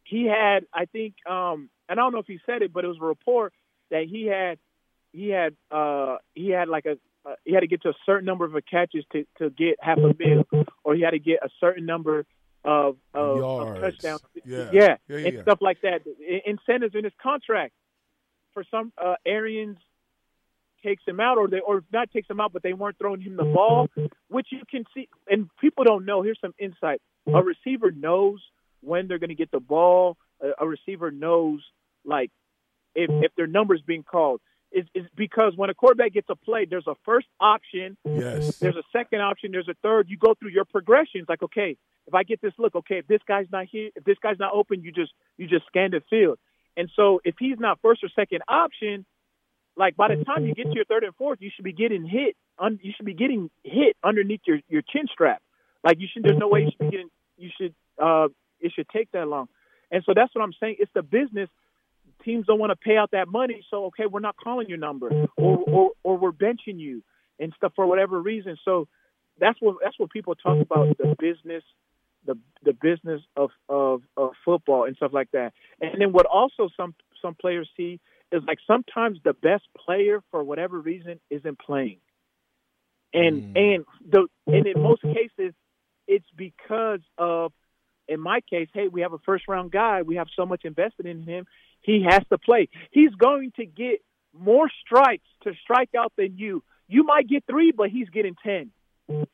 [0.05, 2.89] he had, I think, um, and I don't know if he said it, but it
[2.89, 3.53] was a report
[3.91, 4.59] that he had,
[5.13, 6.99] he had, uh, he had like a,
[7.29, 9.99] uh, he had to get to a certain number of catches to to get half
[9.99, 10.45] a mil,
[10.85, 12.25] or he had to get a certain number
[12.65, 14.21] of of, of touchdowns.
[14.45, 14.71] Yeah.
[14.73, 15.43] yeah, Yeah, and yeah.
[15.43, 16.03] stuff like that.
[16.47, 17.75] Incentives in his contract
[18.55, 19.79] for some uh, Arians
[20.83, 23.37] takes him out, or they or not takes him out, but they weren't throwing him
[23.37, 23.89] the ball,
[24.29, 25.09] which you can see.
[25.29, 26.23] And people don't know.
[26.23, 28.41] Here's some insight: a receiver knows
[28.81, 30.17] when they're going to get the ball.
[30.41, 31.61] A, a receiver knows
[32.05, 32.31] like
[32.95, 34.41] if if their number's being called.
[34.71, 38.59] is, is because when a quarterback gets a play, there's a first option, Yes.
[38.59, 40.09] there's a second option, there's a third.
[40.11, 41.27] You go through your progressions.
[41.29, 41.77] Like, okay,
[42.07, 44.53] if I get this look, okay, if this guy's not here, if this guy's not
[44.53, 46.39] open, you just you just scan the field.
[46.77, 49.05] And so if he's not first or second option,
[49.79, 52.05] like by the time you get to your third and fourth, you should be getting
[52.05, 52.37] hit.
[52.59, 55.41] Un, you should be getting hit underneath your your chin strap.
[55.85, 56.25] Like you should.
[56.25, 57.11] There's no way you should be getting.
[57.37, 57.75] You should.
[58.03, 58.29] Uh,
[58.61, 59.49] it should take that long.
[59.91, 60.77] And so that's what I'm saying.
[60.81, 61.49] It's the business.
[62.25, 65.09] Teams don't want to pay out that money, so okay, we're not calling your number,
[65.37, 67.03] or or or we're benching you
[67.39, 68.57] and stuff for whatever reason.
[68.65, 68.89] So
[69.39, 71.63] that's what that's what people talk about the business,
[72.27, 75.53] the the business of of of football and stuff like that.
[75.81, 78.01] And then what also some some players see
[78.33, 81.99] is like sometimes the best player for whatever reason isn't playing,
[83.13, 83.75] and mm.
[83.75, 85.55] and the and in most cases
[86.07, 87.53] it's because of
[88.09, 90.03] in my case, hey, we have a first round guy.
[90.03, 91.45] We have so much invested in him.
[91.83, 92.69] He has to play.
[92.91, 94.03] He's going to get
[94.33, 96.65] more strikes to strike out than you.
[96.89, 98.71] You might get three, but he's getting ten.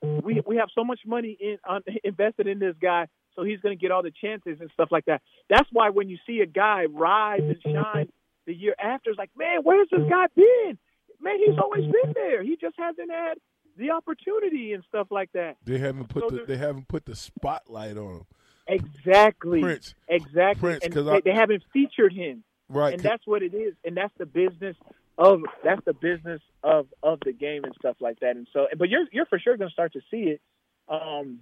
[0.03, 3.77] We we have so much money in on, invested in this guy, so he's going
[3.77, 5.23] to get all the chances and stuff like that.
[5.49, 8.09] That's why when you see a guy rise and shine
[8.47, 10.79] the year after, is like, man, where's this guy been?
[11.21, 12.43] Man, he's always been there.
[12.43, 13.39] He just hasn't had
[13.77, 15.57] the opportunity and stuff like that.
[15.65, 18.27] They haven't put So the they haven't put the spotlight on him.
[18.67, 19.61] Exactly.
[19.61, 19.95] Prince.
[20.09, 20.61] Exactly.
[20.61, 22.45] Prince, and they, I- they haven't featured him.
[22.69, 22.95] Right.
[22.95, 23.75] And that's what it is.
[23.85, 24.77] And that's the business
[25.19, 28.37] of that's the business of of the game and stuff like that.
[28.37, 30.41] And so but you're you're for sure gonna start to see it
[30.89, 31.41] um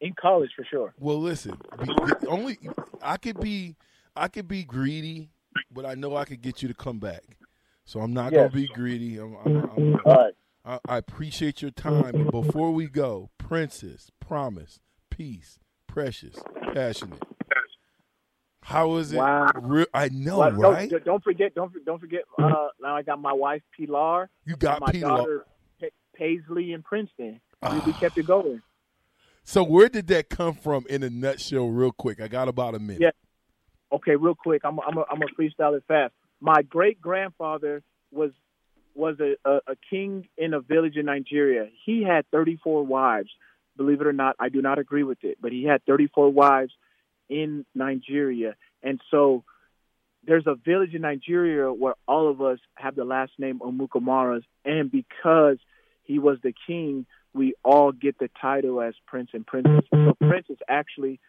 [0.00, 0.92] in college for sure.
[0.98, 1.56] Well, listen.
[2.28, 2.58] only
[3.00, 3.76] I could be
[4.16, 5.30] I could be greedy,
[5.72, 7.22] but I know I could get you to come back.
[7.84, 8.50] So I'm not Yes.
[8.50, 9.18] gonna be greedy.
[9.18, 10.34] I'm, I'm, I'm, All right.
[10.64, 12.12] I, I appreciate your time.
[12.12, 16.34] But before we go, Princess, promise, peace, precious,
[16.72, 17.22] passionate.
[18.62, 19.18] How is it?
[19.18, 19.50] Wow.
[19.92, 20.90] I know, Well, right?
[21.04, 24.30] don't forget don't don't forget uh now I got my wife Pilar.
[24.46, 25.16] You got and my Pilar.
[25.18, 25.46] daughter
[25.80, 25.86] Pa-
[26.16, 27.40] Paisley in Princeton.
[27.70, 28.62] we, we kept it going.
[29.44, 32.22] So where did that come from in a nutshell, real quick?
[32.22, 33.02] I got about a minute.
[33.02, 33.10] Yeah.
[33.92, 34.62] Okay, real quick.
[34.64, 36.12] I'm I'm a, I'm a freestyle it fast.
[36.40, 38.30] My great grandfather was
[38.94, 41.68] was a, a, a king in a village in Nigeria.
[41.84, 43.30] He had 34 wives.
[43.76, 46.72] Believe it or not, I do not agree with it, but he had 34 wives
[47.28, 49.42] in Nigeria, and so
[50.26, 54.90] there's a village in Nigeria where all of us have the last name Amukamara, and
[54.90, 55.58] because
[56.04, 59.84] he was the king, we all get the title as prince and princess.
[59.92, 61.20] So prince is actually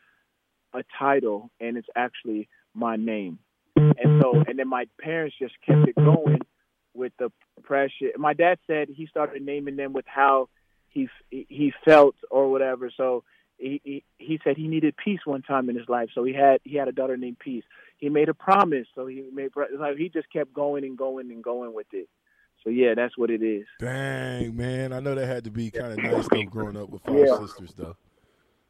[0.76, 3.40] a title, and it's actually my name.
[3.76, 4.50] And so, mm-hmm.
[4.50, 6.42] and then my parents just kept it going
[6.94, 7.32] with the
[7.64, 8.12] pressure.
[8.18, 10.50] My dad said he started naming them with how
[10.90, 12.90] he he felt or whatever.
[12.96, 13.24] So
[13.58, 16.62] he, he he said he needed peace one time in his life, so he had
[16.64, 17.64] he had a daughter named Peace.
[17.98, 21.44] He made a promise, so he made like he just kept going and going and
[21.44, 22.08] going with it.
[22.64, 23.66] So yeah, that's what it is.
[23.80, 24.92] Dang, man.
[24.94, 27.38] I know that had to be kind of nice though, growing up with five Yeah.
[27.40, 27.96] sisters, though.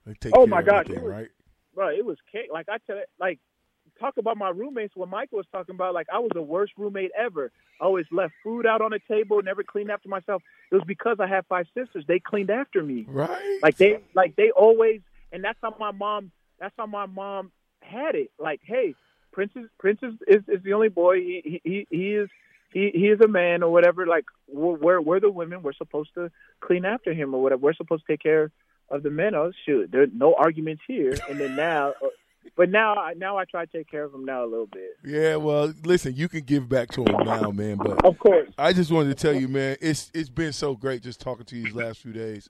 [0.05, 1.29] They take Oh care my of God, everything, was- right?
[1.75, 2.49] Bro, it was cake.
[2.51, 3.39] Like I tell, it, like
[3.99, 4.95] talk about my roommates.
[4.95, 7.51] What Michael was talking about, like I was the worst roommate ever.
[7.79, 10.41] Always left food out on the table, never cleaned after myself.
[10.71, 12.05] It was because I had five sisters.
[12.07, 13.05] They cleaned after me.
[13.07, 13.59] Right.
[13.61, 16.31] Like they, like they always, and that's how my mom.
[16.59, 18.31] That's how my mom had it.
[18.39, 18.95] Like, hey,
[19.33, 21.17] Princess, Princess is, is the only boy.
[21.17, 22.29] He, he, he is.
[22.73, 24.05] He, he is a man or whatever.
[24.05, 25.63] Like we're, we're we're the women.
[25.63, 26.29] We're supposed to
[26.59, 27.61] clean after him or whatever.
[27.61, 28.51] We're supposed to take care
[28.89, 29.35] of the men.
[29.35, 31.15] Oh shoot, there's no arguments here.
[31.29, 32.07] And then now, uh,
[32.55, 34.91] but now I now I try to take care of him now a little bit.
[35.03, 37.77] Yeah, well, listen, you can give back to him now, man.
[37.77, 38.49] But Of course.
[38.57, 41.55] I just wanted to tell you, man, it's it's been so great just talking to
[41.55, 42.47] you these last few days,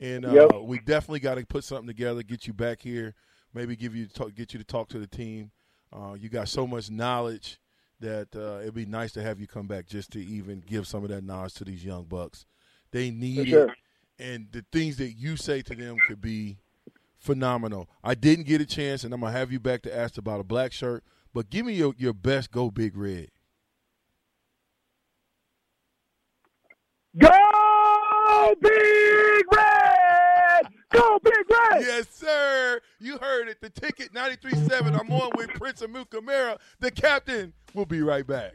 [0.00, 0.50] and uh, Yep.
[0.62, 3.14] we definitely got to put something together, get you back here,
[3.54, 5.50] maybe give you talk, get you to talk to the team.
[5.92, 7.58] Uh, you got so much knowledge
[8.00, 11.02] that uh, it'd be nice to have you come back just to even give some
[11.02, 12.44] of that knowledge to these young bucks.
[12.90, 13.68] They need sure.
[13.70, 13.76] it,
[14.18, 16.58] and the things that you say to them could be
[17.18, 17.88] phenomenal.
[18.02, 20.44] I didn't get a chance, and I'm gonna have you back to ask about a
[20.44, 21.04] black shirt.
[21.32, 23.28] But give me your, your best go big red.
[27.16, 30.66] Go big red!
[30.92, 31.80] Go big red!
[31.80, 32.80] Yes, sir.
[33.00, 33.60] You heard it.
[33.60, 34.98] The ticket 93.7.
[34.98, 37.52] I'm on with Prince Amukamara, the captain.
[37.74, 38.54] We'll be right back.